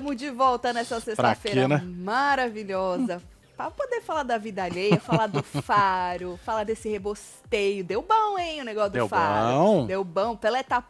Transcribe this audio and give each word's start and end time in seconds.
Estamos 0.00 0.16
de 0.16 0.30
volta 0.30 0.72
nessa 0.72 0.98
sexta-feira 0.98 1.68
né? 1.68 1.82
maravilhosa. 1.84 3.22
Pra 3.54 3.70
poder 3.70 4.00
falar 4.00 4.22
da 4.22 4.38
vida 4.38 4.64
alheia, 4.64 4.98
falar 4.98 5.26
do 5.26 5.42
faro, 5.62 6.40
falar 6.42 6.64
desse 6.64 6.88
rebosteio. 6.88 7.84
Deu 7.84 8.00
bom, 8.00 8.38
hein, 8.38 8.62
o 8.62 8.64
negócio 8.64 8.92
Deu 8.92 9.04
do 9.04 9.10
faro. 9.10 9.58
bom. 9.58 9.86
Deu 9.86 10.02
bom. 10.02 10.34
Pelé 10.36 10.62
tá 10.62 10.82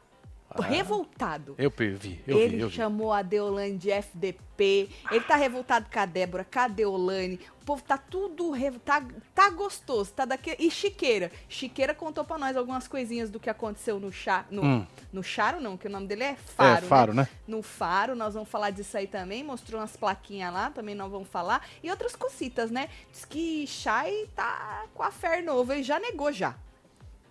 revoltado. 0.58 1.54
Eu 1.56 1.70
vi, 1.70 2.20
eu 2.26 2.38
ele 2.38 2.64
vi, 2.66 2.70
chamou 2.72 3.12
a 3.12 3.22
Deolane 3.22 3.76
de 3.78 3.90
FDP. 3.90 4.88
Ele 5.10 5.20
tá 5.24 5.36
revoltado 5.36 5.86
com 5.90 5.98
a 5.98 6.04
Débora, 6.04 6.44
com 6.44 6.58
a 6.58 6.68
Deolane. 6.68 7.38
O 7.62 7.64
povo 7.64 7.82
tá 7.82 7.96
tudo. 7.96 8.52
Tá, 8.84 9.02
tá 9.34 9.48
gostoso, 9.50 10.12
tá 10.12 10.24
daquele. 10.24 10.56
E 10.58 10.70
Chiqueira. 10.70 11.30
Chiqueira 11.48 11.94
contou 11.94 12.24
pra 12.24 12.36
nós 12.36 12.56
algumas 12.56 12.88
coisinhas 12.88 13.30
do 13.30 13.38
que 13.38 13.48
aconteceu 13.48 14.00
no 14.00 14.12
chá. 14.12 14.44
No, 14.50 14.62
Hum. 14.64 14.86
no 15.12 15.22
Charo, 15.22 15.60
não, 15.60 15.76
que 15.76 15.86
o 15.86 15.90
nome 15.90 16.06
dele 16.08 16.24
é 16.24 16.34
Faro. 16.34 16.84
é, 16.84 16.88
Faro, 16.88 17.14
né? 17.14 17.28
No 17.46 17.62
Faro, 17.62 18.14
nós 18.16 18.34
vamos 18.34 18.48
falar 18.48 18.70
disso 18.70 18.96
aí 18.96 19.06
também. 19.06 19.44
Mostrou 19.44 19.80
umas 19.80 19.96
plaquinhas 19.96 20.52
lá, 20.52 20.70
também 20.70 20.94
nós 20.94 21.10
vamos 21.10 21.28
falar. 21.28 21.64
E 21.82 21.90
outras 21.90 22.16
cositas, 22.16 22.70
né? 22.70 22.88
Diz 23.12 23.24
que 23.24 23.66
Chay 23.66 24.28
tá 24.34 24.84
com 24.94 25.02
a 25.02 25.10
fé 25.10 25.40
novo, 25.40 25.72
ele 25.72 25.82
já 25.82 25.98
negou 26.00 26.32
já. 26.32 26.56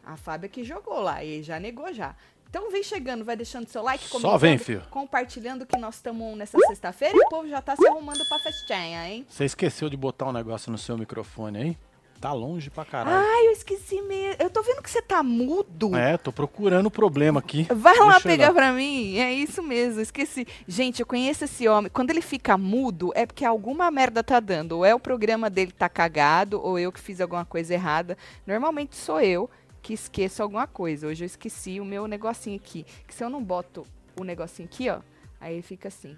A 0.04 0.18
Fábia 0.18 0.50
que 0.50 0.64
jogou 0.64 1.00
lá, 1.02 1.24
ele 1.24 1.44
já 1.44 1.60
negou 1.60 1.94
já. 1.94 2.16
Então 2.50 2.72
vem 2.72 2.82
chegando, 2.82 3.24
vai 3.24 3.36
deixando 3.36 3.68
seu 3.68 3.84
like, 3.84 4.04
Só 4.08 4.36
vem, 4.38 4.58
filho. 4.58 4.82
compartilhando 4.90 5.68
que 5.68 5.78
nós 5.78 5.96
estamos 5.96 6.36
nessa 6.36 6.58
sexta-feira 6.68 7.16
e 7.16 7.20
o 7.20 7.30
povo 7.30 7.48
já 7.48 7.62
tá 7.62 7.76
se 7.76 7.88
arrumando 7.88 8.28
pra 8.28 8.40
festinha, 8.40 9.08
hein? 9.08 9.26
Você 9.30 9.46
esqueceu 9.46 9.88
de 9.88 9.96
botar 9.96 10.26
um 10.26 10.32
negócio 10.32 10.72
no 10.72 10.78
seu 10.78 10.98
microfone 10.98 11.58
aí? 11.60 11.78
Tá 12.20 12.34
longe 12.34 12.70
pra 12.70 12.84
caralho. 12.84 13.26
Ai, 13.26 13.48
eu 13.48 13.52
esqueci 13.52 14.02
mesmo. 14.02 14.36
Eu 14.40 14.50
tô 14.50 14.62
vendo 14.62 14.82
que 14.82 14.90
você 14.90 15.02
tá 15.02 15.24
mudo. 15.24 15.96
É, 15.96 16.18
tô 16.18 16.34
procurando 16.34 16.88
o 16.88 16.92
problema 16.92 17.40
aqui. 17.40 17.66
Vai 17.74 17.98
lá 17.98 18.14
Deixa 18.14 18.18
eu 18.18 18.22
pegar 18.24 18.54
pra 18.54 18.74
mim. 18.74 19.18
É 19.18 19.32
isso 19.32 19.64
mesmo, 19.64 20.02
esqueci. 20.02 20.46
Gente, 20.68 21.00
eu 21.00 21.06
conheço 21.06 21.46
esse 21.46 21.66
homem. 21.70 21.90
Quando 21.90 22.10
ele 22.10 22.22
fica 22.22 22.58
mudo, 22.58 23.14
é 23.16 23.26
porque 23.26 23.46
alguma 23.46 23.90
merda 23.90 24.22
tá 24.22 24.42
dando. 24.42 24.74
Ou 24.74 24.86
é 24.86 24.94
o 24.94 25.00
programa 25.00 25.50
dele 25.50 25.72
tá 25.72 25.88
cagado, 25.88 26.60
ou 26.62 26.78
eu 26.78 26.92
que 26.92 27.00
fiz 27.00 27.22
alguma 27.22 27.46
coisa 27.46 27.74
errada. 27.74 28.18
Normalmente 28.46 28.98
sou 28.98 29.22
eu 29.22 29.50
que 29.82 29.94
esqueço 29.94 30.42
alguma 30.44 30.68
coisa. 30.68 31.08
Hoje 31.08 31.24
eu 31.24 31.28
esqueci 31.28 31.80
o 31.80 31.86
meu 31.86 32.08
negocinho 32.08 32.58
aqui. 32.58 32.86
Que 33.08 33.14
se 33.14 33.24
eu 33.24 33.30
não 33.30 33.44
boto 33.44 33.86
o 34.20 34.24
negocinho 34.24 34.68
aqui, 34.68 34.90
ó, 34.90 35.00
aí 35.40 35.54
ele 35.54 35.62
fica 35.62 35.88
assim. 35.88 36.18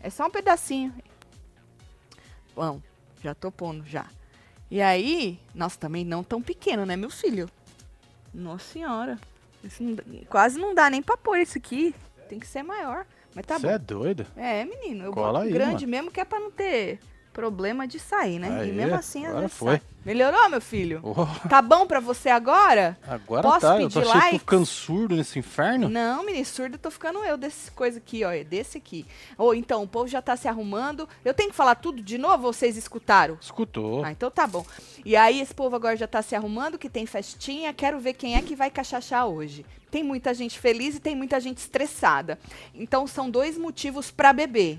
É 0.00 0.10
só 0.10 0.26
um 0.26 0.30
pedacinho. 0.30 0.94
Bom, 2.54 2.80
já 3.22 3.34
tô 3.34 3.50
pondo 3.50 3.84
já. 3.84 4.06
E 4.70 4.80
aí, 4.80 5.38
nossa, 5.54 5.78
também 5.78 6.04
não 6.04 6.24
tão 6.24 6.42
pequeno, 6.42 6.84
né, 6.84 6.96
meu 6.96 7.10
filho? 7.10 7.48
Nossa 8.34 8.64
senhora. 8.72 9.18
Não 9.80 9.96
quase 10.28 10.58
não 10.58 10.74
dá 10.74 10.90
nem 10.90 11.02
pra 11.02 11.16
pôr 11.16 11.38
isso 11.38 11.58
aqui. 11.58 11.94
Tem 12.28 12.38
que 12.38 12.46
ser 12.46 12.62
maior. 12.62 13.06
Mas 13.34 13.46
tá 13.46 13.58
Você 13.58 13.66
bom. 13.66 13.72
é 13.72 13.78
doido? 13.78 14.26
É, 14.36 14.64
menino, 14.64 15.04
eu 15.04 15.12
Cola 15.12 15.40
boto 15.40 15.44
aí, 15.44 15.52
grande 15.52 15.86
mesmo 15.86 16.10
que 16.10 16.20
é 16.20 16.24
pra 16.24 16.40
não 16.40 16.50
ter 16.50 16.98
problema 17.32 17.86
de 17.86 17.98
sair, 17.98 18.38
né? 18.38 18.60
Aí, 18.60 18.70
e 18.70 18.72
mesmo 18.72 18.94
assim, 18.94 19.24
às 19.24 19.30
agora 19.30 19.42
vezes 19.42 19.58
foi. 19.58 19.72
sai. 19.72 19.82
Melhorou, 20.06 20.48
meu 20.48 20.60
filho? 20.60 21.00
Oh, 21.02 21.48
Tá 21.48 21.60
bom 21.60 21.84
pra 21.84 21.98
você 21.98 22.28
agora? 22.28 22.96
agora 23.08 23.42
Posso 23.42 23.60
tá, 23.62 23.74
eu 23.74 23.88
pedir 23.88 23.94
tô 23.94 24.00
que 24.02 24.06
tô 24.06 24.12
likes? 24.14 24.38
ficando 24.38 24.64
surdo 24.64 25.16
nesse 25.16 25.36
inferno. 25.40 25.88
Não, 25.88 26.24
menino, 26.24 26.44
surdo, 26.46 26.76
eu 26.76 26.78
tô 26.78 26.92
ficando 26.92 27.24
eu 27.24 27.36
desse 27.36 27.72
coisa 27.72 27.98
aqui, 27.98 28.22
ó, 28.22 28.30
desse 28.48 28.78
aqui. 28.78 29.04
Ou 29.36 29.52
então, 29.52 29.82
o 29.82 29.88
povo 29.88 30.06
já 30.06 30.22
tá 30.22 30.36
se 30.36 30.46
arrumando. 30.46 31.08
Eu 31.24 31.34
tenho 31.34 31.50
que 31.50 31.56
falar 31.56 31.74
tudo 31.74 32.00
de 32.00 32.18
novo 32.18 32.46
ou 32.46 32.52
vocês 32.52 32.76
escutaram? 32.76 33.36
Escutou. 33.40 34.04
Ah, 34.04 34.12
então 34.12 34.30
tá 34.30 34.46
bom. 34.46 34.64
E 35.04 35.16
aí, 35.16 35.40
esse 35.40 35.52
povo 35.52 35.74
agora 35.74 35.96
já 35.96 36.06
tá 36.06 36.22
se 36.22 36.36
arrumando, 36.36 36.78
que 36.78 36.88
tem 36.88 37.04
festinha. 37.04 37.74
Quero 37.74 37.98
ver 37.98 38.12
quem 38.12 38.36
é 38.36 38.42
que 38.42 38.54
vai 38.54 38.70
cachachar 38.70 39.26
hoje. 39.26 39.66
Tem 39.90 40.04
muita 40.04 40.32
gente 40.32 40.56
feliz 40.56 40.94
e 40.94 41.00
tem 41.00 41.16
muita 41.16 41.40
gente 41.40 41.58
estressada. 41.58 42.38
Então, 42.72 43.08
são 43.08 43.28
dois 43.28 43.58
motivos 43.58 44.12
pra 44.12 44.32
beber. 44.32 44.78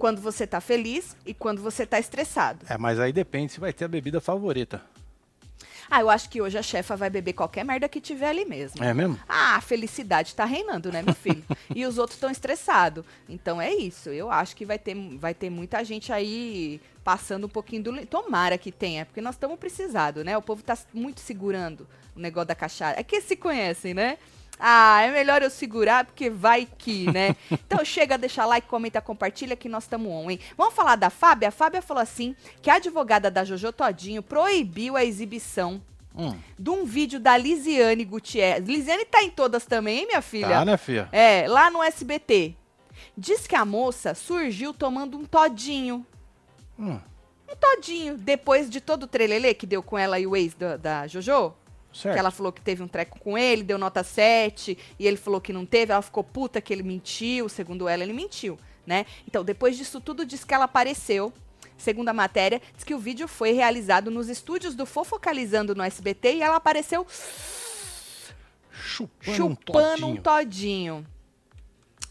Quando 0.00 0.18
você 0.22 0.46
tá 0.46 0.62
feliz 0.62 1.14
e 1.26 1.34
quando 1.34 1.60
você 1.60 1.84
tá 1.84 1.98
estressado. 2.00 2.64
É, 2.70 2.78
mas 2.78 2.98
aí 2.98 3.12
depende 3.12 3.52
se 3.52 3.60
vai 3.60 3.70
ter 3.70 3.84
a 3.84 3.88
bebida 3.88 4.18
favorita. 4.18 4.80
Ah, 5.90 6.00
eu 6.00 6.08
acho 6.08 6.30
que 6.30 6.40
hoje 6.40 6.56
a 6.56 6.62
chefa 6.62 6.96
vai 6.96 7.10
beber 7.10 7.34
qualquer 7.34 7.66
merda 7.66 7.86
que 7.86 8.00
tiver 8.00 8.30
ali 8.30 8.46
mesmo. 8.46 8.82
É 8.82 8.94
mesmo? 8.94 9.20
Ah, 9.28 9.56
a 9.56 9.60
felicidade 9.60 10.34
tá 10.34 10.46
reinando, 10.46 10.90
né, 10.90 11.02
meu 11.02 11.14
filho? 11.14 11.44
e 11.76 11.84
os 11.84 11.98
outros 11.98 12.16
estão 12.16 12.30
estressados. 12.30 13.04
Então 13.28 13.60
é 13.60 13.74
isso. 13.74 14.08
Eu 14.08 14.30
acho 14.30 14.56
que 14.56 14.64
vai 14.64 14.78
ter, 14.78 14.94
vai 15.18 15.34
ter 15.34 15.50
muita 15.50 15.84
gente 15.84 16.10
aí 16.10 16.80
passando 17.04 17.44
um 17.44 17.50
pouquinho 17.50 17.82
do. 17.82 18.06
Tomara 18.06 18.56
que 18.56 18.72
tenha, 18.72 19.04
porque 19.04 19.20
nós 19.20 19.34
estamos 19.34 19.58
precisados, 19.58 20.24
né? 20.24 20.34
O 20.34 20.40
povo 20.40 20.62
tá 20.62 20.78
muito 20.94 21.20
segurando 21.20 21.86
o 22.16 22.20
negócio 22.20 22.48
da 22.48 22.54
cachaça. 22.54 22.98
É 22.98 23.02
que 23.02 23.20
se 23.20 23.36
conhecem, 23.36 23.92
né? 23.92 24.16
Ah, 24.60 25.00
é 25.02 25.10
melhor 25.10 25.42
eu 25.42 25.48
segurar, 25.50 26.04
porque 26.04 26.28
vai 26.28 26.68
que, 26.78 27.10
né? 27.10 27.34
Então 27.50 27.84
chega, 27.84 28.18
deixa 28.18 28.44
like, 28.44 28.68
comenta, 28.68 29.00
compartilha 29.00 29.56
que 29.56 29.68
nós 29.68 29.84
estamos 29.84 30.10
on, 30.12 30.30
hein? 30.30 30.38
Vamos 30.56 30.74
falar 30.74 30.96
da 30.96 31.08
Fábia? 31.08 31.48
A 31.48 31.52
Fábia 31.52 31.80
falou 31.80 32.02
assim 32.02 32.36
que 32.60 32.68
a 32.68 32.74
advogada 32.74 33.30
da 33.30 33.42
Jojo 33.44 33.72
Todinho 33.72 34.22
proibiu 34.22 34.96
a 34.96 35.04
exibição 35.04 35.80
Hum, 36.12 36.36
de 36.58 36.68
um 36.70 36.84
vídeo 36.84 37.20
da 37.20 37.36
Lisiane 37.36 38.04
Gutierrez. 38.04 38.66
Lisiane 38.66 39.04
tá 39.04 39.22
em 39.22 39.30
todas 39.30 39.64
também, 39.64 40.00
hein, 40.00 40.06
minha 40.08 40.20
filha? 40.20 40.48
tá, 40.48 40.64
né, 40.64 40.76
filha? 40.76 41.08
É, 41.12 41.46
lá 41.48 41.70
no 41.70 41.80
SBT. 41.84 42.56
Diz 43.16 43.46
que 43.46 43.54
a 43.54 43.64
moça 43.64 44.12
surgiu 44.12 44.74
tomando 44.74 45.16
um 45.16 45.24
todinho. 45.24 46.04
Hum, 46.76 46.98
Um 47.48 47.56
todinho. 47.56 48.18
Depois 48.18 48.68
de 48.68 48.80
todo 48.80 49.04
o 49.04 49.06
trelelê 49.06 49.54
que 49.54 49.66
deu 49.66 49.84
com 49.84 49.96
ela 49.96 50.18
e 50.18 50.26
o 50.26 50.34
ex 50.36 50.52
da, 50.54 50.76
da 50.76 51.06
Jojo. 51.06 51.54
Certo. 51.92 52.14
Que 52.14 52.18
ela 52.18 52.30
falou 52.30 52.52
que 52.52 52.60
teve 52.60 52.82
um 52.82 52.88
treco 52.88 53.18
com 53.18 53.36
ele, 53.36 53.62
deu 53.62 53.78
nota 53.78 54.02
7, 54.02 54.76
e 54.98 55.06
ele 55.06 55.16
falou 55.16 55.40
que 55.40 55.52
não 55.52 55.66
teve, 55.66 55.92
ela 55.92 56.02
ficou 56.02 56.24
puta 56.24 56.60
que 56.60 56.72
ele 56.72 56.82
mentiu, 56.82 57.48
segundo 57.48 57.88
ela, 57.88 58.02
ele 58.02 58.12
mentiu, 58.12 58.58
né? 58.86 59.06
Então, 59.26 59.44
depois 59.44 59.76
disso 59.76 60.00
tudo, 60.00 60.24
diz 60.24 60.44
que 60.44 60.54
ela 60.54 60.64
apareceu. 60.64 61.32
Segundo 61.76 62.10
a 62.10 62.12
matéria, 62.12 62.60
diz 62.74 62.84
que 62.84 62.94
o 62.94 62.98
vídeo 62.98 63.26
foi 63.26 63.52
realizado 63.52 64.10
nos 64.10 64.28
estúdios 64.28 64.74
do 64.74 64.84
Fofocalizando 64.84 65.74
no 65.74 65.82
SBT 65.82 66.34
e 66.34 66.42
ela 66.42 66.56
apareceu 66.56 67.06
Chupando, 68.70 69.30
um 69.30 69.34
chupando 69.34 70.06
um 70.06 70.16
todinho. 70.16 70.22
todinho. 70.22 71.06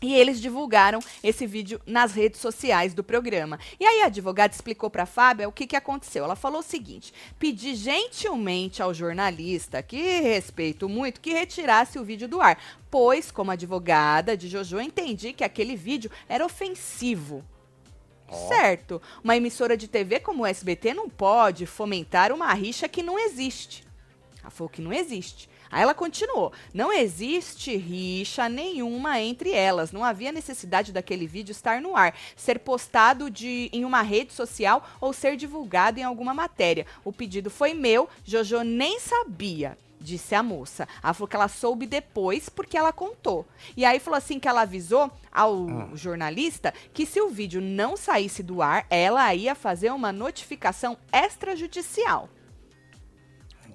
E 0.02 0.14
eles 0.16 0.40
divulgaram 0.40 1.00
esse 1.22 1.46
vídeo 1.46 1.82
nas 1.86 2.14
redes 2.14 2.40
sociais 2.40 2.94
do 2.94 3.04
programa. 3.04 3.60
E 3.80 3.86
aí 3.86 4.02
a 4.02 4.06
advogada 4.06 4.54
explicou 4.54 4.90
para 4.90 5.04
a 5.04 5.08
Fábia 5.08 5.50
o 5.50 5.52
que, 5.52 5.68
que 5.68 5.76
aconteceu. 5.76 6.24
Ela 6.24 6.36
falou 6.36 6.60
o 6.62 6.64
seguinte: 6.64 7.14
pedi 7.38 7.76
gentilmente 7.76 8.82
ao 8.82 8.94
jornalista, 8.94 9.84
que 9.84 10.22
respeito 10.22 10.88
muito, 10.88 11.20
que 11.20 11.34
retirasse 11.34 12.00
o 12.00 12.04
vídeo 12.04 12.28
do 12.28 12.40
ar. 12.40 12.58
Pois, 12.90 13.30
como 13.30 13.52
advogada 13.52 14.38
de 14.38 14.48
Jojo, 14.48 14.80
entendi 14.80 15.34
que 15.34 15.44
aquele 15.44 15.76
vídeo 15.76 16.10
era 16.28 16.46
ofensivo. 16.46 17.44
Certo. 18.48 19.02
Uma 19.24 19.36
emissora 19.36 19.76
de 19.76 19.88
TV 19.88 20.20
como 20.20 20.44
o 20.44 20.46
SBT 20.46 20.94
não 20.94 21.10
pode 21.10 21.66
fomentar 21.66 22.32
uma 22.32 22.54
rixa 22.54 22.88
que 22.88 23.04
não 23.04 23.18
existe. 23.18 23.84
Ela 24.42 24.52
falou 24.52 24.70
que 24.70 24.82
não 24.82 24.94
existe. 24.94 25.50
Aí 25.72 25.84
ela 25.84 25.94
continuou: 25.94 26.52
não 26.74 26.92
existe 26.92 27.76
rixa 27.76 28.50
nenhuma 28.50 29.20
entre 29.20 29.52
elas. 29.52 29.92
Não 29.92 30.04
havia 30.04 30.32
necessidade 30.32 30.92
daquele 30.92 31.28
vídeo 31.28 31.52
estar 31.52 31.82
no 31.82 31.96
ar, 31.96 32.16
ser 32.36 32.60
postado 32.60 33.30
de, 33.30 33.70
em 33.72 33.86
uma 33.86 34.02
rede 34.02 34.34
social 34.34 34.88
ou 35.00 35.14
ser 35.14 35.36
divulgado 35.36 36.00
em 36.00 36.04
alguma 36.04 36.34
matéria. 36.34 36.86
O 37.04 37.14
pedido 37.14 37.50
foi 37.50 37.74
meu, 37.74 38.10
Jojo 38.24 38.62
nem 38.64 39.00
sabia. 39.00 39.78
Disse 40.02 40.34
a 40.34 40.42
moça. 40.42 40.88
Ela 41.04 41.14
falou 41.14 41.28
que 41.28 41.36
ela 41.36 41.50
soube 41.50 41.86
depois 41.86 42.48
porque 42.48 42.78
ela 42.78 42.94
contou. 42.94 43.46
E 43.76 43.84
aí 43.84 44.00
falou 44.00 44.18
assim 44.18 44.40
que 44.40 44.48
ela 44.48 44.62
avisou 44.62 45.12
ao 45.30 45.94
jornalista 45.94 46.74
que 46.94 47.06
se 47.06 47.20
o 47.20 47.28
vídeo 47.28 47.60
não 47.60 47.98
saísse 47.98 48.42
do 48.42 48.62
ar, 48.62 48.86
ela 48.90 49.36
ia 49.36 49.54
fazer 49.54 49.92
uma 49.92 50.14
notificação 50.14 50.98
extrajudicial. 51.12 52.30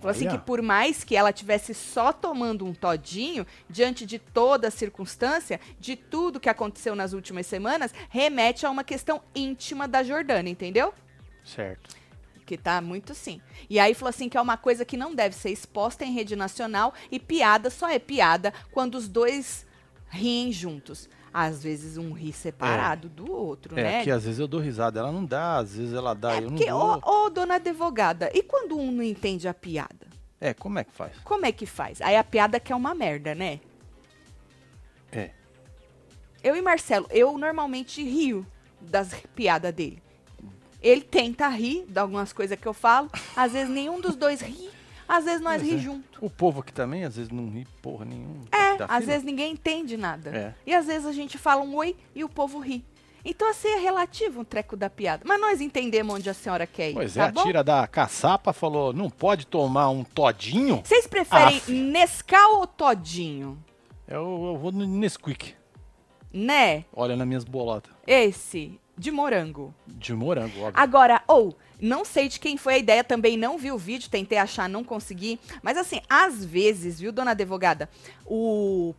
Falou 0.01 0.11
assim 0.11 0.29
que 0.29 0.39
por 0.39 0.61
mais 0.61 1.03
que 1.03 1.17
ela 1.17 1.33
tivesse 1.33 1.75
só 1.75 2.13
tomando 2.13 2.65
um 2.65 2.75
todinho, 2.75 3.47
diante 3.69 4.05
de 4.05 4.19
toda 4.19 4.69
a 4.69 4.71
circunstância, 4.71 5.61
de 5.79 5.97
tudo 5.97 6.41
que 6.41 6.49
aconteceu 6.49 6.95
nas 6.95 7.13
últimas 7.13 7.47
semanas, 7.47 7.93
remete 8.09 8.67
a 8.67 8.71
uma 8.71 8.85
questão 8.85 9.23
íntima 9.35 9.89
da 9.89 10.03
Jordana, 10.03 10.49
entendeu? 10.49 10.93
Certo. 11.45 11.97
Que 12.47 12.59
tá 12.59 12.81
muito 12.81 13.15
sim. 13.15 13.41
E 13.71 13.79
aí 13.79 13.95
falou 13.95 14.11
assim 14.11 14.29
que 14.29 14.37
é 14.37 14.41
uma 14.41 14.57
coisa 14.57 14.85
que 14.85 14.97
não 14.97 15.15
deve 15.15 15.35
ser 15.35 15.51
exposta 15.51 16.05
em 16.05 16.13
rede 16.13 16.37
nacional 16.37 16.93
e 17.11 17.19
piada 17.19 17.71
só 17.71 17.89
é 17.89 17.99
piada 17.99 18.53
quando 18.71 18.97
os 18.97 19.09
dois 19.09 19.67
riem 20.11 20.53
juntos. 20.53 21.09
Às 21.37 21.65
vezes 21.65 21.97
um 21.97 22.13
ri 22.13 22.33
separado 22.33 23.09
do 23.09 23.29
outro, 23.29 23.77
É, 23.77 23.83
né? 23.83 24.05
que 24.05 24.11
às 24.13 24.23
vezes 24.23 24.39
eu 24.39 24.47
dou 24.47 24.61
risada, 24.61 25.01
ela 25.01 25.11
não 25.11 25.25
dá, 25.25 25.57
às 25.57 25.75
vezes 25.77 25.93
ela 25.93 26.15
dá, 26.15 26.35
É 26.35 26.37
eu 26.37 26.43
não 26.43 26.51
porque, 26.51 26.71
dou. 26.71 27.01
ô, 27.05 27.25
ô, 27.27 27.29
dona 27.31 27.57
advogada, 27.57 28.31
e 28.33 28.41
quando 28.41 28.79
um 28.79 28.93
não 28.93 29.03
entende 29.03 29.49
a 29.49 29.53
piada? 29.53 30.07
É, 30.41 30.55
como 30.55 30.79
é 30.79 30.85
que 30.85 30.93
faz? 30.93 31.13
Como 31.25 31.45
é 31.45 31.51
que 31.51 31.67
faz? 31.67 32.01
Aí 32.01 32.17
a 32.17 32.23
piada 32.23 32.61
que 32.61 32.73
é 32.73 32.77
uma 32.77 32.95
merda, 32.95 33.35
né? 33.35 33.59
É. 35.11 35.31
Eu 36.41 36.55
e 36.55 36.63
Marcelo, 36.63 37.09
eu 37.11 37.37
normalmente 37.37 38.01
rio 38.01 38.47
das 38.81 39.13
piadas 39.35 39.75
dele. 39.75 40.01
Ele 40.81 41.01
tenta 41.01 41.49
rir 41.49 41.85
de 41.89 41.99
algumas 41.99 42.33
coisas 42.33 42.57
que 42.57 42.69
eu 42.69 42.75
falo, 42.75 43.11
às 43.35 43.53
vezes 43.53 43.71
nenhum 43.75 44.01
dos 44.01 44.15
dois 44.15 44.41
ri, 44.41 44.71
às 45.09 45.25
vezes 45.25 45.41
nós 45.41 45.63
ri 45.63 45.75
é. 45.75 45.79
junto. 45.79 46.25
O 46.25 46.31
povo 46.31 46.61
aqui 46.61 46.73
também, 46.73 47.05
às 47.05 47.17
vezes, 47.17 47.31
não 47.31 47.49
ri 47.49 47.67
porra 47.83 48.05
nenhuma. 48.05 48.45
É, 48.53 48.71
às 48.73 48.77
fila. 48.77 49.01
vezes 49.01 49.23
ninguém 49.25 49.53
entende 49.53 49.97
nada. 49.97 50.31
É. 50.31 50.55
E 50.67 50.75
às 50.75 50.87
vezes 50.87 51.07
a 51.07 51.13
gente 51.13 51.39
fala 51.39 51.63
um 51.63 51.75
oi 51.77 51.97
e 52.15 52.25
o 52.25 52.29
povo 52.29 52.59
ri. 52.59 52.85
Então, 53.25 53.49
assim, 53.49 53.69
é 53.69 53.79
relativo 53.79 54.41
um 54.41 54.45
treco 54.45 54.77
da 54.77 54.91
piada. 54.91 55.23
Mas 55.27 55.41
nós 55.41 55.61
entendemos 55.61 56.15
onde 56.15 56.29
a 56.29 56.35
senhora 56.35 56.67
quer 56.67 56.91
ir, 56.91 56.95
Pois 56.95 57.15
tá 57.15 57.25
é, 57.25 57.29
a 57.29 57.33
bom? 57.33 57.43
tira 57.43 57.65
da 57.65 57.87
caçapa 57.87 58.53
falou, 58.53 58.93
não 58.93 59.09
pode 59.09 59.47
tomar 59.47 59.89
um 59.89 60.05
todinho? 60.05 60.83
Vocês 60.85 61.07
preferem. 61.07 61.63
Nescau 61.69 62.59
ou 62.61 62.67
Todinho? 62.67 63.59
Eu, 64.07 64.21
eu 64.53 64.59
vou 64.59 64.71
no 64.71 64.87
Nesquik. 64.87 65.55
Né? 66.37 66.85
Olha 66.93 67.15
nas 67.15 67.27
minhas 67.29 67.45
bolotas. 67.45 67.93
Esse, 68.05 68.81
de 68.99 69.13
morango. 69.13 69.73
De 69.87 70.13
morango, 70.13 70.59
óbvio. 70.63 70.73
Agora, 70.75 71.23
ou, 71.29 71.57
não 71.81 72.05
sei 72.05 72.27
de 72.29 72.41
quem 72.41 72.57
foi 72.57 72.75
a 72.75 72.79
ideia, 72.79 73.05
também 73.05 73.37
não 73.37 73.57
vi 73.57 73.71
o 73.71 73.79
vídeo, 73.79 74.11
tentei 74.11 74.37
achar, 74.37 74.69
não 74.69 74.83
consegui. 74.83 75.39
Mas 75.63 75.77
assim, 75.79 76.01
às 76.11 76.45
vezes, 76.45 76.99
viu, 76.99 77.13
dona 77.13 77.31
advogada, 77.31 77.89
o 78.27 78.93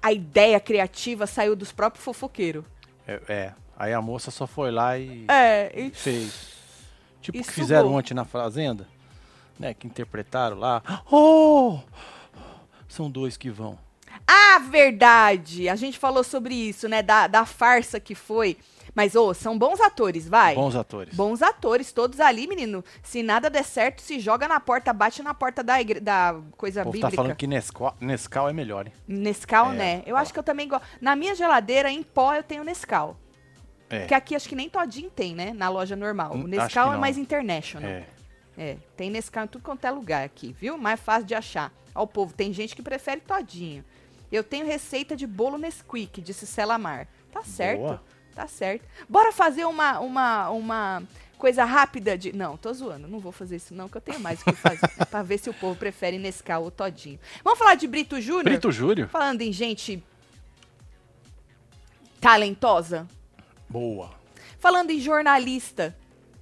a 0.00 0.12
ideia 0.12 0.58
criativa 0.60 1.26
saiu 1.26 1.54
dos 1.56 1.72
próprios 1.72 2.04
fofoqueiros. 2.04 2.64
É, 3.06 3.20
é. 3.28 3.54
Aí 3.76 3.92
a 3.92 4.00
moça 4.00 4.30
só 4.30 4.46
foi 4.46 4.70
lá 4.70 4.96
e 4.96 5.24
É, 5.28 5.72
e- 5.74 5.90
fez. 5.90 6.52
Tipo 7.20 7.38
o 7.38 7.42
que 7.42 7.50
fizeram 7.50 7.84
sugou. 7.86 7.98
ontem 7.98 8.14
na 8.14 8.24
Fazenda, 8.24 8.86
né? 9.58 9.74
Que 9.74 9.86
interpretaram 9.88 10.56
lá. 10.58 10.80
Oh! 11.10 11.80
São 12.88 13.10
dois 13.10 13.36
que 13.36 13.48
vão. 13.50 13.78
Ah, 14.26 14.58
verdade! 14.58 15.68
A 15.68 15.76
gente 15.76 15.98
falou 15.98 16.22
sobre 16.24 16.54
isso, 16.54 16.88
né? 16.88 17.02
Da, 17.02 17.26
da 17.26 17.44
farsa 17.44 17.98
que 18.00 18.14
foi. 18.14 18.56
Mas, 18.94 19.14
ô, 19.16 19.32
são 19.32 19.56
bons 19.58 19.80
atores, 19.80 20.28
vai. 20.28 20.54
Bons 20.54 20.76
atores. 20.76 21.14
Bons 21.14 21.40
atores, 21.40 21.92
todos 21.92 22.20
ali, 22.20 22.46
menino. 22.46 22.84
Se 23.02 23.22
nada 23.22 23.48
der 23.48 23.64
certo, 23.64 24.02
se 24.02 24.20
joga 24.20 24.46
na 24.46 24.60
porta, 24.60 24.92
bate 24.92 25.22
na 25.22 25.32
porta 25.32 25.62
da, 25.64 25.80
igre- 25.80 25.98
da 26.00 26.38
coisa 26.58 26.82
o 26.82 26.84
povo 26.84 26.98
tá 26.98 27.06
bíblica. 27.08 27.16
falando 27.22 27.36
que 27.36 27.46
Nescau, 27.46 27.96
Nescau 27.98 28.48
é 28.50 28.52
melhor, 28.52 28.86
hein? 28.86 28.92
Nescau, 29.08 29.72
É, 29.72 29.76
né? 29.76 30.02
Eu 30.04 30.14
ó. 30.14 30.18
acho 30.18 30.30
que 30.32 30.38
eu 30.38 30.42
também 30.42 30.68
gosto. 30.68 30.84
Na 31.00 31.16
minha 31.16 31.34
geladeira, 31.34 31.90
em 31.90 32.02
pó, 32.02 32.34
eu 32.34 32.42
tenho 32.42 32.62
Nescau. 32.64 33.16
É. 33.88 34.04
Que 34.06 34.14
aqui 34.14 34.34
acho 34.36 34.46
que 34.48 34.54
nem 34.54 34.68
todinho 34.68 35.08
tem, 35.10 35.34
né? 35.34 35.52
Na 35.54 35.70
loja 35.70 35.96
normal. 35.96 36.32
Hum, 36.34 36.40
O 36.42 36.46
acho 36.46 36.48
Nescau 36.48 36.92
é 36.92 36.96
mais 36.98 37.16
international. 37.16 37.88
É. 37.88 38.04
É, 38.58 38.76
tem 38.94 39.08
Nescau 39.10 39.44
em 39.44 39.48
tudo 39.48 39.62
quanto 39.62 39.86
é 39.86 39.90
lugar 39.90 40.22
aqui, 40.24 40.54
viu? 40.60 40.76
Mais 40.76 41.00
fácil 41.00 41.24
de 41.24 41.34
achar. 41.34 41.72
Ó, 41.94 42.02
o 42.02 42.06
povo, 42.06 42.34
tem 42.34 42.52
gente 42.52 42.76
que 42.76 42.82
prefere 42.82 43.22
todinho. 43.22 43.82
Eu 44.32 44.42
tenho 44.42 44.66
receita 44.66 45.14
de 45.14 45.26
bolo 45.26 45.58
Nesquik, 45.58 46.22
disse 46.22 46.46
Celamar. 46.46 47.06
Tá 47.30 47.42
certo, 47.42 47.80
Boa. 47.80 48.02
tá 48.34 48.48
certo. 48.48 48.84
Bora 49.08 49.30
fazer 49.30 49.66
uma, 49.66 50.00
uma, 50.00 50.50
uma 50.50 51.02
coisa 51.36 51.64
rápida 51.64 52.16
de... 52.16 52.32
Não, 52.34 52.56
tô 52.56 52.72
zoando, 52.72 53.06
não 53.06 53.18
vou 53.18 53.30
fazer 53.30 53.56
isso 53.56 53.74
não, 53.74 53.88
que 53.88 53.96
eu 53.96 54.00
tenho 54.00 54.18
mais 54.18 54.40
o 54.40 54.44
que 54.44 54.52
fazer. 54.52 54.88
né, 54.98 55.04
pra 55.10 55.22
ver 55.22 55.38
se 55.38 55.50
o 55.50 55.54
povo 55.54 55.78
prefere 55.78 56.18
Nescau 56.18 56.64
ou 56.64 56.70
todinho. 56.70 57.20
Vamos 57.44 57.58
falar 57.58 57.74
de 57.74 57.86
Brito 57.86 58.20
Júnior? 58.20 58.44
Brito 58.44 58.72
Júlio? 58.72 59.06
Falando 59.08 59.42
em 59.42 59.52
gente 59.52 60.02
talentosa. 62.20 63.06
Boa. 63.68 64.10
Falando 64.58 64.90
em 64.90 65.00
jornalista, 65.00 65.94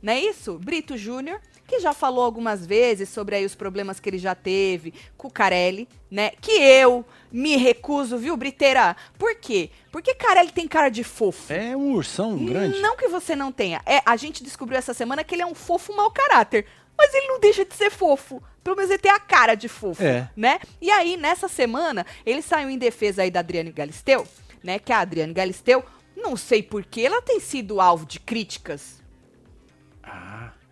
não 0.03 0.13
é 0.13 0.21
isso? 0.21 0.59
Brito 0.59 0.97
Júnior, 0.97 1.41
que 1.71 1.81
já 1.81 1.93
falou 1.95 2.25
algumas 2.25 2.67
vezes 2.67 3.09
sobre 3.09 3.37
aí 3.37 3.45
os 3.47 3.55
problemas 3.55 4.01
que 4.01 4.09
ele 4.11 4.19
já 4.19 4.35
teve 4.35 4.93
com 5.17 5.29
o 5.29 5.31
Carelli, 5.31 5.89
né? 6.11 6.33
Que 6.41 6.51
eu 6.53 7.05
me 7.31 7.57
recuso, 7.57 8.19
viu, 8.19 8.37
Briteira? 8.37 8.97
Por 9.17 9.35
quê? 9.37 9.71
Porque 9.93 10.15
Carelli 10.15 10.51
tem 10.51 10.67
cara 10.67 10.89
de 10.89 11.05
fofo. 11.05 11.53
É 11.53 11.77
um 11.77 11.93
ursão 11.95 12.37
grande. 12.45 12.81
Não 12.81 12.97
que 12.97 13.07
você 13.09 13.37
não 13.37 13.53
tenha. 13.53 13.81
É, 13.87 14.03
a 14.05 14.17
gente 14.17 14.43
descobriu 14.43 14.79
essa 14.79 14.93
semana 14.93 15.23
que 15.23 15.35
ele 15.35 15.43
é 15.43 15.47
um 15.47 15.55
fofo 15.55 15.95
mau 15.97 16.11
caráter. 16.11 16.67
Mas 16.99 17.15
ele 17.15 17.29
não 17.29 17.41
deixa 17.41 17.65
de 17.65 17.75
ser 17.75 17.91
fofo. 17.91 18.43
Pelo 18.63 18.77
menos 18.77 18.91
ele 18.91 18.99
tem 19.01 19.11
a 19.11 19.19
cara 19.19 19.55
de 19.55 19.69
fofo, 19.69 20.03
É. 20.03 20.29
né? 20.37 20.61
E 20.83 20.91
aí, 20.91 21.17
nessa 21.17 21.49
semana, 21.49 22.05
ele 22.27 22.43
saiu 22.43 22.69
em 22.69 22.77
defesa 22.77 23.23
aí 23.23 23.31
da 23.31 23.41
Adriane 23.41 23.73
Galisteu, 23.73 24.27
né? 24.63 24.79
Que 24.79 24.93
a 24.93 24.99
Adriane 24.99 25.33
Galisteu, 25.33 25.83
não 26.15 26.37
sei 26.37 26.63
porquê, 26.63 27.03
ela 27.03 27.23
tem 27.23 27.41
sido 27.41 27.81
alvo 27.81 28.05
de 28.05 28.21
críticas. 28.21 29.00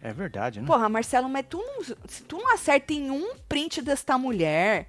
Ah, 0.03 0.09
é 0.09 0.13
verdade, 0.13 0.61
né? 0.61 0.67
Porra, 0.67 0.89
Marcelo, 0.89 1.29
mas 1.29 1.45
tu 1.49 1.59
não, 1.59 1.83
se 2.07 2.23
tu 2.23 2.39
não 2.39 2.53
acerta 2.53 2.93
em 2.93 3.11
um 3.11 3.35
print 3.49 3.83
desta 3.83 4.17
mulher, 4.17 4.89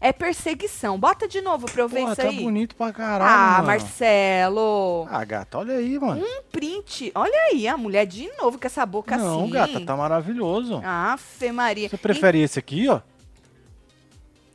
é 0.00 0.12
perseguição. 0.12 0.98
Bota 0.98 1.28
de 1.28 1.40
novo 1.40 1.66
pra 1.66 1.82
eu 1.82 1.88
ver 1.88 2.00
Porra, 2.00 2.12
isso 2.12 2.22
tá 2.22 2.28
aí. 2.28 2.42
bonito 2.42 2.74
pra 2.74 2.92
caralho, 2.92 3.30
ah, 3.30 3.52
mano. 3.56 3.66
Marcelo. 3.66 5.06
Ah, 5.10 5.24
gata, 5.24 5.58
olha 5.58 5.74
aí, 5.74 5.98
mano. 5.98 6.22
Um 6.24 6.42
print. 6.50 7.12
Olha 7.14 7.38
aí, 7.50 7.68
a 7.68 7.76
mulher 7.76 8.06
de 8.06 8.30
novo 8.38 8.58
com 8.58 8.66
essa 8.66 8.86
boca 8.86 9.16
não, 9.16 9.42
assim. 9.42 9.50
gata, 9.50 9.80
tá 9.80 9.96
maravilhoso. 9.96 10.80
Ah, 10.84 11.16
Fê 11.18 11.52
Maria. 11.52 11.88
Você 11.88 11.98
prefere 11.98 12.40
esse 12.40 12.58
aqui, 12.58 12.88
ó? 12.88 13.00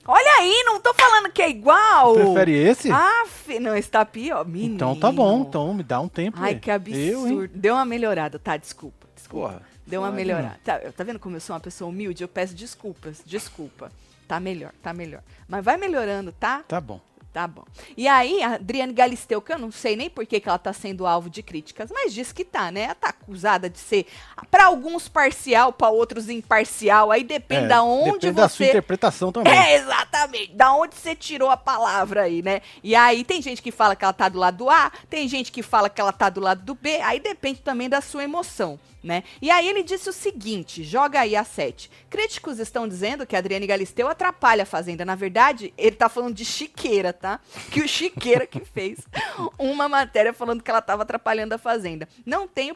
Olha 0.07 0.33
aí, 0.39 0.63
não 0.65 0.79
tô 0.79 0.93
falando 0.93 1.31
que 1.31 1.41
é 1.41 1.49
igual. 1.49 2.13
Prefere 2.13 2.51
esse? 2.51 2.91
Ah, 2.91 3.23
não, 3.59 3.75
está 3.75 4.05
pior. 4.05 4.45
Menino. 4.45 4.75
então 4.75 4.95
tá 4.95 5.11
bom, 5.11 5.41
então 5.41 5.73
me 5.73 5.81
dá 5.81 5.99
um 5.99 6.07
tempo 6.07 6.37
Ai, 6.39 6.53
aí. 6.53 6.59
que 6.59 6.69
absurdo. 6.69 7.43
Eu? 7.43 7.47
Deu 7.47 7.73
uma 7.73 7.85
melhorada, 7.85 8.37
tá? 8.37 8.55
Desculpa. 8.55 9.07
Desculpa. 9.15 9.47
Porra. 9.47 9.74
Deu 9.85 10.01
uma 10.01 10.11
melhorada. 10.11 10.59
Tá, 10.63 10.79
tá 10.95 11.03
vendo 11.03 11.19
como 11.19 11.35
eu 11.35 11.41
sou 11.41 11.53
uma 11.53 11.59
pessoa 11.59 11.89
humilde? 11.89 12.23
Eu 12.23 12.27
peço 12.27 12.53
desculpas. 12.55 13.21
Desculpa. 13.25 13.91
Tá 14.27 14.39
melhor, 14.39 14.71
tá 14.81 14.93
melhor. 14.93 15.21
Mas 15.47 15.63
vai 15.63 15.77
melhorando, 15.77 16.31
tá? 16.31 16.63
Tá 16.67 16.81
bom. 16.81 16.99
Tá 17.31 17.45
bom. 17.49 17.65
E 17.97 18.07
aí, 18.07 18.41
a 18.41 18.53
Adriane 18.53 18.93
Galisteu, 18.93 19.41
que 19.41 19.51
eu 19.51 19.59
não 19.59 19.69
sei 19.69 19.97
nem 19.97 20.09
por 20.09 20.25
que, 20.25 20.39
que 20.39 20.47
ela 20.47 20.57
tá 20.57 20.71
sendo 20.71 21.05
alvo 21.05 21.29
de 21.29 21.43
críticas, 21.43 21.91
mas 21.91 22.13
diz 22.13 22.31
que 22.31 22.45
tá, 22.45 22.71
né? 22.71 22.83
Ela 22.83 22.95
tá 22.95 23.09
acusada 23.09 23.69
de 23.69 23.77
ser, 23.77 24.05
pra 24.49 24.67
alguns 24.67 25.09
parcial, 25.09 25.73
pra 25.73 25.89
outros 25.89 26.29
imparcial. 26.29 27.11
Aí 27.11 27.25
depende 27.25 27.65
É, 27.65 27.67
da 27.67 27.83
onde 27.83 28.11
depende 28.21 28.31
da 28.31 28.47
sua 28.47 28.65
você. 28.65 28.69
interpretação 28.69 29.33
também. 29.33 29.51
É, 29.53 29.75
exatamente. 29.75 30.53
Da 30.53 30.73
onde 30.75 30.95
você 30.95 31.13
tirou 31.13 31.49
a 31.49 31.57
palavra 31.57 32.21
aí, 32.21 32.41
né? 32.41 32.61
E 32.81 32.95
aí 32.95 33.21
tem 33.25 33.41
gente 33.41 33.61
que 33.61 33.69
fala 33.69 33.97
que 33.97 34.05
ela 34.05 34.13
tá 34.13 34.29
do 34.29 34.39
lado 34.39 34.55
do 34.59 34.69
A, 34.69 34.89
tem 35.09 35.27
gente 35.27 35.51
que 35.51 35.61
fala 35.61 35.89
que 35.89 35.99
ela 35.99 36.13
tá 36.13 36.29
do 36.29 36.39
lado 36.39 36.63
do 36.63 36.73
B, 36.73 37.01
aí 37.01 37.19
depende 37.19 37.59
também 37.59 37.89
da 37.89 37.99
sua 37.99 38.23
emoção, 38.23 38.79
né? 39.05 39.23
E 39.39 39.51
aí 39.51 39.67
ele 39.67 39.83
disse 39.83 40.09
o 40.09 40.13
seguinte, 40.13 40.83
joga 40.83 41.19
aí 41.21 41.35
a 41.35 41.43
7. 41.43 41.91
Críticos 42.09 42.57
estão 42.57 42.87
dizendo 42.87 43.25
que 43.25 43.35
a 43.35 43.39
Adriane 43.39 43.67
Galisteu 43.67 44.07
atrapalha 44.07 44.63
a 44.63 44.65
Fazenda. 44.65 45.05
Na 45.05 45.13
verdade, 45.13 45.71
ele 45.77 45.95
tá 45.95 46.09
falando 46.09 46.33
de 46.33 46.43
Chiqueira, 46.43 47.13
tá? 47.13 47.39
Que 47.71 47.81
o 47.81 47.87
Chiqueira 47.87 48.47
que 48.47 48.59
fez 48.61 48.99
uma 49.59 49.87
matéria 49.87 50.33
falando 50.33 50.63
que 50.63 50.71
ela 50.71 50.81
tava 50.81 51.03
atrapalhando 51.03 51.53
a 51.53 51.59
Fazenda. 51.59 52.09
Não 52.25 52.47
tenho 52.47 52.75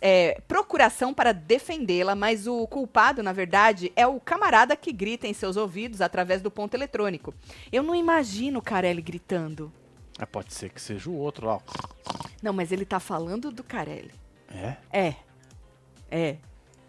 é, 0.00 0.40
procuração 0.46 1.12
para 1.12 1.32
defendê-la, 1.32 2.14
mas 2.14 2.46
o 2.46 2.64
culpado, 2.68 3.20
na 3.20 3.32
verdade, 3.32 3.92
é 3.96 4.06
o 4.06 4.20
camarada 4.20 4.76
que 4.76 4.92
grita 4.92 5.26
em 5.26 5.34
seus 5.34 5.56
ouvidos 5.56 6.00
através 6.00 6.40
do 6.40 6.50
ponto 6.50 6.74
eletrônico. 6.74 7.34
Eu 7.72 7.82
não 7.82 7.94
imagino 7.94 8.60
o 8.60 8.62
Carelli 8.62 9.02
gritando. 9.02 9.72
Ah, 10.16 10.26
pode 10.26 10.54
ser 10.54 10.70
que 10.70 10.80
seja 10.80 11.10
o 11.10 11.16
outro 11.16 11.46
lá. 11.46 11.56
ó. 11.56 11.60
Não, 12.40 12.52
mas 12.52 12.70
ele 12.70 12.84
tá 12.84 13.00
falando 13.00 13.50
do 13.50 13.64
Carelli. 13.64 14.12
É? 14.48 14.76
É. 14.92 15.25
É. 16.10 16.36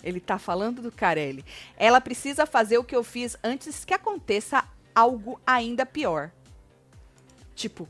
Ele 0.03 0.19
tá 0.19 0.37
falando 0.37 0.81
do 0.81 0.91
Carelli. 0.91 1.43
Ela 1.75 1.99
precisa 1.99 2.45
fazer 2.45 2.77
o 2.77 2.83
que 2.83 2.95
eu 2.95 3.03
fiz 3.03 3.35
antes 3.43 3.83
que 3.83 3.93
aconteça 3.93 4.63
algo 4.95 5.39
ainda 5.45 5.85
pior. 5.85 6.31
Tipo, 7.55 7.87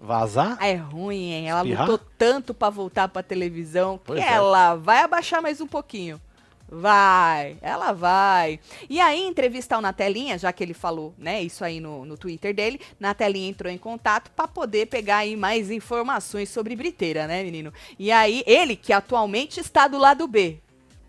Vazar? 0.00 0.56
é 0.62 0.74
ruim, 0.74 1.32
hein? 1.32 1.48
Ela 1.48 1.60
Espirrar? 1.62 1.88
lutou 1.90 2.06
tanto 2.18 2.54
pra 2.54 2.70
voltar 2.70 3.08
pra 3.08 3.22
televisão 3.22 3.98
que 3.98 4.04
Pois 4.06 4.20
é. 4.22 4.32
ela 4.32 4.76
vai 4.76 5.00
abaixar 5.02 5.42
mais 5.42 5.60
um 5.60 5.66
pouquinho. 5.66 6.20
Vai, 6.68 7.56
ela 7.60 7.92
vai. 7.92 8.58
E 8.88 8.98
aí, 8.98 9.20
em 9.20 9.28
entrevista 9.28 9.76
ao 9.76 9.82
Na 9.82 9.92
Telinha, 9.92 10.38
já 10.38 10.52
que 10.52 10.62
ele 10.62 10.74
falou, 10.74 11.14
né, 11.18 11.42
isso 11.42 11.64
aí 11.64 11.78
no, 11.78 12.04
no 12.04 12.16
Twitter 12.16 12.54
dele, 12.54 12.80
Na 12.98 13.14
Telinha 13.14 13.48
entrou 13.48 13.70
em 13.70 13.78
contato 13.78 14.30
pra 14.30 14.48
poder 14.48 14.86
pegar 14.86 15.18
aí 15.18 15.36
mais 15.36 15.70
informações 15.70 16.48
sobre 16.48 16.74
Briteira, 16.74 17.26
né, 17.26 17.42
menino? 17.44 17.72
E 17.98 18.10
aí, 18.10 18.42
ele, 18.46 18.76
que 18.76 18.92
atualmente 18.92 19.60
está 19.60 19.86
do 19.86 19.98
lado 19.98 20.26
B. 20.26 20.58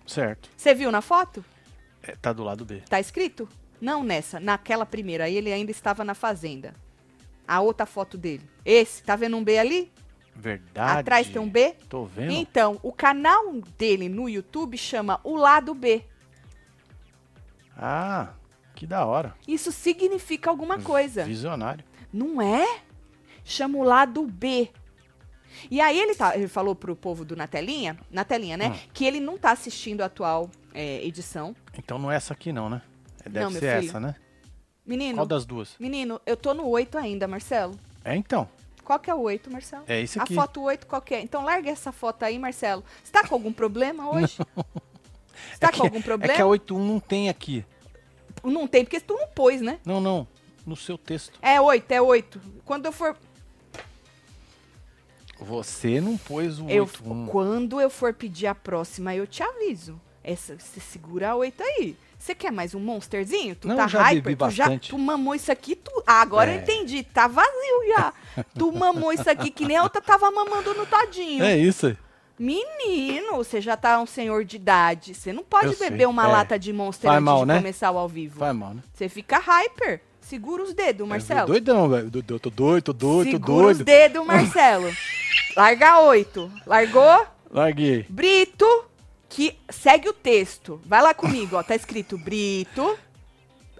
Certo. 0.05 0.49
Você 0.55 0.73
viu 0.73 0.91
na 0.91 1.01
foto? 1.01 1.43
É, 2.03 2.15
tá 2.15 2.31
do 2.31 2.43
lado 2.43 2.63
B. 2.63 2.83
Tá 2.87 2.99
escrito? 2.99 3.49
Não 3.81 4.03
nessa, 4.03 4.39
naquela 4.39 4.85
primeira. 4.85 5.23
Aí 5.23 5.35
ele 5.35 5.51
ainda 5.51 5.71
estava 5.71 6.03
na 6.03 6.13
fazenda. 6.13 6.73
A 7.47 7.61
outra 7.61 7.85
foto 7.85 8.17
dele. 8.17 8.43
Esse, 8.63 9.03
tá 9.03 9.15
vendo 9.15 9.37
um 9.37 9.43
B 9.43 9.57
ali? 9.57 9.91
Verdade. 10.35 10.99
Atrás 10.99 11.27
tem 11.27 11.41
um 11.41 11.49
B? 11.49 11.75
Tô 11.89 12.05
vendo. 12.05 12.31
Então, 12.31 12.79
o 12.83 12.91
canal 12.91 13.53
dele 13.77 14.09
no 14.09 14.27
YouTube 14.27 14.77
chama 14.77 15.19
O 15.23 15.35
Lado 15.35 15.73
B. 15.73 16.03
Ah, 17.77 18.33
que 18.75 18.85
da 18.85 19.05
hora. 19.05 19.33
Isso 19.47 19.71
significa 19.71 20.49
alguma 20.49 20.79
coisa. 20.79 21.23
Visionário. 21.23 21.83
Não 22.11 22.41
é? 22.41 22.81
Chama 23.43 23.77
o 23.77 23.83
Lado 23.83 24.25
B. 24.25 24.69
E 25.71 25.79
aí 25.79 25.97
ele, 25.97 26.15
tá, 26.15 26.35
ele 26.35 26.47
falou 26.47 26.75
pro 26.75 26.95
povo 26.95 27.23
do 27.23 27.35
Na 27.35 27.47
Telinha, 27.47 27.97
na 28.11 28.25
telinha, 28.25 28.57
né? 28.57 28.69
Hum. 28.69 28.89
Que 28.93 29.05
ele 29.05 29.19
não 29.19 29.37
tá 29.37 29.51
assistindo 29.51 30.01
a 30.01 30.05
atual 30.05 30.49
é, 30.73 31.03
edição. 31.05 31.55
Então 31.77 31.97
não 31.97 32.11
é 32.11 32.15
essa 32.17 32.33
aqui 32.33 32.51
não, 32.51 32.69
né? 32.69 32.81
É, 33.23 33.29
Deve 33.29 33.45
Não, 33.45 33.51
ser 33.51 33.83
essa, 33.85 33.99
né? 33.99 34.15
Menino, 34.85 35.15
Qual 35.17 35.25
das 35.25 35.45
duas? 35.45 35.75
menino, 35.79 36.21
eu 36.25 36.37
tô 36.37 36.53
no 36.53 36.67
8 36.67 36.97
ainda, 36.97 37.27
Marcelo. 37.27 37.73
É 38.03 38.15
então. 38.15 38.47
Qual 38.85 38.99
que 38.99 39.09
é 39.09 39.13
o 39.15 39.19
8, 39.19 39.51
Marcelo? 39.51 39.83
É 39.87 39.99
esse 39.99 40.19
aqui. 40.19 40.33
A 40.33 40.35
foto 40.35 40.61
8 40.61 40.85
qual 40.87 41.01
que 41.01 41.15
é? 41.15 41.19
Então 41.21 41.43
larga 41.43 41.69
essa 41.71 41.91
foto 41.91 42.23
aí, 42.23 42.37
Marcelo. 42.39 42.83
Você 43.03 43.11
tá 43.11 43.27
com 43.27 43.35
algum 43.35 43.51
problema 43.51 44.09
hoje? 44.11 44.37
Você 45.51 45.59
tá 45.59 45.67
É 45.67 45.71
com 45.71 45.77
que- 45.77 45.81
algum 45.81 46.01
problema? 46.01 46.31
É 46.33 46.35
que 46.35 46.41
a 46.41 46.45
81 46.45 46.85
não 46.87 46.99
tem 46.99 47.27
aqui. 47.29 47.65
Não 48.43 48.67
tem, 48.67 48.85
porque 48.85 48.99
tu 48.99 49.15
não 49.15 49.27
pôs, 49.27 49.59
né? 49.59 49.79
Não, 49.83 49.99
não. 49.99 50.27
No 50.65 50.75
seu 50.75 50.97
texto. 50.97 51.37
É 51.41 51.59
8, 51.59 51.91
é 51.91 52.01
8. 52.01 52.39
Quando 52.63 52.85
eu 52.85 52.91
for. 52.91 53.17
Você 55.39 55.99
não 55.99 56.17
pôs 56.17 56.59
o 56.59 56.69
Eu, 56.69 56.85
8-1. 56.87 57.27
quando 57.27 57.81
eu 57.81 57.89
for 57.89 58.13
pedir 58.13 58.47
a 58.47 58.55
próxima, 58.55 59.13
eu 59.13 59.27
te 59.27 59.43
aviso. 59.43 59.99
Essa, 60.23 60.57
você 60.57 60.79
segura 60.79 61.31
a 61.31 61.35
8 61.35 61.61
aí. 61.61 61.95
Você 62.25 62.33
quer 62.33 62.51
mais 62.51 62.73
um 62.73 62.79
monsterzinho? 62.79 63.55
Tu 63.55 63.67
Não, 63.67 63.75
tá 63.75 63.85
já 63.85 64.01
hyper? 64.01 64.35
tu 64.35 64.49
já 64.49 64.79
tu 64.79 64.97
mamou 64.97 65.35
isso 65.35 65.51
aqui? 65.51 65.75
Tu... 65.75 65.91
Ah, 66.07 66.21
agora 66.21 66.49
eu 66.51 66.55
É. 66.57 66.61
entendi. 66.63 67.03
Tá 67.03 67.27
vazio 67.27 67.87
já. 67.95 68.11
tu 68.57 68.71
mamou 68.71 69.13
isso 69.13 69.29
aqui 69.29 69.51
que 69.51 69.63
nem 69.63 69.77
a 69.77 69.83
outra 69.83 70.01
tava 70.01 70.31
mamando 70.31 70.73
no 70.73 70.87
todinho. 70.87 71.43
É 71.45 71.55
isso 71.55 71.85
aí. 71.85 71.97
Menino, 72.39 73.33
você 73.35 73.61
já 73.61 73.77
tá 73.77 74.01
um 74.01 74.07
senhor 74.07 74.43
de 74.43 74.55
idade. 74.55 75.13
Você 75.13 75.31
não 75.31 75.43
pode 75.43 75.67
Eu 75.67 75.73
sei, 75.73 75.91
beber 75.91 76.07
uma 76.07 76.23
é. 76.27 76.31
lata 76.31 76.57
de 76.57 76.73
monster 76.73 77.07
Faz 77.07 77.17
antes 77.17 77.25
mal, 77.25 77.39
de 77.41 77.45
né? 77.45 77.57
começar 77.57 77.91
o 77.91 77.97
ao 77.99 78.09
vivo. 78.09 78.39
Vai 78.39 78.53
mal, 78.53 78.73
né? 78.73 78.81
Você 78.91 79.07
fica 79.07 79.37
hyper. 79.37 80.01
Segura 80.19 80.63
os 80.63 80.73
dedos, 80.73 81.05
É, 81.05 81.09
Marcelo. 81.09 81.45
Doidão, 81.45 81.87
velho. 81.87 82.09
Do- 82.09 82.39
Tô 82.39 82.49
doido, 82.49 82.83
tô 82.85 82.93
doido, 82.93 83.25
tô 83.27 83.31
Segura 83.37 83.67
os 83.67 83.77
doido. 83.77 83.85
dedos, 83.85 84.25
Marcelo. 84.25 84.91
Larga 85.55 85.99
oito. 85.99 86.51
Largou? 86.65 87.27
Larguei. 87.51 88.03
Brito, 88.09 88.65
que 89.35 89.59
segue 89.69 90.07
o 90.07 90.13
texto. 90.13 90.79
Vai 90.85 91.01
lá 91.01 91.13
comigo, 91.13 91.57
ó. 91.57 91.61
Tá 91.61 91.75
escrito 91.75 92.17
Brito. 92.17 92.97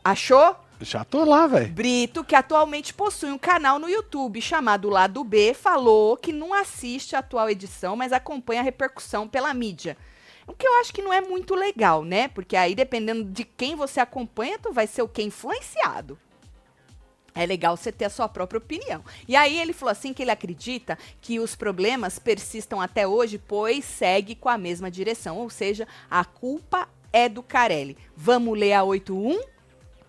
Achou? 0.03 0.53
Já 0.81 1.05
tô 1.05 1.23
lá, 1.23 1.47
velho. 1.47 1.71
Brito, 1.71 2.25
que 2.25 2.35
atualmente 2.35 2.93
possui 2.93 3.31
um 3.31 3.37
canal 3.37 3.79
no 3.79 3.89
YouTube 3.89 4.41
chamado 4.41 4.89
Lado 4.89 5.23
B, 5.23 5.53
falou 5.53 6.17
que 6.17 6.33
não 6.33 6.53
assiste 6.53 7.15
a 7.15 7.19
atual 7.19 7.49
edição, 7.49 7.95
mas 7.95 8.11
acompanha 8.11 8.59
a 8.59 8.63
repercussão 8.65 9.29
pela 9.29 9.53
mídia. 9.53 9.97
O 10.45 10.51
que 10.51 10.67
eu 10.67 10.73
acho 10.81 10.93
que 10.93 11.01
não 11.01 11.13
é 11.13 11.21
muito 11.21 11.55
legal, 11.55 12.03
né? 12.03 12.27
Porque 12.27 12.57
aí, 12.57 12.75
dependendo 12.75 13.23
de 13.23 13.45
quem 13.45 13.77
você 13.77 14.01
acompanha, 14.01 14.59
tu 14.59 14.73
vai 14.73 14.85
ser 14.85 15.03
o 15.03 15.07
que? 15.07 15.23
Influenciado. 15.23 16.19
É 17.35 17.45
legal 17.45 17.75
você 17.75 17.91
ter 17.91 18.05
a 18.05 18.09
sua 18.09 18.29
própria 18.29 18.57
opinião. 18.59 19.03
E 19.27 19.35
aí 19.35 19.59
ele 19.59 19.73
falou 19.73 19.91
assim 19.91 20.13
que 20.13 20.23
ele 20.23 20.31
acredita 20.31 20.97
que 21.19 21.37
os 21.37 21.53
problemas 21.53 22.17
persistam 22.17 22.79
até 22.79 23.05
hoje, 23.05 23.37
pois 23.37 23.83
segue 23.83 24.35
com 24.35 24.47
a 24.47 24.57
mesma 24.57 24.89
direção. 24.89 25.37
Ou 25.37 25.49
seja, 25.49 25.85
a 26.09 26.23
culpa 26.23 26.87
é 27.11 27.27
do 27.27 27.43
Carelli. 27.43 27.97
Vamos 28.15 28.57
ler 28.57 28.71
a 28.73 28.83
81? 28.83 29.37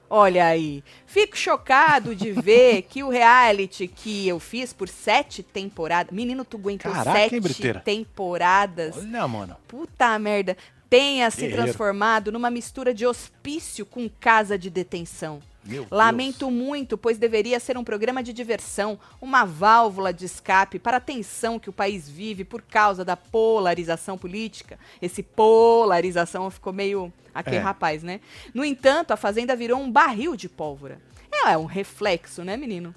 Olha 0.08 0.46
aí. 0.46 0.84
Fico 1.04 1.36
chocado 1.36 2.14
de 2.14 2.30
ver 2.30 2.82
que 2.88 3.02
o 3.02 3.08
reality 3.08 3.88
que 3.88 4.28
eu 4.28 4.38
fiz 4.38 4.72
por 4.72 4.88
sete 4.88 5.42
temporadas. 5.42 6.12
Menino, 6.14 6.44
tu 6.44 6.56
aguentou 6.56 6.92
Caraca, 6.92 7.18
hein, 7.18 7.28
sete 7.28 7.40
Briteira? 7.40 7.80
temporadas. 7.80 8.96
Olha, 8.96 9.26
mano. 9.26 9.56
Puta 9.66 10.16
merda. 10.18 10.56
Tenha 10.88 11.28
se 11.32 11.40
Guerreiro. 11.40 11.64
transformado 11.64 12.30
numa 12.30 12.48
mistura 12.50 12.94
de 12.94 13.04
hospício 13.04 13.84
com 13.84 14.08
casa 14.08 14.56
de 14.56 14.70
detenção. 14.70 15.40
Meu 15.66 15.86
Lamento 15.90 16.50
muito, 16.50 16.96
pois 16.96 17.18
deveria 17.18 17.58
ser 17.60 17.76
um 17.76 17.84
programa 17.84 18.22
de 18.22 18.32
diversão, 18.32 18.98
uma 19.20 19.44
válvula 19.44 20.12
de 20.12 20.24
escape 20.24 20.78
para 20.78 20.98
a 20.98 21.00
tensão 21.00 21.58
que 21.58 21.68
o 21.68 21.72
país 21.72 22.08
vive 22.08 22.44
por 22.44 22.62
causa 22.62 23.04
da 23.04 23.16
polarização 23.16 24.16
política. 24.16 24.78
Esse 25.02 25.22
polarização 25.22 26.50
ficou 26.50 26.72
meio 26.72 27.12
aquele 27.34 27.56
É. 27.56 27.60
rapaz, 27.60 28.02
né? 28.02 28.20
No 28.54 28.64
entanto, 28.64 29.10
a 29.12 29.16
fazenda 29.16 29.54
virou 29.54 29.78
um 29.80 29.90
barril 29.90 30.34
de 30.36 30.48
pólvora. 30.48 31.00
É, 31.30 31.52
é 31.52 31.58
um 31.58 31.64
reflexo, 31.66 32.42
né, 32.44 32.56
menino? 32.56 32.94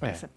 É, 0.00 0.08
Essa- 0.10 0.30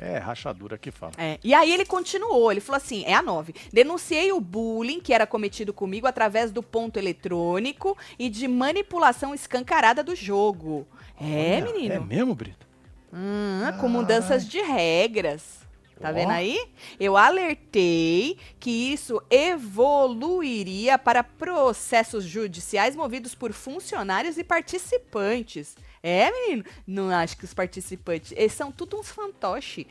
é 0.00 0.16
rachadura 0.16 0.78
que 0.78 0.90
fala. 0.90 1.12
É, 1.18 1.38
E 1.44 1.52
aí 1.52 1.70
ele 1.70 1.84
continuou, 1.84 2.50
ele 2.50 2.60
falou 2.60 2.78
assim, 2.78 3.04
é 3.04 3.12
a 3.12 3.22
9. 3.22 3.54
Denunciei 3.70 4.32
o 4.32 4.40
bullying 4.40 4.98
que 4.98 5.12
era 5.12 5.26
cometido 5.26 5.74
comigo 5.74 6.06
através 6.06 6.50
do 6.50 6.62
ponto 6.62 6.98
eletrônico 6.98 7.96
e 8.18 8.30
de 8.30 8.48
manipulação 8.48 9.34
escancarada 9.34 10.02
do 10.02 10.16
jogo. 10.16 10.88
É, 11.20 11.56
Olha, 11.56 11.72
menino. 11.72 11.94
É 11.94 12.00
mesmo, 12.00 12.34
Brito? 12.34 12.66
Hum, 13.12 13.60
com 13.78 13.88
mudanças 13.88 14.48
de 14.48 14.60
regras. 14.62 15.60
Tá 16.00 16.10
vendo 16.10 16.30
aí? 16.30 16.58
Eu 16.98 17.14
alertei 17.14 18.38
que 18.58 18.70
isso 18.70 19.22
evoluiria 19.28 20.96
para 20.96 21.22
processos 21.22 22.24
judiciais 22.24 22.96
movidos 22.96 23.34
por 23.34 23.52
funcionários 23.52 24.38
e 24.38 24.44
participantes. 24.44 25.76
É, 26.02 26.30
menino? 26.30 26.64
Não 26.86 27.10
acho 27.10 27.36
que 27.36 27.44
os 27.44 27.54
participantes. 27.54 28.32
Eles 28.32 28.52
são 28.52 28.72
tudo 28.72 28.98
uns 28.98 29.10
fantoche. 29.10 29.86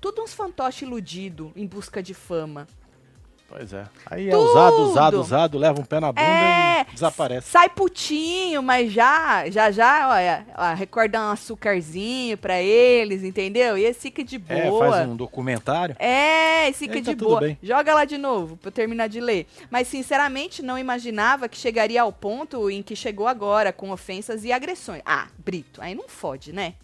Tudo 0.00 0.22
uns 0.22 0.34
fantoche 0.34 0.84
iludido 0.84 1.52
em 1.54 1.66
busca 1.66 2.02
de 2.02 2.12
fama. 2.12 2.66
Pois 3.56 3.72
é. 3.72 3.84
Aí 4.06 4.28
é 4.28 4.36
usado, 4.36 4.76
usado, 4.82 5.10
Tudo. 5.12 5.20
usado, 5.22 5.58
leva 5.58 5.80
um 5.80 5.84
pé 5.84 6.00
na 6.00 6.08
bunda 6.10 6.20
É, 6.26 6.80
e 6.88 6.92
desaparece. 6.92 7.48
Sai 7.48 7.68
putinho, 7.68 8.60
mas 8.64 8.92
já, 8.92 9.48
já, 9.48 9.70
já, 9.70 10.08
olha, 10.08 10.44
ó, 10.56 10.74
recorda 10.74 11.20
um 11.20 11.30
açúcarzinho 11.30 12.36
pra 12.36 12.60
eles, 12.60 13.22
entendeu? 13.22 13.78
E 13.78 13.84
esse 13.84 14.00
fica 14.00 14.24
de 14.24 14.42
É, 14.48 14.68
boa. 14.68 14.88
faz 14.90 15.08
um 15.08 15.14
documentário. 15.14 15.94
É, 16.00 16.68
esse 16.68 16.80
fica 16.80 16.94
tá 16.94 17.12
de 17.12 17.16
tudo 17.16 17.28
boa. 17.28 17.40
bem. 17.42 17.56
Joga 17.62 17.94
lá 17.94 18.04
de 18.04 18.18
novo, 18.18 18.56
pra 18.56 18.68
eu 18.68 18.72
terminar 18.72 19.06
de 19.08 19.20
ler. 19.20 19.46
Mas, 19.70 19.86
sinceramente, 19.86 20.60
não 20.60 20.76
imaginava 20.76 21.48
que 21.48 21.56
chegaria 21.56 22.02
ao 22.02 22.12
ponto 22.12 22.68
em 22.68 22.82
que 22.82 22.96
chegou 22.96 23.28
agora, 23.28 23.72
com 23.72 23.92
ofensas 23.92 24.42
e 24.44 24.50
agressões. 24.50 25.00
Ah, 25.06 25.28
Brito, 25.38 25.80
aí 25.80 25.94
não 25.94 26.08
fode, 26.08 26.52
né? 26.52 26.74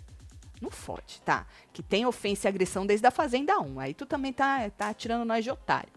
Não 0.62 0.70
fode, 0.70 1.20
tá? 1.24 1.46
Que 1.72 1.82
tem 1.82 2.06
ofensa 2.06 2.46
e 2.46 2.48
agressão 2.48 2.86
desde 2.86 3.04
a 3.08 3.10
Fazenda 3.10 3.58
1. 3.58 3.80
Aí 3.80 3.92
tu 3.92 4.06
também 4.06 4.32
tá, 4.32 4.70
tá 4.78 4.94
tirando 4.94 5.24
nós 5.24 5.42
de 5.42 5.50
otário. 5.50 5.88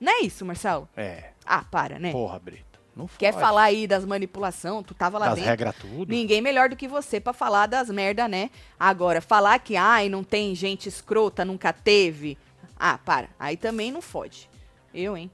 Não 0.00 0.12
é 0.12 0.20
isso, 0.22 0.44
Marcelo? 0.44 0.88
É, 0.96 1.30
Ah, 1.44 1.64
para, 1.70 1.98
né? 1.98 2.10
porra, 2.12 2.38
Brito. 2.38 2.80
Não 2.96 3.06
Quer 3.06 3.32
fode. 3.32 3.44
falar 3.44 3.62
aí 3.64 3.86
das 3.86 4.04
manipulação? 4.04 4.82
Tu 4.82 4.94
tava 4.94 5.18
lá 5.18 5.26
das 5.26 5.36
dentro. 5.36 5.50
regras 5.50 5.76
tudo? 5.76 6.10
Ninguém 6.10 6.40
melhor 6.40 6.68
do 6.68 6.76
que 6.76 6.88
você 6.88 7.20
pra 7.20 7.32
falar 7.32 7.66
das 7.66 7.88
merda, 7.88 8.26
né? 8.26 8.50
Agora, 8.78 9.20
falar 9.20 9.58
que, 9.60 9.76
ai, 9.76 10.08
não 10.08 10.24
tem 10.24 10.54
gente 10.54 10.88
escrota, 10.88 11.44
nunca 11.44 11.72
teve. 11.72 12.36
Ah, 12.78 12.98
para. 12.98 13.28
Aí 13.38 13.56
também 13.56 13.92
não 13.92 14.02
fode. 14.02 14.48
Eu, 14.92 15.16
hein? 15.16 15.30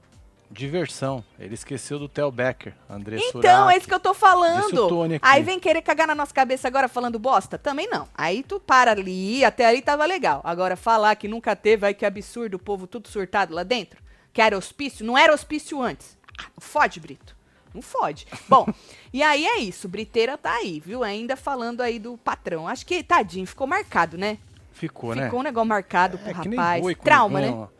Diversão. 0.49 1.23
Ele 1.37 1.55
esqueceu 1.55 1.99
do 1.99 2.07
Theo 2.07 2.31
Becker, 2.31 2.73
André 2.89 3.17
Então, 3.19 3.69
é 3.69 3.75
isso 3.77 3.87
que 3.87 3.93
eu 3.93 3.99
tô 3.99 4.13
falando. 4.13 4.89
Aí 5.21 5.43
vem 5.43 5.59
querer 5.59 5.81
cagar 5.81 6.07
na 6.07 6.15
nossa 6.15 6.33
cabeça 6.33 6.67
agora 6.67 6.87
falando 6.87 7.19
bosta? 7.19 7.57
Também 7.57 7.87
não. 7.89 8.07
Aí 8.15 8.43
tu 8.43 8.59
para 8.59 8.91
ali, 8.91 9.43
até 9.43 9.65
ali 9.65 9.81
tava 9.81 10.05
legal. 10.05 10.39
Agora, 10.43 10.77
falar 10.77 11.15
que 11.15 11.27
nunca 11.27 11.55
teve, 11.55 11.85
ai 11.87 11.93
que 11.93 12.05
absurdo, 12.05 12.53
o 12.55 12.59
povo 12.59 12.87
tudo 12.87 13.07
surtado 13.09 13.53
lá 13.53 13.63
dentro. 13.63 13.99
Que 14.37 14.41
era 14.43 14.55
hospício? 14.55 15.03
Não 15.03 15.17
era 15.17 15.33
hospício 15.33 15.81
antes. 15.81 16.15
Ah, 16.37 16.45
fode, 16.59 16.99
Brito. 16.99 17.35
Não 17.73 17.81
fode. 17.81 18.27
Bom, 18.47 18.67
e 19.11 19.23
aí 19.23 19.47
é 19.47 19.57
isso. 19.57 19.89
Briteira 19.89 20.37
tá 20.37 20.53
aí, 20.57 20.79
viu? 20.79 21.03
Ainda 21.03 21.35
falando 21.35 21.81
aí 21.81 21.97
do 21.97 22.19
patrão. 22.19 22.67
Acho 22.67 22.85
que, 22.85 23.01
tadinho, 23.01 23.47
ficou 23.47 23.65
marcado, 23.65 24.15
né? 24.15 24.37
Ficou, 24.73 25.15
né? 25.15 25.23
Ficou 25.23 25.39
um 25.39 25.41
negócio 25.41 25.67
marcado 25.67 26.19
pro 26.19 26.29
é 26.29 26.33
que 26.35 26.49
nem 26.49 26.59
rapaz. 26.59 26.83
boi 26.83 26.93
Trauma, 26.93 27.41
né? 27.41 27.49
Uma, 27.49 27.71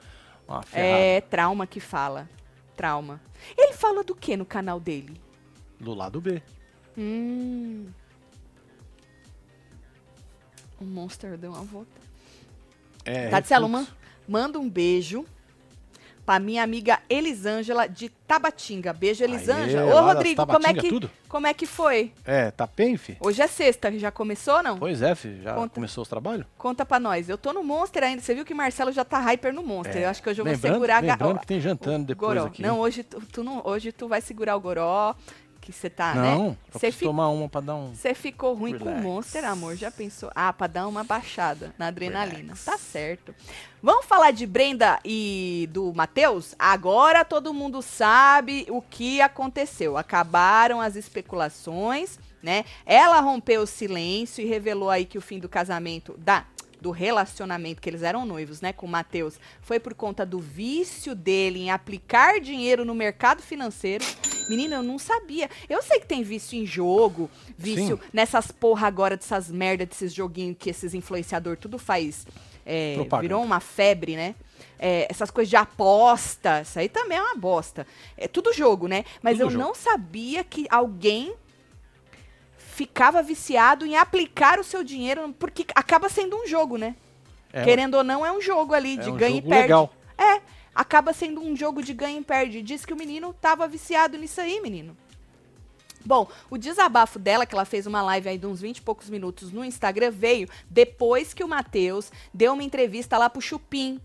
uma. 0.47 0.63
É, 0.73 1.21
trauma 1.21 1.67
que 1.67 1.79
fala. 1.79 2.27
Trauma. 2.75 3.21
Ele 3.55 3.73
fala 3.73 4.03
do 4.03 4.15
que 4.15 4.35
no 4.35 4.43
canal 4.43 4.79
dele? 4.79 5.21
Do 5.79 5.93
lado 5.93 6.19
B. 6.19 6.41
Hum. 6.97 7.85
O 10.81 10.85
Monster 10.85 11.37
deu 11.37 11.51
uma 11.51 11.61
volta. 11.61 12.01
É, 13.05 13.29
refluxo. 13.29 13.69
man, 13.69 13.87
manda 14.27 14.57
um 14.57 14.67
beijo 14.67 15.23
pra 16.27 16.39
minha 16.39 16.61
amiga 16.61 16.99
Elisângela 17.09 17.87
de 17.87 18.09
Tabatinga. 18.27 18.91
Beijo, 18.91 19.23
Elisângela. 19.23 19.89
Aê, 19.89 19.93
Ô, 19.93 20.01
Rodrigo, 20.05 20.45
como 20.45 20.67
é, 20.67 20.73
que, 20.73 20.89
tudo? 20.89 21.09
como 21.29 21.47
é 21.47 21.53
que 21.53 21.65
foi? 21.65 22.11
É, 22.25 22.51
tá 22.51 22.67
bem, 22.67 22.97
fi? 22.97 23.15
Hoje 23.21 23.41
é 23.41 23.47
sexta, 23.47 23.89
já 23.97 24.11
começou 24.11 24.61
não? 24.61 24.77
Pois 24.77 25.01
é, 25.01 25.15
fi. 25.15 25.39
Já 25.41 25.53
Conta. 25.53 25.73
começou 25.75 26.01
os 26.01 26.09
trabalhos? 26.09 26.45
Conta 26.57 26.85
pra 26.85 26.99
nós. 26.99 27.29
Eu 27.29 27.37
tô 27.37 27.53
no 27.53 27.63
Monster 27.63 28.03
ainda. 28.03 28.21
Você 28.21 28.35
viu 28.35 28.43
que 28.43 28.53
Marcelo 28.53 28.91
já 28.91 29.05
tá 29.05 29.19
hyper 29.21 29.53
no 29.53 29.63
Monster. 29.63 30.01
É. 30.01 30.03
Eu 30.05 30.09
acho 30.09 30.21
que 30.21 30.29
hoje 30.29 30.41
eu 30.41 30.45
vou 30.45 30.53
Lembrando- 30.53 30.73
segurar 30.73 30.97
a 30.97 30.99
lembrando 30.99 31.35
ó, 31.35 31.39
que 31.39 31.47
tem 31.47 31.61
jantando 31.61 32.05
depois 32.05 32.33
goró. 32.37 32.47
aqui. 32.47 32.61
Não, 32.61 32.77
hoje 32.77 33.03
tu, 33.03 33.21
tu 33.31 33.41
não, 33.41 33.61
hoje 33.65 33.93
tu 33.93 34.09
vai 34.09 34.19
segurar 34.19 34.57
o 34.57 34.59
goró, 34.59 35.15
que 35.71 35.79
você 35.79 35.89
tá, 35.89 36.13
né? 36.13 36.35
não, 36.35 36.57
Você 36.71 36.91
fi- 36.91 37.05
tomar 37.05 37.29
uma 37.29 37.47
pra 37.49 37.61
dar 37.61 37.75
um... 37.75 37.93
Você 37.93 38.13
ficou 38.13 38.53
ruim 38.53 38.77
com 38.77 38.85
o 38.85 38.87
Relax. 38.87 39.03
Monster, 39.05 39.45
amor? 39.45 39.75
Já 39.75 39.91
pensou? 39.91 40.31
Ah, 40.33 40.51
pra 40.53 40.67
dar 40.67 40.87
uma 40.87 41.03
baixada 41.03 41.73
na 41.77 41.87
adrenalina. 41.87 42.37
Relax. 42.53 42.65
Tá 42.65 42.77
certo. 42.77 43.35
Vamos 43.83 44.05
falar 44.05 44.31
de 44.31 44.45
Brenda 44.47 44.99
e 45.03 45.69
do 45.71 45.93
Matheus? 45.93 46.55
Agora 46.57 47.23
todo 47.25 47.53
mundo 47.53 47.81
sabe 47.81 48.65
o 48.69 48.81
que 48.81 49.21
aconteceu. 49.21 49.97
Acabaram 49.97 50.79
as 50.81 50.95
especulações, 50.95 52.19
né? 52.41 52.65
Ela 52.85 53.19
rompeu 53.19 53.61
o 53.61 53.67
silêncio 53.67 54.41
e 54.43 54.47
revelou 54.47 54.89
aí 54.89 55.05
que 55.05 55.17
o 55.17 55.21
fim 55.21 55.39
do 55.39 55.49
casamento 55.49 56.15
da 56.17 56.45
do 56.81 56.91
relacionamento 56.91 57.81
que 57.81 57.89
eles 57.89 58.03
eram 58.03 58.25
noivos, 58.25 58.61
né, 58.61 58.71
com 58.71 58.85
o 58.85 58.89
Matheus, 58.89 59.39
foi 59.61 59.79
por 59.79 59.93
conta 59.93 60.25
do 60.25 60.39
vício 60.39 61.15
dele 61.15 61.59
em 61.59 61.71
aplicar 61.71 62.39
dinheiro 62.39 62.85
no 62.85 62.93
mercado 62.93 63.41
financeiro. 63.41 64.05
Menina, 64.49 64.75
eu 64.77 64.83
não 64.83 64.97
sabia. 64.97 65.49
Eu 65.67 65.81
sei 65.81 65.99
que 65.99 66.05
tem 66.05 66.23
vício 66.23 66.57
em 66.57 66.65
jogo, 66.65 67.29
vício 67.57 67.97
Sim. 67.97 68.09
nessas 68.13 68.51
porra 68.51 68.87
agora 68.87 69.17
dessas 69.17 69.49
merda 69.49 69.85
desses 69.85 70.13
joguinhos 70.13 70.55
que 70.59 70.69
esses 70.69 70.93
influenciador 70.93 71.57
tudo 71.57 71.77
faz. 71.77 72.25
é, 72.65 72.97
virou 73.21 73.41
uma 73.41 73.59
febre, 73.59 74.15
né? 74.15 74.35
É, 74.79 75.07
essas 75.09 75.31
coisas 75.31 75.49
de 75.49 75.55
aposta, 75.55 76.61
isso 76.61 76.77
aí 76.77 76.89
também 76.89 77.17
é 77.17 77.21
uma 77.21 77.35
bosta. 77.35 77.87
É 78.17 78.27
tudo 78.27 78.53
jogo, 78.53 78.87
né? 78.87 79.05
Mas 79.21 79.37
Tudo 79.37 79.43
eu 79.45 79.49
jogo. 79.51 79.63
não 79.63 79.73
sabia 79.73 80.43
que 80.43 80.67
alguém 80.69 81.33
ficava 82.77 83.23
viciado 83.23 83.87
em 83.87 83.95
aplicar 83.95 84.59
o 84.59 84.63
seu 84.63 84.83
dinheiro, 84.83 85.33
porque 85.39 85.65
acaba 85.73 86.09
sendo 86.09 86.37
um 86.37 86.45
jogo, 86.45 86.77
né? 86.77 86.95
É, 87.51 87.63
Querendo 87.63 87.95
ou 87.95 88.03
não, 88.03 88.23
é 88.23 88.31
um 88.31 88.39
jogo 88.39 88.71
ali 88.75 88.97
de 88.97 89.09
é 89.09 89.11
um 89.11 89.17
ganha 89.17 89.37
e 89.37 89.41
perde. 89.41 89.61
legal. 89.63 89.91
É, 90.15 90.41
acaba 90.75 91.11
sendo 91.11 91.41
um 91.41 91.55
jogo 91.55 91.81
de 91.81 91.91
ganha 91.91 92.19
e 92.19 92.23
perde. 92.23 92.61
Diz 92.61 92.85
que 92.85 92.93
o 92.93 92.95
menino 92.95 93.33
tava 93.33 93.67
viciado 93.67 94.15
nisso 94.15 94.39
aí, 94.39 94.61
menino. 94.61 94.95
Bom, 96.05 96.27
o 96.51 96.57
desabafo 96.57 97.17
dela, 97.17 97.47
que 97.47 97.55
ela 97.55 97.65
fez 97.65 97.87
uma 97.87 98.03
live 98.03 98.29
aí 98.29 98.37
de 98.37 98.45
uns 98.45 98.61
20 98.61 98.77
e 98.77 98.81
poucos 98.83 99.09
minutos 99.09 99.51
no 99.51 99.65
Instagram, 99.65 100.11
veio 100.11 100.47
depois 100.69 101.33
que 101.33 101.43
o 101.43 101.47
Matheus 101.47 102.11
deu 102.31 102.53
uma 102.53 102.63
entrevista 102.63 103.17
lá 103.17 103.27
pro 103.27 103.41
Chupim, 103.41 103.99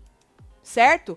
certo? 0.63 1.15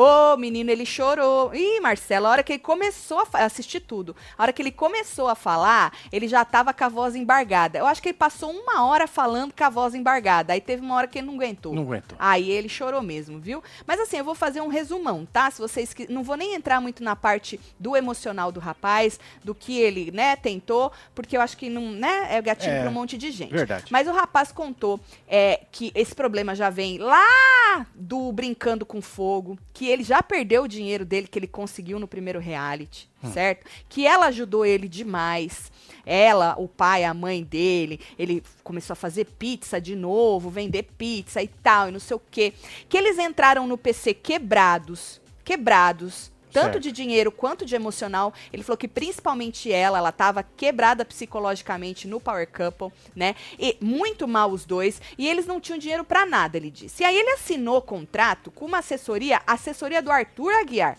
Ô, 0.00 0.36
menino, 0.38 0.70
ele 0.70 0.86
chorou. 0.86 1.54
Ih, 1.54 1.78
Marcelo, 1.80 2.26
a 2.26 2.30
hora 2.30 2.42
que 2.42 2.52
ele 2.52 2.58
começou 2.60 3.22
a 3.34 3.44
assistir 3.44 3.80
tudo, 3.80 4.16
a 4.38 4.42
hora 4.42 4.52
que 4.52 4.62
ele 4.62 4.70
começou 4.70 5.28
a 5.28 5.34
falar, 5.34 5.92
ele 6.10 6.26
já 6.26 6.42
tava 6.42 6.72
com 6.72 6.84
a 6.84 6.88
voz 6.88 7.14
embargada. 7.14 7.78
Eu 7.78 7.86
acho 7.86 8.00
que 8.00 8.08
ele 8.08 8.16
passou 8.16 8.50
uma 8.50 8.84
hora 8.86 9.06
falando 9.06 9.52
com 9.52 9.62
a 9.62 9.68
voz 9.68 9.94
embargada. 9.94 10.54
Aí 10.54 10.60
teve 10.60 10.82
uma 10.82 10.94
hora 10.94 11.06
que 11.06 11.18
ele 11.18 11.26
não 11.26 11.34
aguentou. 11.34 11.74
Não 11.74 11.82
aguento. 11.82 12.14
Aí 12.18 12.50
ele 12.50 12.68
chorou 12.68 13.02
mesmo, 13.02 13.38
viu? 13.38 13.62
Mas 13.86 14.00
assim, 14.00 14.16
eu 14.16 14.24
vou 14.24 14.34
fazer 14.34 14.62
um 14.62 14.68
resumão, 14.68 15.26
tá? 15.30 15.50
Se 15.50 15.60
vocês 15.60 15.92
que 15.92 16.10
não 16.10 16.22
vou 16.22 16.36
nem 16.36 16.54
entrar 16.54 16.80
muito 16.80 17.02
na 17.04 17.14
parte 17.14 17.60
do 17.78 17.94
emocional 17.94 18.50
do 18.50 18.58
rapaz, 18.60 19.20
do 19.44 19.54
que 19.54 19.78
ele, 19.78 20.10
né, 20.10 20.34
tentou, 20.36 20.90
porque 21.14 21.36
eu 21.36 21.42
acho 21.42 21.58
que 21.58 21.68
não, 21.68 21.90
né, 21.90 22.28
é 22.30 22.40
gatilho 22.40 22.72
É, 22.72 22.80
para 22.80 22.88
um 22.90 22.94
monte 22.94 23.18
de 23.18 23.30
gente. 23.30 23.52
verdade. 23.52 23.84
Mas 23.90 24.08
o 24.08 24.12
rapaz 24.12 24.50
contou 24.50 24.98
é, 25.28 25.60
que 25.70 25.92
esse 25.94 26.14
problema 26.14 26.54
já 26.54 26.70
vem 26.70 26.96
lá 26.96 27.86
do 27.94 28.32
brincando 28.32 28.86
com 28.86 29.02
fogo, 29.02 29.58
que 29.74 29.89
ele 29.90 30.02
já 30.02 30.22
perdeu 30.22 30.62
o 30.62 30.68
dinheiro 30.68 31.04
dele 31.04 31.26
que 31.26 31.38
ele 31.38 31.46
conseguiu 31.46 31.98
no 31.98 32.08
primeiro 32.08 32.38
reality, 32.38 33.08
certo? 33.32 33.66
Que 33.88 34.06
ela 34.06 34.26
ajudou 34.26 34.64
ele 34.64 34.88
demais. 34.88 35.70
Ela, 36.06 36.54
o 36.58 36.66
pai, 36.66 37.04
a 37.04 37.12
mãe 37.12 37.42
dele, 37.42 38.00
ele 38.18 38.42
começou 38.64 38.94
a 38.94 38.96
fazer 38.96 39.26
pizza 39.26 39.80
de 39.80 39.94
novo, 39.94 40.50
vender 40.50 40.84
pizza 40.96 41.42
e 41.42 41.48
tal, 41.48 41.88
e 41.88 41.92
não 41.92 42.00
sei 42.00 42.16
o 42.16 42.22
quê. 42.30 42.52
Que 42.88 42.96
eles 42.96 43.18
entraram 43.18 43.66
no 43.66 43.76
PC 43.76 44.14
quebrados, 44.14 45.20
quebrados, 45.44 46.32
tanto 46.52 46.72
Certo. 46.72 46.80
de 46.80 46.92
dinheiro 46.92 47.30
quanto 47.32 47.64
de 47.64 47.74
emocional. 47.74 48.32
Ele 48.52 48.62
falou 48.62 48.76
que 48.76 48.88
principalmente 48.88 49.72
ela, 49.72 49.98
ela 49.98 50.12
tava 50.12 50.42
quebrada 50.42 51.04
psicologicamente 51.04 52.06
no 52.08 52.20
Power 52.20 52.48
Couple, 52.48 52.92
né? 53.14 53.34
E 53.58 53.76
muito 53.80 54.26
mal 54.28 54.50
os 54.50 54.64
dois, 54.64 55.00
e 55.16 55.28
eles 55.28 55.46
não 55.46 55.60
tinham 55.60 55.78
dinheiro 55.78 56.04
pra 56.04 56.26
nada, 56.26 56.56
ele 56.56 56.70
disse. 56.70 57.02
E 57.02 57.06
aí 57.06 57.16
ele 57.16 57.30
assinou 57.30 57.80
contrato 57.80 58.50
com 58.50 58.64
uma 58.64 58.78
assessoria, 58.78 59.40
assessoria 59.46 60.02
do 60.02 60.10
Arthur 60.10 60.52
Aguiar. 60.54 60.98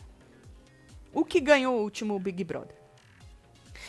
O 1.13 1.25
que 1.25 1.39
ganhou 1.39 1.75
o 1.77 1.81
último 1.84 2.17
Big 2.20 2.43
Brother. 2.43 2.75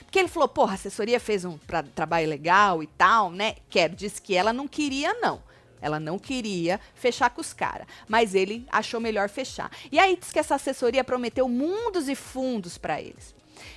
Porque 0.05 0.19
ele 0.19 0.29
falou, 0.29 0.49
porra, 0.49 0.73
a 0.73 0.75
assessoria 0.75 1.21
fez 1.21 1.45
um 1.45 1.57
tra- 1.57 1.83
trabalho 1.83 2.29
legal 2.29 2.83
e 2.83 2.87
tal, 2.87 3.31
né? 3.31 3.55
Quer, 3.71 3.89
disse 3.91 4.21
que 4.21 4.35
ela 4.35 4.53
não 4.53 4.67
queria, 4.67 5.15
não. 5.15 5.41
Ela 5.83 6.01
não 6.01 6.19
queria 6.19 6.81
fechar 6.95 7.29
com 7.31 7.41
os 7.41 7.53
caras, 7.53 7.87
mas 8.09 8.35
ele 8.35 8.65
achou 8.71 9.01
melhor 9.01 9.29
fechar. 9.29 9.71
E 9.91 9.99
aí 9.99 10.17
diz 10.17 10.33
que 10.33 10.39
essa 10.39 10.55
assessoria 10.55 11.05
prometeu 11.05 11.49
mundos 11.49 12.09
e 12.09 12.15
fundos 12.15 12.79
pra 12.79 13.03
eles. 13.03 13.35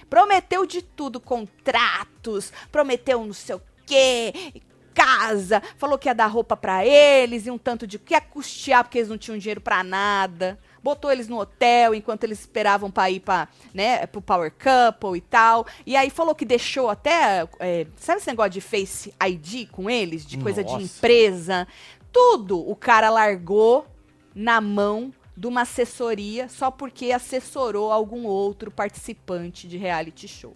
Prometeu 0.10 0.66
de 0.66 0.82
tudo, 0.82 1.20
contratos, 1.20 2.54
prometeu 2.72 3.26
não 3.26 3.34
sei 3.34 3.56
o 3.56 3.62
quê, 3.86 4.54
casa, 4.94 5.62
falou 5.78 5.98
que 5.98 6.08
ia 6.08 6.16
dar 6.16 6.28
roupa 6.28 6.56
pra 6.56 6.86
eles 6.86 7.46
e 7.46 7.52
um 7.52 7.58
tanto 7.58 7.86
de 7.86 8.00
que 8.00 8.14
ia 8.14 8.22
custear 8.22 8.84
porque 8.84 9.00
eles 9.00 9.10
não 9.10 9.18
tinham 9.18 9.38
dinheiro 9.38 9.60
pra 9.60 9.84
nada. 9.84 10.58
Botou 10.86 11.12
eles 11.12 11.28
no 11.28 11.40
hotel 11.40 11.96
enquanto 11.96 12.26
eles 12.26 12.42
esperavam 12.42 12.92
pra 12.92 13.10
ir 13.10 13.20
pra, 13.20 13.48
né, 13.74 14.06
pro 14.06 14.22
Power 14.22 14.52
Couple 14.54 15.18
e 15.18 15.22
tal. 15.22 15.66
E 15.84 15.96
aí 15.96 16.12
falou 16.12 16.36
que 16.36 16.46
deixou 16.46 16.92
até, 16.92 17.48
é, 17.60 17.88
sabe 17.98 18.20
esse 18.20 18.28
negócio 18.28 18.52
de 18.52 18.62
Face 18.62 19.12
ID 19.28 19.68
com 19.72 19.90
eles, 19.90 20.24
de 20.24 20.38
coisa 20.38 20.64
de 20.64 20.72
Nossa. 20.72 20.84
empresa, 20.84 21.68
tudo 22.14 22.60
o 22.70 22.76
cara 22.76 23.10
largou 23.10 23.88
na 24.36 24.62
mão 24.62 25.12
de 25.36 25.48
uma 25.48 25.62
assessoria 25.62 26.48
só 26.48 26.70
porque 26.70 27.12
assessorou 27.12 27.92
algum 27.92 28.28
outro 28.28 28.70
participante 28.70 29.68
de 29.68 29.78
reality 29.78 30.28
show. 30.28 30.56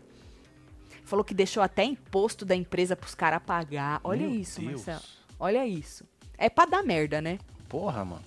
Falou 1.05 1.25
que 1.25 1.33
deixou 1.33 1.63
até 1.63 1.83
imposto 1.83 2.45
da 2.45 2.55
empresa 2.55 2.95
pros 2.95 3.15
caras 3.15 3.41
pagar. 3.43 3.99
Olha 4.03 4.27
Meu 4.27 4.39
isso, 4.39 4.61
Deus. 4.61 4.85
Marcelo. 4.85 5.01
Olha 5.39 5.65
isso. 5.65 6.05
É 6.37 6.51
pra 6.51 6.67
dar 6.67 6.83
merda, 6.83 7.19
né? 7.19 7.39
Porra, 7.67 8.05
mano. 8.05 8.23